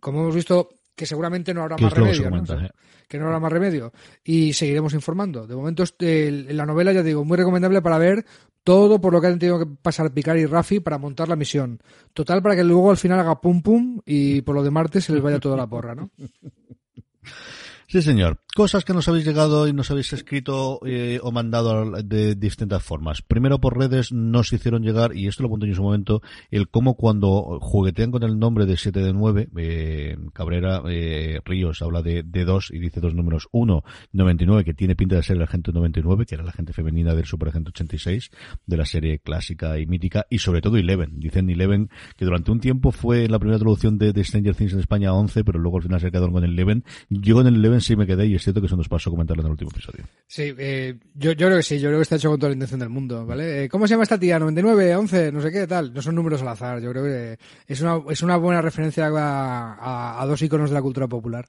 Como 0.00 0.20
hemos 0.20 0.34
visto, 0.34 0.70
que 0.96 1.06
seguramente 1.06 1.54
no 1.54 1.62
habrá 1.62 1.76
más 1.76 1.92
remedio. 1.92 2.30
¿no? 2.30 2.42
Eh. 2.42 2.70
que 3.06 3.18
no 3.18 3.26
habrá 3.26 3.38
más 3.38 3.52
remedio. 3.52 3.92
Y 4.24 4.54
seguiremos 4.54 4.94
informando. 4.94 5.46
De 5.46 5.54
momento, 5.54 5.84
en 6.00 6.56
la 6.56 6.66
novela, 6.66 6.92
ya 6.92 7.02
digo, 7.02 7.24
muy 7.24 7.36
recomendable 7.36 7.82
para 7.82 7.98
ver 7.98 8.24
todo 8.64 9.00
por 9.00 9.12
lo 9.12 9.20
que 9.20 9.28
han 9.28 9.38
tenido 9.38 9.60
que 9.60 9.66
pasar 9.66 10.12
Picard 10.12 10.38
y 10.38 10.46
Rafi 10.46 10.80
para 10.80 10.98
montar 10.98 11.28
la 11.28 11.36
misión. 11.36 11.80
Total, 12.12 12.42
para 12.42 12.56
que 12.56 12.64
luego 12.64 12.90
al 12.90 12.96
final 12.96 13.20
haga 13.20 13.40
pum 13.40 13.62
pum 13.62 14.00
y 14.04 14.40
por 14.40 14.56
lo 14.56 14.64
de 14.64 14.72
Marte 14.72 15.00
se 15.00 15.12
les 15.12 15.22
vaya 15.22 15.38
toda 15.38 15.56
la 15.56 15.68
porra, 15.68 15.94
¿no? 15.94 16.10
Sí, 17.88 18.02
señor. 18.02 18.40
Cosas 18.56 18.84
que 18.84 18.94
nos 18.94 19.06
habéis 19.06 19.26
llegado 19.26 19.68
y 19.68 19.72
nos 19.72 19.90
habéis 19.90 20.12
escrito 20.14 20.80
eh, 20.86 21.20
o 21.22 21.30
mandado 21.30 22.02
de 22.02 22.34
distintas 22.34 22.82
formas. 22.82 23.20
Primero 23.20 23.60
por 23.60 23.78
redes 23.78 24.12
nos 24.12 24.50
hicieron 24.52 24.82
llegar, 24.82 25.14
y 25.14 25.28
esto 25.28 25.42
lo 25.42 25.48
apunté 25.48 25.66
en 25.66 25.74
su 25.74 25.82
momento, 25.82 26.22
el 26.50 26.68
cómo 26.68 26.96
cuando 26.96 27.58
juguetean 27.60 28.10
con 28.10 28.22
el 28.22 28.38
nombre 28.38 28.64
de 28.64 28.78
7 28.78 28.98
de 28.98 29.12
9, 29.12 29.50
eh, 29.58 30.16
Cabrera 30.32 30.82
eh, 30.88 31.40
Ríos 31.44 31.82
habla 31.82 32.00
de, 32.00 32.22
de 32.22 32.44
dos 32.46 32.70
y 32.72 32.78
dice 32.78 33.00
dos 33.00 33.14
números. 33.14 33.46
Uno, 33.52 33.84
99, 34.12 34.64
que 34.64 34.72
tiene 34.72 34.96
pinta 34.96 35.16
de 35.16 35.22
ser 35.22 35.36
el 35.36 35.42
agente 35.42 35.70
99, 35.70 36.24
que 36.24 36.34
era 36.34 36.42
la 36.42 36.52
gente 36.52 36.72
femenina 36.72 37.14
del 37.14 37.26
Superagente 37.26 37.68
86, 37.68 38.30
de 38.66 38.76
la 38.76 38.86
serie 38.86 39.18
clásica 39.18 39.78
y 39.78 39.86
mítica, 39.86 40.26
y 40.30 40.38
sobre 40.38 40.62
todo 40.62 40.78
Eleven. 40.78 41.20
Dicen 41.20 41.50
Eleven 41.50 41.90
que 42.16 42.24
durante 42.24 42.50
un 42.50 42.60
tiempo 42.60 42.90
fue 42.90 43.28
la 43.28 43.38
primera 43.38 43.58
traducción 43.58 43.98
de, 43.98 44.14
de 44.14 44.24
Stranger 44.24 44.56
Things 44.56 44.72
en 44.72 44.80
España 44.80 45.12
11, 45.12 45.44
pero 45.44 45.58
luego 45.58 45.76
al 45.76 45.82
final 45.82 46.00
se 46.00 46.10
quedaron 46.10 46.32
con 46.32 46.42
el 46.42 46.52
Eleven. 46.52 46.84
Yo 47.10 47.42
en 47.42 47.48
el 47.48 47.56
Eleven 47.56 47.75
sí 47.80 47.96
me 47.96 48.06
quedé 48.06 48.26
y 48.26 48.34
es 48.34 48.42
cierto 48.42 48.60
que 48.60 48.66
eso 48.66 48.76
nos 48.76 48.88
pasó 48.88 49.10
comentarlo 49.10 49.42
en 49.42 49.46
el 49.46 49.52
último 49.52 49.70
episodio. 49.70 50.04
Sí, 50.26 50.54
eh, 50.58 50.98
yo, 51.14 51.32
yo 51.32 51.46
creo 51.46 51.56
que 51.58 51.62
sí, 51.62 51.78
yo 51.78 51.88
creo 51.88 51.98
que 51.98 52.02
está 52.02 52.16
hecho 52.16 52.30
con 52.30 52.38
toda 52.38 52.50
la 52.50 52.54
intención 52.54 52.80
del 52.80 52.88
mundo, 52.88 53.24
¿vale? 53.26 53.64
Eh, 53.64 53.68
¿Cómo 53.68 53.86
se 53.86 53.94
llama 53.94 54.02
esta 54.04 54.18
tía? 54.18 54.38
99, 54.38 54.96
11, 54.96 55.32
no 55.32 55.40
sé 55.40 55.50
qué, 55.50 55.66
tal. 55.66 55.92
No 55.92 56.02
son 56.02 56.14
números 56.14 56.42
al 56.42 56.48
azar, 56.48 56.80
yo 56.80 56.90
creo 56.90 57.04
que 57.04 57.38
es 57.66 57.80
una, 57.80 58.00
es 58.10 58.22
una 58.22 58.36
buena 58.36 58.62
referencia 58.62 59.06
a, 59.06 60.22
a 60.22 60.26
dos 60.26 60.40
iconos 60.42 60.70
de 60.70 60.74
la 60.74 60.82
cultura 60.82 61.06
popular. 61.06 61.48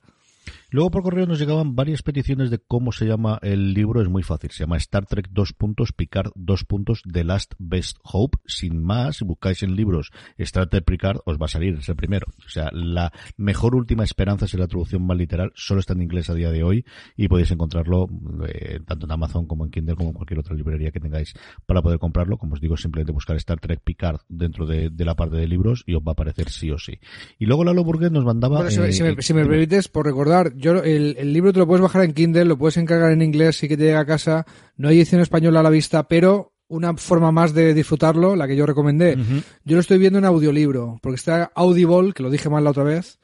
Luego 0.70 0.92
por 0.92 1.04
correo 1.04 1.26
nos 1.26 1.40
llegaban 1.40 1.76
varias 1.76 2.04
peticiones 2.04 2.50
de 2.50 2.60
cómo 2.60 2.92
se 2.92 3.06
llama 3.06 3.40
el 3.42 3.74
libro. 3.74 4.02
Es 4.02 4.10
muy 4.10 4.24
fácil. 4.24 4.52
Se 4.52 4.64
llama 4.64 4.76
Star 4.78 5.06
Trek 5.06 5.30
dos 5.32 5.54
puntos, 5.54 5.94
Picard 5.94 6.32
dos 6.36 6.66
puntos, 6.66 7.04
The 7.10 7.24
Last 7.24 7.54
Best 7.58 7.98
Hope. 8.04 8.38
Sin 8.46 8.84
más, 8.84 9.18
si 9.18 9.26
buscáis 9.26 9.64
en 9.64 9.76
libros 9.76 10.12
Star 10.38 10.68
Trek 10.68 10.84
Picard, 10.84 11.20
os 11.26 11.38
va 11.38 11.46
a 11.46 11.50
salir, 11.50 11.76
es 11.76 11.88
el 11.88 11.96
primero. 11.96 12.28
O 12.46 12.50
sea, 12.50 12.70
la 12.74 13.14
mejor 13.38 13.76
última 13.76 14.04
esperanza 14.04 14.46
es 14.46 14.54
la 14.56 14.68
traducción 14.68 15.06
más 15.06 15.18
literal. 15.18 15.52
Solo 15.56 15.80
está 15.80 15.94
en 15.94 16.02
inglés 16.02 16.30
a 16.30 16.34
día 16.34 16.52
de 16.52 16.64
hoy 16.64 16.86
y 17.16 17.30
podéis 17.30 17.52
encontrarlo 17.52 18.10
eh, 18.48 18.80
tanto 18.86 19.06
en 19.06 19.12
Amazon 19.14 19.48
como 19.48 19.64
en 19.64 19.72
Kindle 19.72 19.96
como 19.96 20.10
en 20.10 20.16
cualquier 20.16 20.40
otra 20.40 20.56
librería 20.56 20.92
que 20.92 21.00
tengáis 21.00 21.34
para 21.66 21.82
poder 21.82 21.98
comprarlo. 21.98 22.38
Como 22.38 22.56
os 22.56 22.62
digo, 22.62 22.76
simplemente 22.76 23.14
buscar 23.14 23.38
Star 23.38 23.60
Trek 23.62 23.82
Picard 23.84 24.20
dentro 24.28 24.66
de, 24.66 24.92
la 24.98 25.16
parte 25.16 25.38
de 25.38 25.48
libros 25.48 25.84
y 25.86 25.96
os 25.96 26.02
va 26.02 26.12
a 26.12 26.14
aparecer 26.14 26.50
sí 26.50 26.72
o 26.72 26.78
sí. 26.78 27.00
Y 27.40 27.46
luego 27.46 27.64
Lalo 27.64 27.86
Burguet 27.86 28.12
nos 28.12 28.26
mandaba... 28.26 28.70
si, 28.70 28.80
me, 28.80 28.92
si, 28.92 29.34
me, 29.34 29.42
eh, 29.42 29.46
permites, 29.46 29.88
por 29.88 30.06
recordar, 30.06 30.57
yo 30.58 30.84
el, 30.84 31.34
libro 31.34 31.54
te 31.54 31.60
lo 31.60 31.68
puedes 31.68 31.82
bajar 31.82 32.04
en 32.04 32.14
Kindle, 32.14 32.46
lo 32.46 32.58
puedes 32.58 32.78
encargar 32.78 33.12
en 33.12 33.22
inglés, 33.22 33.58
sí 33.58 33.68
que 33.68 33.78
te 33.78 33.84
llega 33.84 34.00
a 34.00 34.06
casa. 34.06 34.46
No 34.76 34.90
hay 34.90 34.98
edición 34.98 35.22
española 35.22 35.60
a 35.60 35.64
la 35.64 35.70
vista, 35.70 36.08
pero 36.08 36.54
una 36.68 36.96
forma 36.98 37.32
más 37.32 37.54
de 37.54 37.74
disfrutarlo, 37.74 38.36
la 38.36 38.48
que 38.48 38.56
yo 38.56 38.66
recomendé. 38.66 39.16
Yo 39.64 39.76
lo 39.76 39.80
estoy 39.80 40.00
viendo 40.00 40.20
en 40.20 40.26
audiolibro, 40.26 41.00
porque 41.02 41.16
está 41.16 41.52
Audible, 41.56 42.14
que 42.14 42.24
lo 42.24 42.30
dije 42.30 42.50
mal 42.50 42.64
la 42.64 42.72
otra 42.72 42.84
vez. 42.84 43.20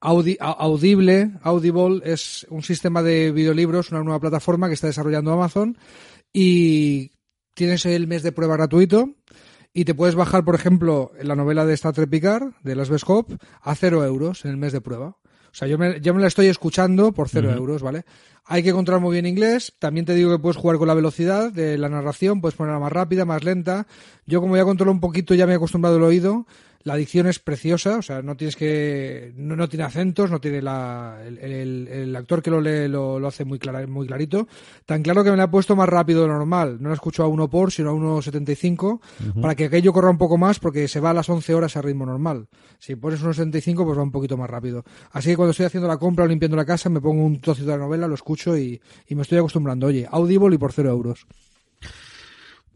Audible, 0.00 1.32
Audible 1.42 2.00
es 2.04 2.46
un 2.50 2.62
sistema 2.62 3.02
de 3.02 3.32
videolibros, 3.32 3.90
una 3.90 4.02
nueva 4.02 4.20
plataforma 4.20 4.68
que 4.68 4.74
está 4.74 4.86
desarrollando 4.86 5.32
Amazon 5.32 5.76
y 6.32 7.10
tienes 7.54 7.84
el 7.86 8.06
mes 8.06 8.22
de 8.22 8.32
prueba 8.32 8.56
gratuito 8.56 9.14
y 9.72 9.84
te 9.84 9.94
puedes 9.94 10.14
bajar, 10.14 10.44
por 10.44 10.54
ejemplo, 10.54 11.12
la 11.22 11.36
novela 11.36 11.66
de 11.66 11.74
Star 11.74 11.92
Trek 11.92 12.08
Picard, 12.10 12.52
de 12.62 12.74
Las 12.74 12.90
Hope, 13.06 13.36
a 13.60 13.74
cero 13.74 14.04
euros 14.04 14.44
en 14.44 14.52
el 14.52 14.56
mes 14.56 14.72
de 14.72 14.80
prueba. 14.80 15.18
O 15.50 15.54
sea, 15.54 15.68
yo 15.68 15.78
me, 15.78 16.00
yo 16.00 16.14
me 16.14 16.20
la 16.20 16.28
estoy 16.28 16.46
escuchando 16.46 17.12
por 17.12 17.28
cero 17.28 17.50
euros, 17.50 17.82
¿vale? 17.82 18.04
Hay 18.44 18.62
que 18.62 18.72
controlar 18.72 19.02
muy 19.02 19.12
bien 19.12 19.26
inglés. 19.26 19.74
También 19.78 20.06
te 20.06 20.14
digo 20.14 20.30
que 20.30 20.38
puedes 20.38 20.56
jugar 20.56 20.78
con 20.78 20.88
la 20.88 20.94
velocidad 20.94 21.52
de 21.52 21.76
la 21.76 21.88
narración, 21.88 22.40
puedes 22.40 22.56
ponerla 22.56 22.80
más 22.80 22.92
rápida, 22.92 23.24
más 23.24 23.44
lenta. 23.44 23.86
Yo 24.26 24.40
como 24.40 24.56
ya 24.56 24.64
controlo 24.64 24.92
un 24.92 25.00
poquito, 25.00 25.34
ya 25.34 25.46
me 25.46 25.52
he 25.52 25.56
acostumbrado 25.56 25.96
el 25.98 26.02
oído. 26.02 26.46
La 26.84 26.94
dicción 26.94 27.26
es 27.26 27.40
preciosa, 27.40 27.98
o 27.98 28.02
sea, 28.02 28.22
no 28.22 28.36
tienes 28.36 28.54
que, 28.54 29.32
no, 29.36 29.68
tiene 29.68 29.84
acentos, 29.84 30.30
no 30.30 30.40
tiene 30.40 30.62
la, 30.62 31.18
el, 31.26 31.88
el, 31.88 32.16
actor 32.16 32.40
que 32.40 32.50
lo 32.50 32.60
lee 32.60 32.88
lo, 32.88 33.26
hace 33.26 33.44
muy 33.44 33.58
clara, 33.58 33.84
muy 33.86 34.06
clarito. 34.06 34.46
Tan 34.86 35.02
claro 35.02 35.24
que 35.24 35.30
me 35.30 35.36
la 35.36 35.44
he 35.44 35.48
puesto 35.48 35.74
más 35.74 35.88
rápido 35.88 36.22
de 36.22 36.28
lo 36.28 36.34
normal. 36.34 36.78
No 36.80 36.88
la 36.88 36.94
escucho 36.94 37.24
a 37.24 37.28
uno 37.28 37.50
por, 37.50 37.72
sino 37.72 37.90
a 37.90 37.92
1.75, 37.92 39.00
para 39.40 39.56
que 39.56 39.64
aquello 39.64 39.92
corra 39.92 40.10
un 40.10 40.18
poco 40.18 40.38
más, 40.38 40.60
porque 40.60 40.86
se 40.86 41.00
va 41.00 41.10
a 41.10 41.14
las 41.14 41.28
11 41.28 41.52
horas 41.52 41.76
a 41.76 41.82
ritmo 41.82 42.06
normal. 42.06 42.46
Si 42.78 42.94
pones 42.94 43.22
1.75, 43.22 43.84
pues 43.84 43.98
va 43.98 44.02
un 44.02 44.12
poquito 44.12 44.36
más 44.36 44.48
rápido. 44.48 44.84
Así 45.10 45.30
que 45.30 45.36
cuando 45.36 45.50
estoy 45.50 45.66
haciendo 45.66 45.88
la 45.88 45.98
compra 45.98 46.24
o 46.24 46.28
limpiando 46.28 46.56
la 46.56 46.64
casa, 46.64 46.88
me 46.88 47.00
pongo 47.00 47.24
un 47.24 47.40
trocito 47.40 47.66
de 47.66 47.76
la 47.76 47.84
novela, 47.84 48.06
lo 48.06 48.14
escucho 48.14 48.56
y, 48.56 48.80
y 49.08 49.14
me 49.16 49.22
estoy 49.22 49.38
acostumbrando. 49.38 49.88
Oye, 49.88 50.06
Audible 50.10 50.54
y 50.54 50.58
por 50.58 50.72
cero 50.72 50.90
euros. 50.90 51.26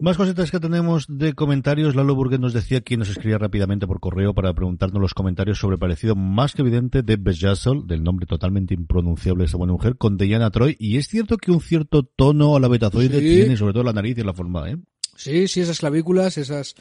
Más 0.02 0.16
cositas 0.16 0.50
que 0.50 0.58
tenemos 0.58 1.06
de 1.08 1.32
comentarios. 1.32 1.94
Lalo 1.94 2.16
Burguet 2.16 2.40
nos 2.40 2.52
decía 2.52 2.80
que 2.80 2.96
nos 2.96 3.08
escribía 3.08 3.38
rápidamente 3.38 3.86
por 3.86 4.00
correo 4.00 4.34
para 4.34 4.52
preguntarnos 4.52 5.00
los 5.00 5.14
comentarios 5.14 5.60
sobre 5.60 5.74
el 5.74 5.78
parecido 5.78 6.16
más 6.16 6.54
que 6.54 6.62
evidente 6.62 7.04
de 7.04 7.14
Bejassel, 7.14 7.86
del 7.86 8.02
nombre 8.02 8.26
totalmente 8.26 8.74
impronunciable 8.74 9.42
de 9.42 9.46
esta 9.46 9.58
buena 9.58 9.74
mujer, 9.74 9.96
con 9.96 10.16
Diana 10.16 10.50
Troy. 10.50 10.74
Y 10.80 10.96
es 10.96 11.06
cierto 11.06 11.36
que 11.36 11.52
un 11.52 11.60
cierto 11.60 12.02
tono 12.02 12.56
a 12.56 12.58
la 12.58 12.66
betazoide 12.66 13.20
tiene, 13.20 13.56
sobre 13.56 13.74
todo 13.74 13.84
la 13.84 13.92
nariz 13.92 14.18
y 14.18 14.24
la 14.24 14.34
forma, 14.34 14.68
¿eh? 14.70 14.76
Sí, 15.14 15.46
sí, 15.46 15.60
esas 15.60 15.78
clavículas, 15.78 16.36
esas, 16.36 16.74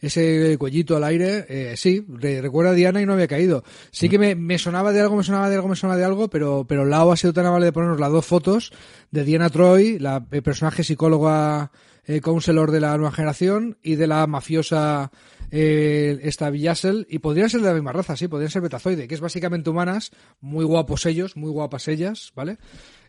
ese 0.00 0.56
cuellito 0.56 0.96
al 0.96 1.02
aire, 1.02 1.46
eh, 1.48 1.76
sí, 1.76 2.04
recuerda 2.06 2.70
a 2.70 2.74
Diana 2.74 3.02
y 3.02 3.06
no 3.06 3.14
había 3.14 3.26
caído. 3.26 3.64
Sí 3.90 4.08
que 4.08 4.20
me, 4.20 4.36
me, 4.36 4.56
sonaba 4.56 4.92
de 4.92 5.00
algo, 5.00 5.16
me 5.16 5.24
sonaba 5.24 5.50
de 5.50 5.56
algo, 5.56 5.66
me 5.66 5.74
sonaba 5.74 5.98
de 5.98 6.04
algo, 6.04 6.28
pero, 6.28 6.64
pero 6.68 6.84
Lao 6.84 7.10
ha 7.10 7.16
sido 7.16 7.32
tan 7.32 7.46
amable 7.46 7.66
de 7.66 7.72
ponernos 7.72 7.98
las 7.98 8.12
dos 8.12 8.24
fotos 8.24 8.72
de 9.10 9.24
Diana 9.24 9.50
Troy, 9.50 9.98
la 9.98 10.24
personaje 10.24 10.84
psicóloga 10.84 11.72
eh, 12.08 12.22
counselor 12.22 12.70
de 12.70 12.80
la 12.80 12.96
nueva 12.96 13.12
generación 13.12 13.76
y 13.82 13.96
de 13.96 14.06
la 14.06 14.26
mafiosa 14.26 15.12
eh, 15.50 16.18
esta 16.22 16.48
Villasel 16.48 17.06
y 17.10 17.18
podrían 17.18 17.50
ser 17.50 17.60
de 17.60 17.68
la 17.68 17.74
misma 17.74 17.92
raza, 17.92 18.16
sí, 18.16 18.28
podrían 18.28 18.50
ser 18.50 18.62
betazoide, 18.62 19.06
que 19.06 19.14
es 19.14 19.20
básicamente 19.20 19.68
humanas, 19.68 20.10
muy 20.40 20.64
guapos 20.64 21.04
ellos, 21.04 21.36
muy 21.36 21.50
guapas 21.50 21.86
ellas, 21.86 22.32
¿vale? 22.34 22.56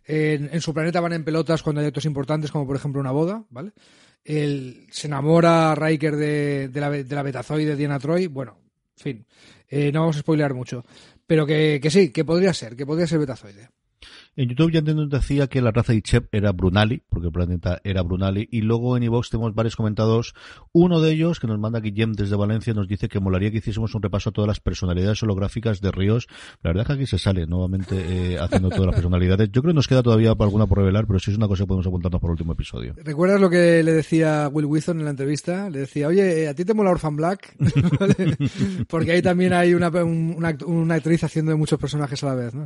En, 0.05 0.59
su 0.59 0.73
planeta 0.73 0.99
van 0.99 1.13
en 1.13 1.23
pelotas 1.23 1.63
cuando 1.63 1.79
hay 1.79 1.87
actos 1.87 2.05
importantes, 2.05 2.51
como 2.51 2.67
por 2.67 2.75
ejemplo 2.75 2.99
una 2.99 3.11
boda, 3.11 3.45
¿vale? 3.49 3.71
El, 4.25 4.87
se 4.91 5.07
enamora 5.07 5.75
Riker 5.75 6.17
de, 6.17 6.67
de, 6.67 6.81
la, 6.81 6.89
de 6.89 7.15
la 7.15 7.23
betazoide 7.23 7.77
Diana 7.77 7.99
Troy, 7.99 8.27
bueno, 8.27 8.57
en 8.97 9.01
fin, 9.01 9.25
eh, 9.69 9.91
no 9.93 10.01
vamos 10.01 10.17
a 10.17 10.19
spoilear 10.19 10.53
mucho, 10.53 10.83
pero 11.25 11.45
que, 11.45 11.79
que 11.81 11.89
sí, 11.89 12.11
que 12.11 12.25
podría 12.25 12.53
ser, 12.53 12.75
que 12.75 12.85
podría 12.85 13.07
ser 13.07 13.19
betazoide. 13.19 13.69
En 14.39 14.47
YouTube 14.47 14.71
ya 14.71 14.79
nos 14.79 15.09
decía 15.09 15.47
que 15.47 15.61
la 15.61 15.71
raza 15.71 15.91
de 15.91 15.97
Ichep 15.97 16.33
era 16.33 16.53
Brunali, 16.53 17.03
porque 17.09 17.27
el 17.27 17.33
planeta 17.33 17.81
era 17.83 18.03
Brunali, 18.03 18.47
y 18.49 18.61
luego 18.61 18.95
en 18.95 19.03
iVox 19.03 19.31
tenemos 19.31 19.53
varios 19.53 19.75
comentados. 19.75 20.33
Uno 20.71 21.01
de 21.01 21.11
ellos, 21.11 21.41
que 21.41 21.47
nos 21.47 21.59
manda 21.59 21.81
Guillem 21.81 22.13
desde 22.13 22.37
Valencia, 22.37 22.73
nos 22.73 22.87
dice 22.87 23.09
que 23.09 23.19
molaría 23.19 23.51
que 23.51 23.57
hiciésemos 23.57 23.93
un 23.95 24.01
repaso 24.01 24.29
a 24.29 24.31
todas 24.31 24.47
las 24.47 24.61
personalidades 24.61 25.21
holográficas 25.23 25.81
de 25.81 25.91
Ríos. 25.91 26.29
La 26.63 26.69
verdad 26.69 26.83
es 26.83 26.87
que 26.87 26.93
aquí 26.93 27.05
se 27.05 27.17
sale 27.17 27.47
nuevamente 27.47 27.97
eh, 27.97 28.39
haciendo 28.39 28.69
todas 28.69 28.85
las 28.85 28.95
personalidades. 28.95 29.51
Yo 29.51 29.61
creo 29.61 29.73
que 29.73 29.75
nos 29.75 29.89
queda 29.89 30.03
todavía 30.03 30.31
alguna 30.31 30.67
por 30.67 30.77
revelar, 30.77 31.05
pero 31.05 31.19
si 31.19 31.31
es 31.31 31.37
una 31.37 31.49
cosa 31.49 31.65
que 31.65 31.67
podemos 31.67 31.87
apuntarnos 31.87 32.21
por 32.21 32.29
el 32.29 32.31
último 32.31 32.53
episodio. 32.53 32.95
¿Recuerdas 32.95 33.41
lo 33.41 33.49
que 33.49 33.83
le 33.83 33.91
decía 33.91 34.47
Will 34.49 34.67
Wilson 34.67 34.99
en 34.99 35.03
la 35.03 35.11
entrevista? 35.11 35.69
Le 35.69 35.79
decía, 35.79 36.07
oye, 36.07 36.47
¿a 36.47 36.53
ti 36.53 36.63
te 36.63 36.73
mola 36.73 36.91
Orphan 36.91 37.17
Black? 37.17 37.57
porque 38.87 39.11
ahí 39.11 39.21
también 39.21 39.51
hay 39.51 39.73
una, 39.73 39.89
una, 39.89 40.57
una 40.65 40.95
actriz 40.95 41.25
haciendo 41.25 41.51
de 41.51 41.57
muchos 41.57 41.77
personajes 41.77 42.23
a 42.23 42.27
la 42.27 42.35
vez, 42.35 42.53
¿no? 42.53 42.65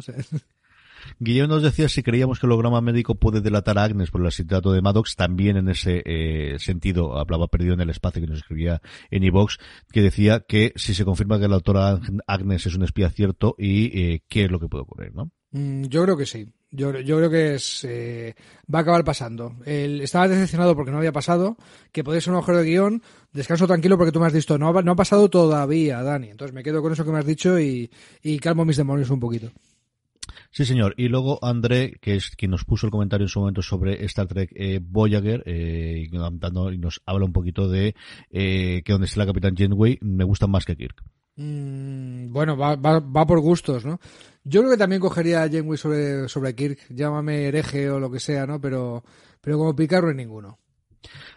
Guillermo 1.19 1.55
nos 1.55 1.63
decía 1.63 1.89
si 1.89 2.03
creíamos 2.03 2.39
que 2.39 2.45
el 2.45 2.51
holograma 2.51 2.81
médico 2.81 3.15
puede 3.15 3.41
delatar 3.41 3.77
a 3.77 3.83
Agnes 3.83 4.11
por 4.11 4.21
el 4.21 4.27
asesinato 4.27 4.71
de 4.71 4.81
Maddox, 4.81 5.15
también 5.15 5.57
en 5.57 5.69
ese 5.69 6.01
eh, 6.05 6.57
sentido 6.59 7.17
hablaba 7.17 7.47
perdido 7.47 7.73
en 7.73 7.81
el 7.81 7.89
espacio 7.89 8.21
que 8.21 8.27
nos 8.27 8.39
escribía 8.39 8.81
en 9.11 9.23
Evox, 9.23 9.57
que 9.91 10.01
decía 10.01 10.41
que 10.41 10.73
si 10.75 10.93
se 10.93 11.05
confirma 11.05 11.39
que 11.39 11.47
la 11.47 11.55
autora 11.55 11.99
Agnes 12.27 12.65
es 12.65 12.75
un 12.75 12.83
espía 12.83 13.09
cierto 13.09 13.55
y 13.57 13.97
eh, 13.99 14.23
qué 14.27 14.45
es 14.45 14.51
lo 14.51 14.59
que 14.59 14.67
puede 14.67 14.83
ocurrir, 14.83 15.13
¿no? 15.13 15.31
Mm, 15.51 15.83
yo 15.83 16.03
creo 16.03 16.17
que 16.17 16.25
sí. 16.25 16.47
Yo, 16.71 16.99
yo 16.99 17.17
creo 17.17 17.29
que 17.29 17.55
es, 17.55 17.83
eh, 17.83 18.35
va 18.73 18.79
a 18.79 18.81
acabar 18.81 19.03
pasando. 19.03 19.55
Estaba 19.63 20.27
decepcionado 20.27 20.75
porque 20.75 20.91
no 20.91 20.97
había 20.97 21.11
pasado, 21.11 21.55
que 21.91 22.03
podía 22.03 22.19
ser 22.19 22.31
un 22.31 22.37
agujero 22.37 22.57
de 22.57 22.65
guion. 22.65 23.03
Descanso 23.31 23.67
tranquilo 23.67 23.95
porque 23.95 24.11
tú 24.11 24.19
me 24.19 24.25
has 24.25 24.33
dicho, 24.33 24.57
no, 24.57 24.73
no 24.81 24.91
ha 24.91 24.95
pasado 24.95 25.29
todavía, 25.29 26.01
Dani. 26.01 26.31
Entonces 26.31 26.53
me 26.55 26.63
quedo 26.63 26.81
con 26.81 26.91
eso 26.91 27.05
que 27.05 27.11
me 27.11 27.19
has 27.19 27.27
dicho 27.27 27.59
y 27.59 27.89
calmo 28.41 28.65
mis 28.65 28.77
demonios 28.77 29.11
un 29.11 29.19
poquito. 29.19 29.51
Sí, 30.53 30.65
señor. 30.65 30.93
Y 30.97 31.07
luego 31.07 31.39
André, 31.43 31.97
que 31.99 32.13
es 32.15 32.29
quien 32.29 32.51
nos 32.51 32.63
puso 32.63 32.85
el 32.85 32.91
comentario 32.91 33.25
en 33.25 33.29
su 33.29 33.39
momento 33.39 33.63
sobre 33.63 34.05
Star 34.05 34.27
Trek 34.27 34.51
eh, 34.53 34.79
Voyager, 34.79 35.41
eh, 35.47 36.07
y 36.07 36.77
nos 36.77 37.01
habla 37.07 37.25
un 37.25 37.33
poquito 37.33 37.67
de 37.67 37.95
eh, 38.29 38.83
que 38.85 38.91
donde 38.91 39.07
está 39.07 39.19
la 39.19 39.25
Capitán 39.25 39.55
Janeway 39.57 39.97
me 40.01 40.23
gusta 40.23 40.45
más 40.45 40.63
que 40.65 40.75
Kirk. 40.75 41.03
Mm, 41.37 42.31
bueno, 42.31 42.55
va, 42.55 42.75
va, 42.75 42.99
va, 42.99 43.25
por 43.25 43.39
gustos, 43.39 43.83
¿no? 43.83 43.99
Yo 44.43 44.61
creo 44.61 44.73
que 44.73 44.77
también 44.77 45.01
cogería 45.01 45.41
a 45.41 45.49
Janeway 45.49 45.79
sobre, 45.79 46.29
sobre 46.29 46.53
Kirk, 46.53 46.77
llámame 46.89 47.47
hereje 47.47 47.89
o 47.89 47.99
lo 47.99 48.11
que 48.11 48.19
sea, 48.19 48.45
¿no? 48.45 48.61
Pero, 48.61 49.03
pero 49.41 49.57
como 49.57 49.75
picarro 49.75 50.11
en 50.11 50.17
ninguno. 50.17 50.59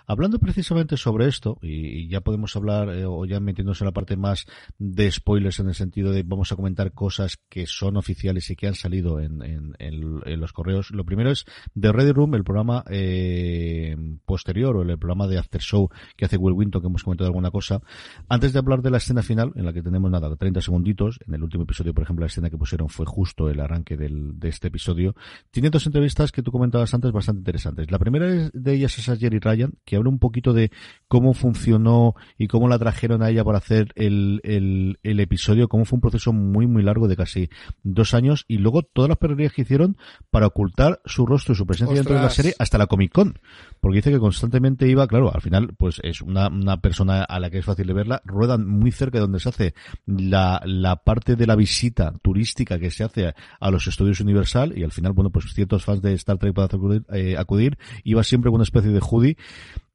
Hablando 0.06 0.38
precisamente 0.38 0.96
sobre 0.96 1.26
esto, 1.26 1.58
y, 1.62 2.08
ya 2.08 2.20
podemos 2.20 2.54
hablar, 2.56 2.90
eh, 2.90 3.04
o 3.06 3.24
ya 3.24 3.40
metiéndose 3.40 3.84
en 3.84 3.86
la 3.86 3.92
parte 3.92 4.16
más 4.16 4.46
de 4.78 5.10
spoilers 5.10 5.60
en 5.60 5.68
el 5.68 5.74
sentido 5.74 6.12
de 6.12 6.22
vamos 6.22 6.52
a 6.52 6.56
comentar 6.56 6.92
cosas 6.92 7.38
que 7.48 7.66
son 7.66 7.96
oficiales 7.96 8.50
y 8.50 8.56
que 8.56 8.66
han 8.68 8.74
salido 8.74 9.20
en, 9.20 9.42
en, 9.42 10.40
los 10.40 10.52
correos. 10.52 10.90
Lo 10.90 11.04
primero 11.04 11.30
es 11.30 11.44
The 11.78 11.92
Ready 11.92 12.12
Room, 12.12 12.34
el 12.34 12.44
programa 12.44 12.84
eh, 12.90 13.96
posterior 14.24 14.76
o 14.76 14.82
el 14.82 14.98
programa 14.98 15.26
de 15.26 15.38
After 15.38 15.60
Show 15.60 15.88
que 16.16 16.24
hace 16.24 16.36
Will 16.36 16.54
Winton, 16.54 16.80
que 16.80 16.88
hemos 16.88 17.02
comentado 17.02 17.28
alguna 17.28 17.50
cosa. 17.50 17.80
Antes 18.28 18.52
de 18.52 18.58
hablar 18.58 18.82
de 18.82 18.90
la 18.90 18.98
escena 18.98 19.22
final, 19.22 19.52
en 19.56 19.64
la 19.64 19.72
que 19.72 19.82
tenemos 19.82 20.10
nada, 20.10 20.34
30 20.34 20.60
segunditos, 20.60 21.18
en 21.26 21.34
el 21.34 21.42
último 21.42 21.64
episodio, 21.64 21.94
por 21.94 22.04
ejemplo, 22.04 22.22
la 22.22 22.28
escena 22.28 22.50
que 22.50 22.58
pusieron 22.58 22.88
fue 22.88 23.06
justo 23.06 23.48
el 23.48 23.60
arranque 23.60 23.96
del, 23.96 24.38
de 24.38 24.48
este 24.48 24.68
episodio, 24.68 25.14
tiene 25.50 25.70
dos 25.70 25.86
entrevistas 25.86 26.32
que 26.32 26.42
tú 26.42 26.50
comentabas 26.50 26.92
antes 26.94 27.12
bastante 27.12 27.40
interesantes. 27.40 27.90
La 27.90 27.98
primera 27.98 28.50
de 28.52 28.74
ellas 28.74 28.98
es 28.98 29.08
a 29.08 29.16
Jerry 29.16 29.38
Ryan, 29.38 29.55
que 29.84 29.96
habla 29.96 30.10
un 30.10 30.18
poquito 30.18 30.52
de 30.52 30.70
cómo 31.08 31.34
funcionó 31.34 32.14
y 32.36 32.48
cómo 32.48 32.68
la 32.68 32.78
trajeron 32.78 33.22
a 33.22 33.30
ella 33.30 33.44
para 33.44 33.58
hacer 33.58 33.92
el, 33.94 34.40
el, 34.42 34.98
el 35.02 35.20
episodio, 35.20 35.68
cómo 35.68 35.84
fue 35.84 35.96
un 35.96 36.00
proceso 36.00 36.32
muy, 36.32 36.66
muy 36.66 36.82
largo 36.82 37.08
de 37.08 37.16
casi 37.16 37.48
dos 37.82 38.14
años 38.14 38.44
y 38.48 38.58
luego 38.58 38.82
todas 38.82 39.08
las 39.08 39.18
perrerías 39.18 39.52
que 39.52 39.62
hicieron 39.62 39.96
para 40.30 40.46
ocultar 40.46 41.00
su 41.04 41.26
rostro 41.26 41.54
y 41.54 41.56
su 41.56 41.66
presencia 41.66 41.96
dentro 41.96 42.14
de 42.14 42.22
la 42.22 42.30
serie 42.30 42.54
hasta 42.58 42.78
la 42.78 42.86
Comic 42.86 43.12
Con. 43.12 43.38
Porque 43.80 43.96
dice 43.96 44.10
que 44.10 44.18
constantemente 44.18 44.88
iba, 44.88 45.06
claro, 45.06 45.32
al 45.32 45.40
final, 45.40 45.74
pues 45.78 46.00
es 46.02 46.22
una, 46.22 46.48
una 46.48 46.80
persona 46.80 47.22
a 47.22 47.38
la 47.38 47.50
que 47.50 47.58
es 47.58 47.64
fácil 47.64 47.86
de 47.86 47.92
verla, 47.92 48.22
ruedan 48.24 48.66
muy 48.66 48.90
cerca 48.90 49.18
de 49.18 49.22
donde 49.22 49.40
se 49.40 49.48
hace 49.48 49.74
la, 50.06 50.60
la 50.64 50.96
parte 50.96 51.36
de 51.36 51.46
la 51.46 51.56
visita 51.56 52.12
turística 52.22 52.78
que 52.78 52.90
se 52.90 53.04
hace 53.04 53.34
a, 53.60 53.70
los 53.70 53.86
estudios 53.86 54.20
Universal 54.20 54.76
y 54.76 54.82
al 54.82 54.92
final, 54.92 55.12
bueno, 55.12 55.30
pues 55.30 55.52
ciertos 55.52 55.84
fans 55.84 56.02
de 56.02 56.12
Star 56.14 56.38
Trek 56.38 56.54
para 56.54 56.66
acudir, 56.66 57.04
eh, 57.12 57.36
acudir 57.36 57.78
iba 58.04 58.22
siempre 58.22 58.50
con 58.50 58.56
una 58.56 58.64
especie 58.64 58.90
de 58.90 59.00
hoodie 59.00 59.36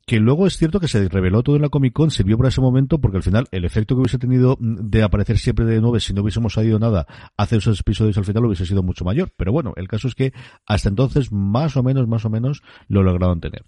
que 0.05 0.19
luego 0.19 0.47
es 0.47 0.57
cierto 0.57 0.79
que 0.79 0.87
se 0.87 1.07
reveló 1.07 1.43
todo 1.43 1.55
en 1.55 1.61
la 1.61 1.69
Comic 1.69 1.93
Con, 1.93 2.11
sirvió 2.11 2.37
para 2.37 2.49
ese 2.49 2.59
momento, 2.59 2.99
porque 2.99 3.17
al 3.17 3.23
final 3.23 3.47
el 3.51 3.65
efecto 3.65 3.95
que 3.95 4.01
hubiese 4.01 4.17
tenido 4.17 4.57
de 4.59 5.03
aparecer 5.03 5.37
siempre 5.37 5.65
de 5.65 5.79
nueve 5.79 5.99
si 5.99 6.13
no 6.13 6.21
hubiésemos 6.21 6.53
sabido 6.53 6.79
nada 6.79 7.07
hace 7.37 7.57
esos 7.57 7.79
episodios 7.79 8.17
al 8.17 8.25
final 8.25 8.45
hubiese 8.45 8.65
sido 8.65 8.83
mucho 8.83 9.05
mayor. 9.05 9.31
Pero 9.37 9.51
bueno, 9.51 9.73
el 9.77 9.87
caso 9.87 10.07
es 10.07 10.15
que 10.15 10.33
hasta 10.65 10.89
entonces 10.89 11.31
más 11.31 11.77
o 11.77 11.83
menos, 11.83 12.07
más 12.07 12.25
o 12.25 12.29
menos 12.29 12.61
lo 12.87 13.03
lograron 13.03 13.39
tener. 13.39 13.63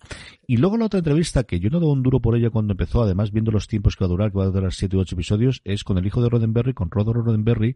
Y 0.46 0.58
luego 0.58 0.78
la 0.78 0.88
otra 0.88 1.00
entrevista, 1.00 1.44
que 1.44 1.60
yo 1.60 1.70
no 1.70 1.80
doy 1.80 1.92
un 1.92 2.04
duro 2.04 2.20
por 2.20 2.36
ella 2.36 2.50
cuando 2.50 2.74
empezó, 2.74 3.04
además 3.04 3.32
viendo 3.32 3.52
los 3.52 3.68
tiempos 3.68 3.96
que 3.96 4.04
va 4.04 4.08
a 4.08 4.10
durar, 4.10 4.32
que 4.32 4.40
va 4.40 4.44
a 4.46 4.50
durar 4.50 4.74
siete 4.74 4.98
u 4.98 5.00
ocho 5.00 5.16
episodios, 5.16 5.62
es 5.64 5.84
con 5.84 5.98
el 5.98 6.06
hijo 6.06 6.22
de 6.22 6.30
Roddenberry, 6.30 6.74
con 6.74 6.92
Rodolfo 6.92 7.22
Roddenberry, 7.22 7.76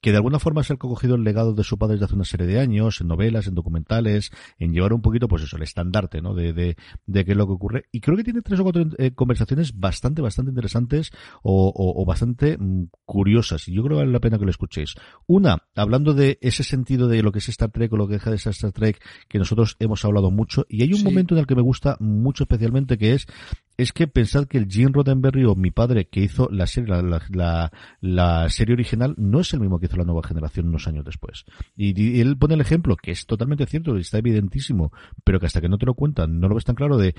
que 0.00 0.10
de 0.10 0.16
alguna 0.16 0.38
forma 0.38 0.62
es 0.62 0.70
el 0.70 0.78
que 0.78 0.86
ha 0.86 0.90
cogido 0.90 1.14
el 1.14 1.24
legado 1.24 1.54
de 1.54 1.64
su 1.64 1.78
padre 1.78 1.94
desde 1.94 2.06
hace 2.06 2.14
una 2.14 2.24
serie 2.24 2.46
de 2.46 2.58
años, 2.58 3.00
en 3.00 3.08
novelas, 3.08 3.46
en 3.46 3.54
documentales, 3.54 4.30
en 4.58 4.72
llevar 4.72 4.92
un 4.92 5.02
poquito, 5.02 5.28
pues 5.28 5.42
eso, 5.42 5.56
el 5.56 5.62
estandarte, 5.62 6.22
¿no? 6.22 6.34
De, 6.34 6.52
de, 6.52 6.76
de 7.06 7.24
qué 7.24 7.32
es 7.32 7.36
lo 7.36 7.46
que 7.46 7.52
ocurre. 7.52 7.84
Y 7.92 8.00
creo 8.00 8.16
que 8.16 8.24
tiene 8.24 8.42
tres 8.42 8.60
o 8.60 8.62
cuatro 8.62 8.84
eh, 8.98 9.12
conversaciones 9.12 9.78
bastante, 9.78 10.22
bastante 10.22 10.50
interesantes 10.50 11.10
o, 11.42 11.68
o, 11.68 12.02
o 12.02 12.04
bastante 12.04 12.56
mm, 12.58 12.88
curiosas. 13.04 13.68
Y 13.68 13.74
yo 13.74 13.82
creo 13.82 13.96
que 13.96 14.02
vale 14.02 14.12
la 14.12 14.20
pena 14.20 14.38
que 14.38 14.44
lo 14.44 14.50
escuchéis. 14.50 14.94
Una, 15.26 15.64
hablando 15.74 16.14
de 16.14 16.38
ese 16.40 16.64
sentido 16.64 17.08
de 17.08 17.22
lo 17.22 17.32
que 17.32 17.40
es 17.40 17.48
Star 17.48 17.70
Trek 17.70 17.92
o 17.92 17.96
lo 17.96 18.06
que 18.06 18.14
deja 18.14 18.30
de 18.30 18.38
ser 18.38 18.52
Star 18.52 18.72
Trek, 18.72 19.02
que 19.28 19.38
nosotros 19.38 19.76
hemos 19.80 20.04
hablado 20.04 20.30
mucho. 20.30 20.66
Y 20.68 20.82
hay 20.82 20.92
un 20.92 21.00
sí. 21.00 21.04
momento 21.04 21.34
en 21.34 21.40
el 21.40 21.46
que 21.46 21.54
me 21.54 21.62
gusta 21.62 21.96
mucho 22.00 22.44
especialmente, 22.44 22.96
que 22.96 23.14
es 23.14 23.26
es 23.80 23.92
que 23.92 24.06
pensad 24.06 24.46
que 24.46 24.58
el 24.58 24.70
Gene 24.70 24.92
Roddenberry 24.92 25.44
o 25.46 25.54
mi 25.54 25.70
padre 25.70 26.06
que 26.06 26.20
hizo 26.20 26.48
la 26.50 26.66
serie, 26.66 26.94
la, 27.30 28.48
serie 28.50 28.74
original 28.74 29.14
no 29.16 29.40
es 29.40 29.54
el 29.54 29.60
mismo 29.60 29.78
que 29.78 29.86
hizo 29.86 29.96
la 29.96 30.04
nueva 30.04 30.22
generación 30.22 30.68
unos 30.68 30.86
años 30.86 31.04
después. 31.04 31.46
Y, 31.76 32.20
él 32.20 32.36
pone 32.36 32.54
el 32.54 32.60
ejemplo, 32.60 32.96
que 32.96 33.10
es 33.10 33.24
totalmente 33.24 33.64
cierto, 33.66 33.96
está 33.96 34.18
evidentísimo, 34.18 34.92
pero 35.24 35.40
que 35.40 35.46
hasta 35.46 35.62
que 35.62 35.68
no 35.70 35.78
te 35.78 35.86
lo 35.86 35.94
cuentan, 35.94 36.40
no 36.40 36.48
lo 36.48 36.56
ves 36.56 36.64
tan 36.64 36.74
claro 36.74 36.98
de, 36.98 37.14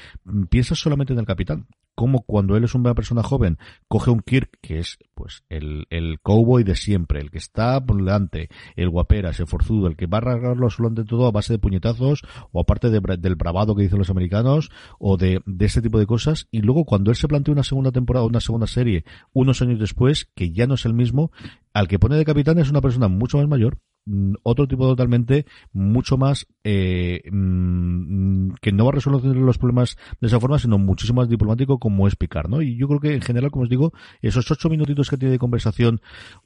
piensas 0.50 0.80
solamente 0.80 1.14
en 1.14 1.20
el 1.20 1.26
capitán. 1.26 1.68
Como 1.96 2.22
cuando 2.22 2.56
él 2.56 2.64
es 2.64 2.74
una 2.74 2.94
persona 2.94 3.22
joven, 3.24 3.58
coge 3.88 4.12
un 4.12 4.22
Kirk, 4.22 4.60
que 4.62 4.80
es, 4.80 4.98
pues, 5.14 5.44
el, 5.50 5.88
el 5.90 6.20
cowboy 6.22 6.64
de 6.64 6.76
siempre, 6.76 7.20
el 7.20 7.32
que 7.32 7.38
está 7.38 7.84
por 7.84 7.98
delante, 7.98 8.50
el 8.76 8.90
guaperas, 8.90 9.40
el 9.40 9.48
forzudo, 9.48 9.88
el 9.88 9.98
que 9.98 10.06
va 10.06 10.20
a 10.20 10.22
arreglarlo 10.22 10.68
absolutamente 10.68 11.10
todo 11.10 11.28
a 11.28 11.32
base 11.32 11.54
de 11.54 11.60
puñetazos, 11.60 12.22
o 12.52 12.62
aparte 12.62 12.90
de, 12.90 13.02
del 13.18 13.36
bravado 13.36 13.76
que 13.76 13.84
dicen 13.84 14.00
los 14.00 14.10
americanos, 14.10 14.72
o 15.00 15.18
de, 15.18 15.42
de 15.46 15.66
este 15.66 15.82
tipo 15.82 16.00
de 16.00 16.06
cosas, 16.06 16.48
y 16.52 16.62
luego 16.62 16.86
cuando 16.86 17.12
él 17.12 17.18
se 17.18 17.28
plantea 17.28 17.54
una 17.54 17.64
segunda 17.64 17.92
temporada, 17.92 18.26
una 18.26 18.42
segunda 18.42 18.68
serie, 18.68 19.06
unos 19.34 19.62
años 19.62 19.80
después, 19.80 20.30
que 20.36 20.52
ya 20.52 20.68
no 20.68 20.76
es 20.76 20.86
el 20.86 20.94
mismo, 20.94 21.32
al 21.74 21.88
que 21.88 21.98
pone 21.98 22.18
de 22.18 22.26
capitán 22.26 22.60
es 22.60 22.70
una 22.70 22.82
persona 22.82 23.08
mucho 23.08 23.38
más 23.38 23.48
mayor, 23.48 23.78
mm, 24.06 24.34
otro 24.44 24.68
tipo 24.68 24.86
totalmente 24.86 25.46
mucho 25.72 26.18
más 26.18 26.48
eh, 26.66 27.22
mmm, 27.32 28.52
que 28.62 28.74
no 28.74 28.84
va 28.84 28.92
a 28.92 28.96
resolver 28.96 29.24
los 29.24 29.58
problemas 29.58 29.98
de 30.20 30.28
esa 30.28 30.40
forma 30.40 30.60
sino 30.60 30.78
muchísimo 30.78 31.22
más 31.22 31.30
diplomático 31.30 31.80
como 31.80 32.08
es 32.08 32.16
Picard 32.18 32.50
¿no? 32.50 32.62
y 32.62 32.76
yo 32.76 32.88
creo 32.88 33.00
que 33.00 33.14
en 33.14 33.22
general 33.22 33.52
como 33.52 33.64
os 33.64 33.70
digo 33.70 33.94
esos 34.22 34.50
ocho 34.52 34.70
minutitos 34.70 35.10
que 35.10 35.18
tiene 35.18 35.32
de 35.32 35.40
conversación 35.40 36.02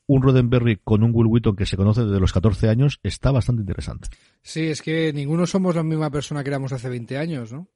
un 0.06 0.22
Roddenberry 0.22 0.78
con 0.84 1.03
un 1.03 1.12
Will 1.14 1.28
Wheaton 1.28 1.56
que 1.56 1.66
se 1.66 1.78
conoce 1.78 2.03
desde 2.03 2.20
los 2.20 2.34
14 2.34 2.70
años 2.70 2.99
está 3.03 3.32
bastante 3.32 3.62
interesante 3.62 4.10
sí 4.43 4.68
es 4.68 4.82
que 4.82 5.12
ninguno 5.14 5.47
somos 5.47 5.76
la 5.76 5.84
misma 5.84 6.12
persona 6.12 6.43
que 6.43 6.49
éramos 6.49 6.74
hace 6.74 6.89
20 6.89 7.18
años 7.18 7.51
¿no? 7.51 7.70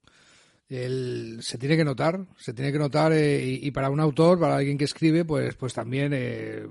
El, 0.70 1.38
se 1.42 1.58
tiene 1.58 1.76
que 1.76 1.84
notar, 1.84 2.24
se 2.36 2.54
tiene 2.54 2.70
que 2.70 2.78
notar 2.78 3.12
eh, 3.12 3.44
y, 3.44 3.66
y, 3.66 3.70
para 3.72 3.90
un 3.90 3.98
autor, 3.98 4.38
para 4.38 4.56
alguien 4.56 4.78
que 4.78 4.84
escribe, 4.84 5.24
pues, 5.24 5.56
pues 5.56 5.74
también 5.74 6.12
eh, 6.14 6.64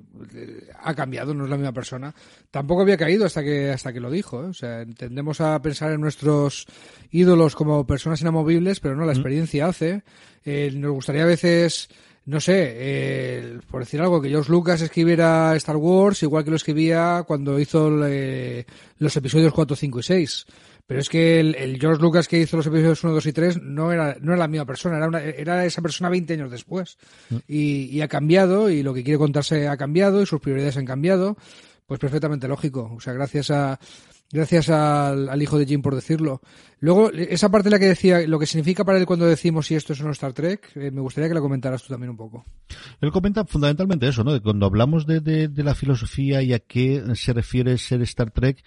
ha 0.82 0.94
cambiado, 0.96 1.34
no 1.34 1.44
es 1.44 1.50
la 1.50 1.58
misma 1.58 1.74
persona. 1.74 2.16
Tampoco 2.50 2.82
había 2.82 2.96
caído 2.96 3.26
hasta 3.26 3.44
que 3.44 3.70
hasta 3.70 3.92
que 3.92 4.00
lo 4.00 4.10
dijo. 4.10 4.42
¿eh? 4.44 4.48
O 4.48 4.54
sea, 4.54 4.86
tendemos 4.98 5.42
a 5.42 5.62
pensar 5.62 5.92
en 5.92 6.00
nuestros 6.00 6.66
ídolos 7.12 7.56
como 7.56 7.86
personas 7.86 8.22
inamovibles, 8.22 8.80
pero 8.80 8.96
no, 8.96 9.06
la 9.06 9.12
experiencia 9.12 9.68
hace. 9.68 10.04
Eh, 10.46 10.72
nos 10.74 10.94
gustaría 10.94 11.24
a 11.24 11.28
veces 11.28 11.90
no 12.30 12.40
sé, 12.40 12.76
eh, 12.76 13.60
por 13.72 13.80
decir 13.80 14.00
algo, 14.02 14.22
que 14.22 14.30
George 14.30 14.52
Lucas 14.52 14.82
escribiera 14.82 15.56
Star 15.56 15.78
Wars 15.78 16.22
igual 16.22 16.44
que 16.44 16.52
lo 16.52 16.58
escribía 16.58 17.24
cuando 17.26 17.60
hizo 17.60 18.06
eh, 18.06 18.68
los 19.00 19.18
episodios 19.18 19.52
4, 19.52 19.76
5 19.76 20.00
y 20.00 20.04
6. 20.04 20.46
Pero 20.90 21.02
es 21.02 21.08
que 21.08 21.40
el, 21.40 21.54
el, 21.54 21.80
George 21.80 22.02
Lucas 22.02 22.28
que 22.28 22.40
hizo 22.40 22.58
los 22.58 22.66
episodios 22.66 23.04
1, 23.04 23.14
2 23.14 23.26
y 23.28 23.32
3 23.32 23.62
no 23.62 23.92
era, 23.92 24.18
no 24.22 24.32
era 24.32 24.40
la 24.40 24.48
misma 24.48 24.66
persona, 24.66 24.98
era, 24.98 25.08
una, 25.08 25.22
era 25.22 25.64
esa 25.64 25.84
persona 25.84 26.10
20 26.10 26.34
años 26.34 26.50
después. 26.50 26.98
Mm. 27.30 27.36
Y, 27.48 27.96
y, 27.96 28.02
ha 28.02 28.08
cambiado, 28.08 28.72
y 28.72 28.82
lo 28.82 28.92
que 28.92 29.04
quiere 29.04 29.20
contarse 29.20 29.68
ha 29.68 29.78
cambiado, 29.78 30.20
y 30.20 30.26
sus 30.26 30.42
prioridades 30.42 30.78
han 30.78 30.88
cambiado. 30.88 31.38
Pues 31.86 32.00
perfectamente 32.00 32.48
lógico. 32.48 32.92
O 32.96 33.00
sea, 33.00 33.14
gracias 33.14 33.52
a, 33.52 33.80
gracias 34.32 34.70
al, 34.70 35.30
al, 35.30 35.42
hijo 35.44 35.60
de 35.60 35.68
Jim 35.68 35.84
por 35.84 35.94
decirlo. 35.94 36.42
Luego, 36.80 37.12
esa 37.12 37.50
parte 37.50 37.70
de 37.70 37.76
la 37.76 37.80
que 37.80 37.86
decía 37.86 38.28
lo 38.28 38.40
que 38.40 38.48
significa 38.48 38.84
para 38.84 38.98
él 38.98 39.06
cuando 39.06 39.28
decimos 39.28 39.68
si 39.68 39.76
esto 39.76 39.94
es 39.94 40.02
un 40.02 40.10
Star 40.10 40.34
Trek, 40.34 40.72
eh, 40.76 40.90
me 40.90 41.02
gustaría 41.02 41.28
que 41.28 41.36
la 41.36 41.42
comentaras 41.42 41.84
tú 41.84 41.90
también 41.90 42.10
un 42.10 42.18
poco. 42.18 42.46
Él 43.00 43.12
comenta 43.12 43.46
fundamentalmente 43.46 44.08
eso, 44.08 44.24
¿no? 44.24 44.34
De 44.34 44.42
cuando 44.42 44.66
hablamos 44.66 45.06
de, 45.06 45.20
de, 45.20 45.50
de 45.50 45.64
la 45.64 45.76
filosofía 45.76 46.42
y 46.42 46.54
a 46.54 46.60
qué 46.60 47.04
se 47.14 47.34
refiere 47.34 47.78
ser 47.78 48.02
Star 48.02 48.32
Trek, 48.32 48.64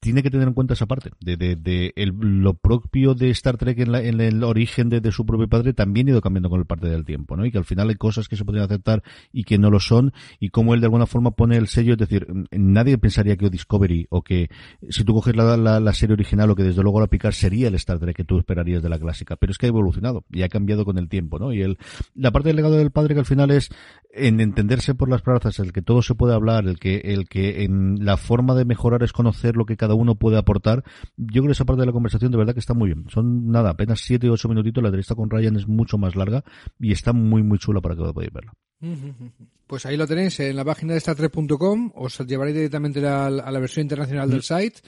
tiene 0.00 0.22
que 0.22 0.30
tener 0.30 0.46
en 0.46 0.54
cuenta 0.54 0.74
esa 0.74 0.86
parte 0.86 1.10
de, 1.20 1.36
de, 1.36 1.56
de 1.56 1.92
el, 1.96 2.10
lo 2.10 2.54
propio 2.54 3.14
de 3.14 3.30
Star 3.30 3.56
Trek 3.56 3.78
en, 3.78 3.92
la, 3.92 4.02
en 4.02 4.20
el 4.20 4.44
origen 4.44 4.88
de, 4.88 5.00
su 5.10 5.24
propio 5.24 5.48
padre 5.48 5.72
también 5.72 6.08
ha 6.08 6.10
ido 6.10 6.20
cambiando 6.20 6.50
con 6.50 6.60
el 6.60 6.66
parte 6.66 6.88
del 6.88 7.04
tiempo, 7.04 7.36
¿no? 7.36 7.46
Y 7.46 7.50
que 7.50 7.58
al 7.58 7.64
final 7.64 7.88
hay 7.88 7.94
cosas 7.94 8.28
que 8.28 8.36
se 8.36 8.44
podrían 8.44 8.66
aceptar 8.66 9.02
y 9.32 9.44
que 9.44 9.58
no 9.58 9.70
lo 9.70 9.80
son 9.80 10.12
y 10.38 10.50
como 10.50 10.74
él 10.74 10.80
de 10.80 10.86
alguna 10.86 11.06
forma 11.06 11.30
pone 11.32 11.56
el 11.56 11.68
sello, 11.68 11.94
es 11.94 11.98
decir, 11.98 12.26
nadie 12.50 12.98
pensaría 12.98 13.36
que 13.36 13.50
Discovery 13.50 14.06
o 14.10 14.22
que 14.22 14.48
si 14.88 15.04
tú 15.04 15.14
coges 15.14 15.34
la, 15.34 15.56
la, 15.56 15.80
la 15.80 15.92
serie 15.92 16.14
original 16.14 16.50
o 16.50 16.56
que 16.56 16.62
desde 16.62 16.82
luego 16.82 17.00
la 17.00 17.06
picar 17.06 17.34
sería 17.34 17.68
el 17.68 17.74
Star 17.74 17.98
Trek 17.98 18.16
que 18.16 18.24
tú 18.24 18.38
esperarías 18.38 18.82
de 18.82 18.88
la 18.88 18.98
clásica, 18.98 19.36
pero 19.36 19.50
es 19.52 19.58
que 19.58 19.66
ha 19.66 19.68
evolucionado 19.68 20.24
y 20.30 20.42
ha 20.42 20.48
cambiado 20.48 20.84
con 20.84 20.98
el 20.98 21.08
tiempo, 21.08 21.38
¿no? 21.38 21.52
Y 21.52 21.62
el, 21.62 21.78
la 22.14 22.30
parte 22.30 22.48
del 22.48 22.56
legado 22.56 22.76
del 22.76 22.90
padre 22.90 23.14
que 23.14 23.20
al 23.20 23.26
final 23.26 23.50
es 23.50 23.70
en 24.12 24.40
entenderse 24.40 24.94
por 24.94 25.08
las 25.08 25.22
plazas, 25.22 25.58
el 25.58 25.72
que 25.72 25.82
todo 25.82 26.02
se 26.02 26.14
puede 26.14 26.34
hablar, 26.34 26.66
el 26.66 26.78
que, 26.78 26.96
el 27.04 27.28
que 27.28 27.64
en 27.64 28.04
la 28.04 28.16
forma 28.16 28.54
de 28.54 28.64
mejorar 28.64 29.02
es 29.02 29.12
conocer 29.12 29.56
lo 29.56 29.66
que 29.66 29.76
cada 29.76 29.85
cada 29.86 29.94
uno 29.94 30.16
puede 30.16 30.36
aportar. 30.36 30.82
Yo 31.16 31.42
creo 31.42 31.46
que 31.46 31.52
esa 31.52 31.64
parte 31.64 31.80
de 31.80 31.86
la 31.86 31.92
conversación 31.92 32.32
de 32.32 32.38
verdad 32.38 32.54
que 32.54 32.60
está 32.60 32.74
muy 32.74 32.88
bien. 32.88 33.06
Son 33.08 33.50
nada, 33.50 33.70
apenas 33.70 34.00
7 34.00 34.28
o 34.28 34.32
8 34.32 34.48
minutitos. 34.48 34.82
La 34.82 34.88
entrevista 34.88 35.14
con 35.14 35.30
Ryan 35.30 35.56
es 35.56 35.68
mucho 35.68 35.96
más 35.98 36.16
larga 36.16 36.44
y 36.80 36.92
está 36.92 37.12
muy, 37.12 37.42
muy 37.42 37.58
chula 37.58 37.80
para 37.80 37.94
que 37.94 38.02
podáis 38.02 38.32
verla. 38.32 38.52
Pues 39.66 39.84
ahí 39.84 39.96
lo 39.96 40.06
tenéis 40.06 40.38
en 40.38 40.54
la 40.54 40.64
página 40.64 40.92
de 40.92 41.00
Star3.com, 41.00 41.90
os 41.96 42.20
llevaré 42.20 42.52
directamente 42.52 43.04
a 43.04 43.28
la, 43.28 43.58
versión 43.58 43.82
internacional 43.82 44.30
del 44.30 44.44
site, 44.44 44.78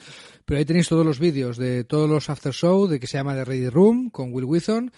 pero 0.45 0.57
ahí 0.57 0.63
tenéis 0.63 0.87
todos 0.87 1.05
los 1.05 1.19
vídeos 1.19 1.57
de 1.57 1.83
todos 1.83 2.09
los 2.09 2.29
after 2.29 2.53
show, 2.53 2.87
de 2.87 2.97
que 2.97 3.05
se 3.05 3.17
llama 3.17 3.33
The 3.33 3.43
Ready 3.43 3.67
Room, 3.67 4.09
con 4.09 4.31
Will 4.31 4.45
Withon, 4.45 4.89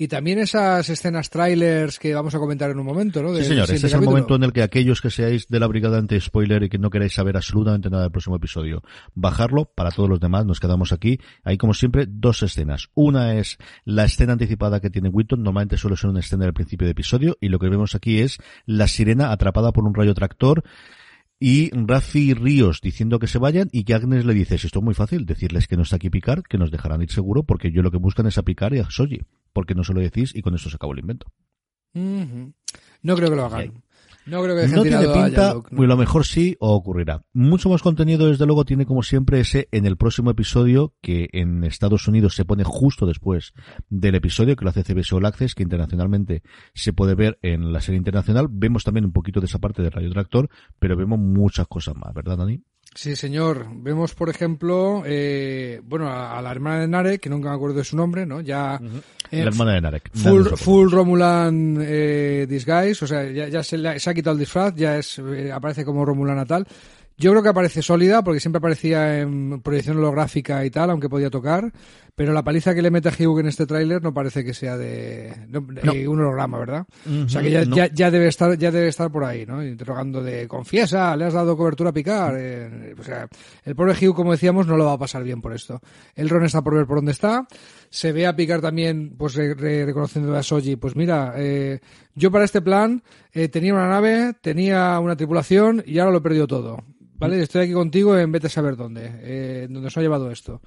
y 0.00 0.06
también 0.06 0.38
esas 0.38 0.88
escenas 0.88 1.28
trailers 1.28 1.98
que 1.98 2.14
vamos 2.14 2.32
a 2.32 2.38
comentar 2.38 2.70
en 2.70 2.78
un 2.78 2.86
momento, 2.86 3.20
¿no? 3.20 3.34
sí, 3.34 3.42
señor. 3.42 3.68
Este 3.68 3.88
es 3.88 3.92
el 3.92 4.02
momento 4.02 4.36
en 4.36 4.44
el 4.44 4.52
que 4.52 4.62
aquellos 4.62 5.00
que 5.00 5.10
seáis 5.10 5.48
de 5.48 5.58
la 5.58 5.66
brigada 5.66 5.98
anti-spoiler 5.98 6.62
y 6.62 6.68
que 6.68 6.78
no 6.78 6.88
queráis 6.88 7.14
saber 7.14 7.36
absolutamente 7.36 7.90
nada 7.90 8.04
del 8.04 8.12
próximo 8.12 8.36
episodio, 8.36 8.82
bajarlo. 9.16 9.64
Para 9.74 9.90
todos 9.90 10.08
los 10.08 10.20
demás, 10.20 10.46
nos 10.46 10.60
quedamos 10.60 10.92
aquí. 10.92 11.18
Hay, 11.42 11.58
como 11.58 11.74
siempre, 11.74 12.06
dos 12.08 12.44
escenas. 12.44 12.90
Una 12.94 13.34
es 13.34 13.58
la 13.84 14.04
escena 14.04 14.34
anticipada 14.34 14.80
que 14.80 14.88
tiene 14.88 15.08
Witton. 15.08 15.42
Normalmente 15.42 15.76
suele 15.76 15.96
ser 15.96 16.10
una 16.10 16.20
escena 16.20 16.44
del 16.44 16.54
principio 16.54 16.86
de 16.86 16.92
episodio. 16.92 17.36
Y 17.40 17.48
lo 17.48 17.58
que 17.58 17.68
vemos 17.68 17.96
aquí 17.96 18.20
es 18.20 18.38
la 18.66 18.86
sirena 18.86 19.32
atrapada 19.32 19.72
por 19.72 19.84
un 19.84 19.94
rayo 19.94 20.14
tractor 20.14 20.62
y 21.40 21.70
Rafi 21.72 22.34
Ríos 22.34 22.80
diciendo 22.80 23.18
que 23.18 23.28
se 23.28 23.38
vayan 23.38 23.68
y 23.70 23.84
que 23.84 23.94
Agnes 23.94 24.24
le 24.24 24.34
dice, 24.34 24.56
esto 24.56 24.78
es 24.78 24.84
muy 24.84 24.94
fácil, 24.94 25.24
decirles 25.24 25.68
que 25.68 25.76
no 25.76 25.82
está 25.82 25.96
aquí 25.96 26.10
Picar, 26.10 26.42
que 26.42 26.58
nos 26.58 26.70
dejarán 26.70 27.02
ir 27.02 27.12
seguro 27.12 27.44
porque 27.44 27.70
yo 27.70 27.82
lo 27.82 27.90
que 27.90 27.98
buscan 27.98 28.26
es 28.26 28.38
a 28.38 28.42
Picar 28.42 28.74
y 28.74 28.80
a 28.80 28.90
Soji, 28.90 29.20
porque 29.52 29.74
no 29.74 29.84
se 29.84 29.94
lo 29.94 30.00
decís 30.00 30.34
y 30.34 30.42
con 30.42 30.54
eso 30.54 30.70
se 30.70 30.76
acabó 30.76 30.92
el 30.92 31.00
invento. 31.00 31.26
No 31.94 33.16
creo 33.16 33.30
que 33.30 33.36
lo 33.36 33.44
hagan. 33.44 33.82
No 34.26 34.42
creo 34.42 34.56
que 34.56 34.68
no 34.68 34.82
tiene 34.82 35.08
pinta, 35.08 35.52
a 35.52 35.62
lo 35.70 35.96
mejor 35.96 36.26
sí 36.26 36.54
o 36.60 36.74
ocurrirá. 36.74 37.24
Mucho 37.32 37.70
más 37.70 37.80
contenido, 37.80 38.28
desde 38.28 38.44
luego, 38.44 38.66
tiene 38.66 38.84
como 38.84 39.02
siempre 39.02 39.40
ese 39.40 39.68
en 39.72 39.86
el 39.86 39.96
próximo 39.96 40.30
episodio, 40.30 40.94
que 41.00 41.28
en 41.32 41.64
Estados 41.64 42.06
Unidos 42.08 42.34
se 42.34 42.44
pone 42.44 42.62
justo 42.62 43.06
después 43.06 43.54
del 43.88 44.16
episodio, 44.16 44.54
que 44.54 44.64
lo 44.64 44.70
hace 44.70 44.84
CBS 44.84 45.14
All 45.14 45.24
Access, 45.24 45.54
que 45.54 45.62
internacionalmente 45.62 46.42
se 46.74 46.92
puede 46.92 47.14
ver 47.14 47.38
en 47.40 47.72
la 47.72 47.80
serie 47.80 47.96
internacional. 47.96 48.48
Vemos 48.50 48.84
también 48.84 49.06
un 49.06 49.12
poquito 49.12 49.40
de 49.40 49.46
esa 49.46 49.60
parte 49.60 49.82
de 49.82 49.88
Radio 49.88 50.10
Tractor, 50.10 50.50
pero 50.78 50.94
vemos 50.94 51.18
muchas 51.18 51.66
cosas 51.66 51.96
más, 51.96 52.12
¿verdad, 52.12 52.36
Dani? 52.36 52.62
Sí, 52.94 53.14
señor. 53.14 53.66
Vemos, 53.70 54.14
por 54.14 54.28
ejemplo, 54.28 55.02
eh, 55.06 55.80
bueno, 55.84 56.10
a, 56.10 56.40
la 56.42 56.50
hermana 56.50 56.80
de 56.80 56.88
Narek, 56.88 57.20
que 57.20 57.30
nunca 57.30 57.50
me 57.50 57.54
acuerdo 57.54 57.76
de 57.76 57.84
su 57.84 57.96
nombre, 57.96 58.26
¿no? 58.26 58.40
Ya. 58.40 58.80
la 59.30 59.38
hermana 59.38 59.74
de 59.74 59.80
Narek. 59.80 60.10
Full, 60.14 60.46
full 60.56 60.90
Romulan 60.90 61.78
eh, 61.80 62.46
disguise, 62.48 63.04
o 63.04 63.08
sea, 63.08 63.30
ya, 63.30 63.48
ya 63.48 63.62
se, 63.62 63.76
ha 63.78 64.14
quitado 64.14 64.34
el 64.34 64.40
disfraz, 64.40 64.74
ya 64.74 64.98
es 64.98 65.18
eh, 65.18 65.52
aparece 65.52 65.84
como 65.84 66.04
Romulan 66.04 66.44
tal. 66.46 66.66
Yo 67.18 67.32
creo 67.32 67.42
que 67.42 67.48
aparece 67.48 67.82
sólida, 67.82 68.22
porque 68.22 68.38
siempre 68.38 68.58
aparecía 68.58 69.18
en 69.18 69.60
proyección 69.60 69.96
holográfica 69.98 70.64
y 70.64 70.70
tal, 70.70 70.90
aunque 70.90 71.08
podía 71.08 71.30
tocar. 71.30 71.72
Pero 72.14 72.32
la 72.32 72.42
paliza 72.42 72.74
que 72.74 72.82
le 72.82 72.90
mete 72.90 73.08
a 73.08 73.12
Hugh 73.12 73.40
en 73.40 73.46
este 73.46 73.66
tráiler 73.66 74.02
no 74.02 74.14
parece 74.14 74.44
que 74.44 74.54
sea 74.54 74.76
de, 74.76 75.32
un 76.08 76.20
holograma, 76.20 76.58
¿verdad? 76.58 76.86
o 77.06 77.28
sea 77.28 77.42
que 77.42 77.50
ya, 77.50 77.86
ya, 77.92 78.10
debe 78.10 78.28
estar 78.28 78.56
ya 78.58 78.72
debe 78.72 78.88
estar 78.88 79.10
por 79.10 79.24
ahí, 79.24 79.46
¿no? 79.46 79.64
Interrogando 79.64 80.22
de 80.22 80.48
confiesa, 80.48 81.16
le 81.16 81.26
has 81.26 81.34
dado 81.34 81.56
cobertura 81.56 81.90
a 81.90 81.92
picar. 81.92 82.34
Eh, 82.36 82.94
o 82.98 83.02
sea, 83.02 83.28
el 83.64 83.74
pobre 83.74 83.94
Hugh, 83.94 84.14
como 84.14 84.32
decíamos, 84.32 84.66
no 84.66 84.76
lo 84.76 84.84
va 84.84 84.94
a 84.94 84.98
pasar 84.98 85.22
bien 85.24 85.40
por 85.40 85.52
esto. 85.52 85.80
El 86.14 86.28
Ron 86.28 86.44
está 86.44 86.62
por 86.62 86.74
ver 86.74 86.86
por 86.86 86.98
dónde 86.98 87.12
está. 87.12 87.46
Se 87.90 88.12
ve 88.12 88.26
a 88.26 88.36
picar 88.36 88.60
también, 88.60 89.16
pues 89.16 89.34
reconociendo 89.34 90.36
a 90.36 90.42
Soji, 90.42 90.76
pues 90.76 90.94
mira, 90.94 91.34
eh, 91.36 91.80
yo 92.14 92.30
para 92.30 92.44
este 92.44 92.60
plan 92.60 93.02
eh, 93.32 93.48
tenía 93.48 93.72
una 93.72 93.88
nave, 93.88 94.34
tenía 94.40 94.98
una 95.00 95.16
tripulación 95.16 95.82
y 95.86 95.98
ahora 95.98 96.12
lo 96.12 96.18
he 96.18 96.22
perdido 96.22 96.46
todo. 96.46 96.84
¿Vale? 97.18 97.42
Estoy 97.42 97.62
aquí 97.62 97.72
contigo 97.72 98.16
en 98.16 98.30
vete 98.30 98.46
a 98.46 98.50
saber 98.50 98.76
dónde, 98.76 99.10
eh, 99.22 99.66
dónde 99.68 99.90
se 99.90 99.98
ha 99.98 100.02
llevado 100.02 100.30
esto. 100.30 100.60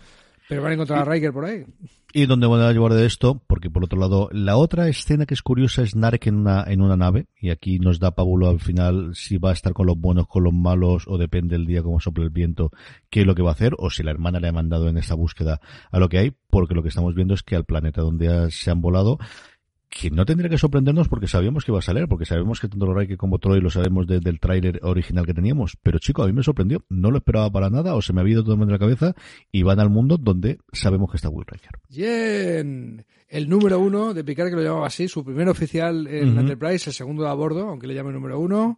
Pero 0.52 0.64
van 0.64 0.72
a 0.72 0.74
encontrar 0.74 1.00
a 1.00 1.06
Riker 1.06 1.32
por 1.32 1.46
ahí. 1.46 1.64
¿Y 2.12 2.26
dónde 2.26 2.46
van 2.46 2.60
a 2.60 2.74
llevar 2.74 2.92
de 2.92 3.06
esto? 3.06 3.42
Porque 3.48 3.70
por 3.70 3.86
otro 3.86 3.98
lado, 3.98 4.28
la 4.34 4.58
otra 4.58 4.90
escena 4.90 5.26
que 5.26 5.34
es 5.34 5.42
curiosa 5.42 5.82
es 5.82 5.96
Narek 5.96 6.28
en 6.28 6.40
una, 6.40 6.66
en 6.68 6.82
una 6.82 6.98
nave, 6.98 7.28
y 7.40 7.52
aquí 7.52 7.80
nos 7.80 8.02
da 8.02 8.12
Pabulo 8.12 8.50
al 8.50 8.60
final 8.60 9.16
si 9.16 9.38
va 9.38 9.52
a 9.52 9.54
estar 9.54 9.72
con 9.72 9.88
los 9.88 9.98
buenos, 9.98 10.28
con 10.28 10.44
los 10.44 10.54
malos, 10.54 11.06
o 11.08 11.18
depende 11.18 11.56
del 11.56 11.68
día 11.68 11.82
cómo 11.84 12.02
sopla 12.02 12.26
el 12.26 12.32
viento, 12.32 12.70
qué 13.10 13.22
es 13.22 13.26
lo 13.26 13.34
que 13.34 13.44
va 13.44 13.52
a 13.52 13.54
hacer, 13.54 13.76
o 13.78 13.90
si 13.90 14.04
la 14.04 14.12
hermana 14.12 14.42
le 14.42 14.50
ha 14.50 14.52
mandado 14.52 14.90
en 14.90 14.98
esta 14.98 15.16
búsqueda 15.16 15.62
a 15.90 16.00
lo 16.00 16.10
que 16.10 16.18
hay, 16.18 16.34
porque 16.50 16.76
lo 16.76 16.84
que 16.84 16.90
estamos 16.90 17.16
viendo 17.16 17.34
es 17.34 17.44
que 17.44 17.56
al 17.56 17.64
planeta 17.64 18.02
donde 18.02 18.52
se 18.52 18.72
han 18.72 18.82
volado, 18.82 19.20
que 19.92 20.10
no 20.10 20.26
tendría 20.26 20.50
que 20.50 20.58
sorprendernos 20.58 21.10
porque 21.10 21.28
sabíamos 21.28 21.66
que 21.66 21.72
iba 21.72 21.80
a 21.80 21.82
salir, 21.82 22.08
porque 22.08 22.26
sabemos 22.26 22.62
que 22.62 22.70
tanto 22.70 22.94
Riker 22.94 23.18
como 23.18 23.40
Troy 23.40 23.60
lo 23.60 23.70
sabemos 23.70 24.08
desde 24.08 24.30
el 24.30 24.40
tráiler 24.40 24.80
original 24.84 25.26
que 25.26 25.34
teníamos. 25.34 25.78
Pero 25.84 26.00
chico, 26.00 26.24
a 26.24 26.28
mí 26.28 26.32
me 26.32 26.44
sorprendió. 26.44 26.86
No 26.88 27.12
lo 27.12 27.18
esperaba 27.18 27.52
para 27.52 27.70
nada 27.70 27.94
o 27.94 28.02
se 28.02 28.14
me 28.14 28.22
ha 28.22 28.28
ido 28.28 28.42
todo 28.42 28.56
en 28.64 28.72
la 28.72 28.80
cabeza 28.80 29.14
y 29.52 29.64
van 29.64 29.82
al 29.82 29.90
mundo 29.90 30.18
donde 30.18 30.60
sabemos 30.72 31.12
que 31.12 31.18
está 31.18 31.28
Will 31.28 31.46
Riker. 31.46 31.72
Bien. 31.90 33.06
El 33.28 33.50
número 33.50 33.80
uno 33.80 34.14
de 34.14 34.24
Picard, 34.24 34.50
que 34.50 34.56
lo 34.56 34.64
llamaba 34.64 34.88
así, 34.88 35.10
su 35.10 35.26
primer 35.26 35.50
oficial 35.50 36.08
en 36.08 36.38
Enterprise, 36.38 36.90
el 36.90 36.94
segundo 36.94 37.24
de 37.24 37.30
a 37.30 37.34
bordo, 37.34 37.68
aunque 37.68 37.88
le 37.88 37.94
llame 37.94 38.14
número 38.14 38.40
uno 38.40 38.78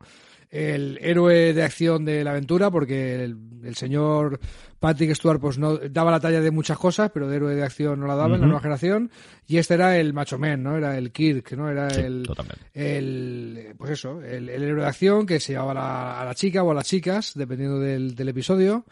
el 0.53 0.99
héroe 1.01 1.51
de 1.51 1.63
acción 1.63 2.05
de 2.05 2.23
la 2.23 2.29
aventura, 2.29 2.69
porque 2.69 3.23
el, 3.23 3.75
señor 3.75 4.39
Patrick 4.79 5.15
Stewart 5.15 5.41
pues 5.41 5.57
no 5.57 5.77
daba 5.77 6.11
la 6.11 6.19
talla 6.19 6.41
de 6.41 6.51
muchas 6.51 6.77
cosas, 6.77 7.09
pero 7.11 7.27
de 7.27 7.37
héroe 7.37 7.55
de 7.55 7.63
acción 7.63 7.99
no 7.99 8.05
la 8.05 8.15
daba 8.15 8.35
en 8.35 8.41
la 8.41 8.45
nueva 8.45 8.61
generación. 8.61 9.09
Y 9.47 9.57
este 9.57 9.73
era 9.73 9.97
el 9.97 10.13
macho 10.13 10.37
men, 10.37 10.61
¿no? 10.61 10.77
Era 10.77 10.95
el 10.95 11.11
Kirk, 11.11 11.53
¿no? 11.53 11.71
Era 11.71 11.87
el, 11.87 12.29
el, 12.75 13.73
pues 13.79 13.91
eso, 13.91 14.21
el, 14.21 14.47
héroe 14.47 14.81
de 14.81 14.87
acción 14.87 15.25
que 15.25 15.39
se 15.39 15.53
llevaba 15.53 16.21
a 16.21 16.23
la, 16.23 16.35
chica 16.35 16.61
o 16.61 16.69
a 16.69 16.75
las 16.75 16.85
chicas, 16.85 17.31
dependiendo 17.33 17.79
del, 17.79 18.13
del 18.13 18.29
episodio 18.29 18.85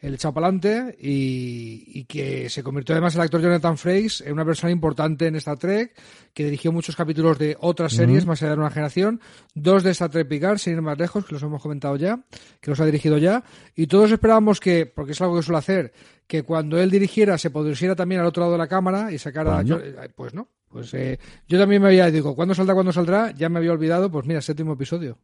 el 0.00 0.14
echado 0.14 0.34
para 0.34 0.46
adelante 0.46 0.96
y, 1.00 2.04
que 2.04 2.48
se 2.48 2.62
convirtió 2.62 2.94
además 2.94 3.14
el 3.14 3.20
actor 3.20 3.40
Jonathan 3.40 3.76
Frakes 3.76 4.22
en 4.24 4.32
una 4.32 4.44
persona 4.44 4.70
importante 4.70 5.26
en 5.26 5.36
Star 5.36 5.58
Trek, 5.58 5.94
que 6.32 6.44
dirigió 6.44 6.72
muchos 6.72 6.94
capítulos 6.94 7.38
de 7.38 7.56
otras 7.60 7.92
series 7.92 8.24
más 8.24 8.40
allá 8.42 8.52
de 8.52 8.60
una 8.60 8.70
generación, 8.70 9.20
dos 9.54 9.82
de 9.82 9.90
Star 9.90 10.10
Trek 10.10 10.28
Picard, 10.28 10.58
sin 10.58 10.74
ir 10.74 10.82
más 10.82 10.96
lejos, 10.98 11.24
que 11.24 11.34
los 11.34 11.42
hemos 11.42 11.60
comentado 11.60 11.96
ya, 11.96 12.20
que 12.60 12.70
los 12.70 12.80
ha 12.80 12.86
dirigido 12.86 13.18
ya, 13.18 13.42
y 13.74 13.88
todos 13.88 14.10
esperábamos 14.12 14.60
que, 14.60 14.86
porque 14.86 15.12
es 15.12 15.20
algo 15.20 15.36
que 15.36 15.42
suele 15.42 15.58
hacer, 15.58 15.92
que 16.26 16.44
cuando 16.44 16.78
él 16.80 16.90
dirigiera 16.90 17.36
se 17.36 17.50
pusiera 17.50 17.96
también 17.96 18.20
al 18.20 18.26
otro 18.28 18.42
lado 18.42 18.52
de 18.52 18.58
la 18.58 18.68
cámara 18.68 19.12
y 19.12 19.18
sacara... 19.18 19.62
Eh, 19.62 20.08
pues 20.14 20.32
no, 20.32 20.48
pues 20.68 20.94
eh, 20.94 21.18
yo 21.48 21.58
también 21.58 21.82
me 21.82 21.88
había, 21.88 22.10
digo, 22.10 22.36
¿cuándo 22.36 22.54
saldrá, 22.54 22.74
cuándo 22.74 22.92
saldrá? 22.92 23.32
Ya 23.32 23.48
me 23.48 23.58
había 23.58 23.72
olvidado, 23.72 24.10
pues 24.10 24.26
mira, 24.26 24.40
séptimo 24.40 24.74
episodio. 24.74 25.18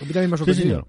A 0.00 0.04
mí 0.04 0.12
también 0.12 0.30
me 0.30 0.36
ha 0.36 0.84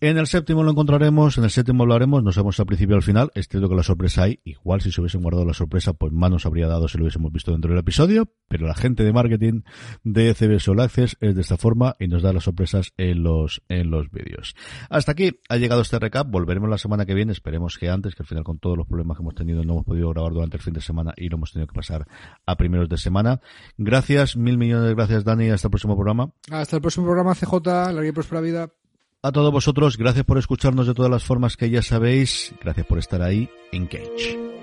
en 0.00 0.18
el 0.18 0.26
séptimo 0.26 0.62
lo 0.62 0.70
encontraremos, 0.70 1.38
en 1.38 1.44
el 1.44 1.50
séptimo 1.50 1.82
hablaremos, 1.82 2.22
nos 2.22 2.36
vemos 2.36 2.58
al 2.60 2.66
principio 2.66 2.96
al 2.96 3.02
final. 3.02 3.30
Es 3.34 3.48
cierto 3.48 3.68
que 3.68 3.74
la 3.74 3.82
sorpresa 3.82 4.24
hay. 4.24 4.40
Igual 4.44 4.80
si 4.80 4.92
se 4.92 5.00
hubiesen 5.00 5.22
guardado 5.22 5.44
la 5.44 5.54
sorpresa, 5.54 5.92
pues 5.92 6.12
más 6.12 6.30
nos 6.30 6.46
habría 6.46 6.66
dado 6.66 6.88
si 6.88 6.98
lo 6.98 7.04
hubiésemos 7.04 7.32
visto 7.32 7.52
dentro 7.52 7.70
del 7.70 7.80
episodio. 7.80 8.30
Pero 8.48 8.66
la 8.66 8.74
gente 8.74 9.04
de 9.04 9.12
marketing 9.12 9.62
de 10.04 10.34
CBS 10.34 10.70
All 10.70 10.80
Access 10.80 11.16
es 11.20 11.34
de 11.34 11.40
esta 11.40 11.56
forma 11.56 11.94
y 11.98 12.08
nos 12.08 12.22
da 12.22 12.32
las 12.32 12.44
sorpresas 12.44 12.92
en 12.96 13.22
los, 13.22 13.62
en 13.68 13.90
los 13.90 14.10
vídeos. 14.10 14.54
Hasta 14.90 15.12
aquí 15.12 15.40
ha 15.48 15.56
llegado 15.56 15.82
este 15.82 15.98
recap. 15.98 16.30
Volveremos 16.30 16.68
la 16.68 16.78
semana 16.78 17.06
que 17.06 17.14
viene. 17.14 17.32
Esperemos 17.32 17.78
que 17.78 17.88
antes, 17.90 18.14
que 18.14 18.22
al 18.22 18.26
final 18.26 18.44
con 18.44 18.58
todos 18.58 18.76
los 18.76 18.86
problemas 18.86 19.16
que 19.16 19.22
hemos 19.22 19.34
tenido 19.34 19.62
no 19.64 19.74
hemos 19.74 19.84
podido 19.84 20.10
grabar 20.10 20.32
durante 20.32 20.56
el 20.56 20.62
fin 20.62 20.74
de 20.74 20.80
semana 20.80 21.12
y 21.16 21.28
lo 21.28 21.36
hemos 21.36 21.52
tenido 21.52 21.66
que 21.66 21.74
pasar 21.74 22.06
a 22.46 22.56
primeros 22.56 22.88
de 22.88 22.98
semana. 22.98 23.40
Gracias, 23.76 24.36
mil 24.36 24.58
millones 24.58 24.88
de 24.88 24.94
gracias 24.94 25.24
Dani. 25.24 25.50
Hasta 25.50 25.68
el 25.68 25.70
próximo 25.70 25.94
programa. 25.94 26.32
Hasta 26.50 26.76
el 26.76 26.82
próximo 26.82 27.06
programa 27.06 27.34
CJ. 27.34 27.92
La 27.92 28.06
y 28.06 28.12
próspera 28.12 28.40
vida. 28.40 28.70
A 29.28 29.30
todos 29.30 29.52
vosotros, 29.52 29.98
gracias 29.98 30.24
por 30.24 30.38
escucharnos 30.38 30.86
de 30.86 30.94
todas 30.94 31.10
las 31.10 31.22
formas 31.22 31.58
que 31.58 31.68
ya 31.68 31.82
sabéis. 31.82 32.54
Gracias 32.62 32.86
por 32.86 32.98
estar 32.98 33.20
ahí. 33.20 33.46
Engage. 33.72 34.57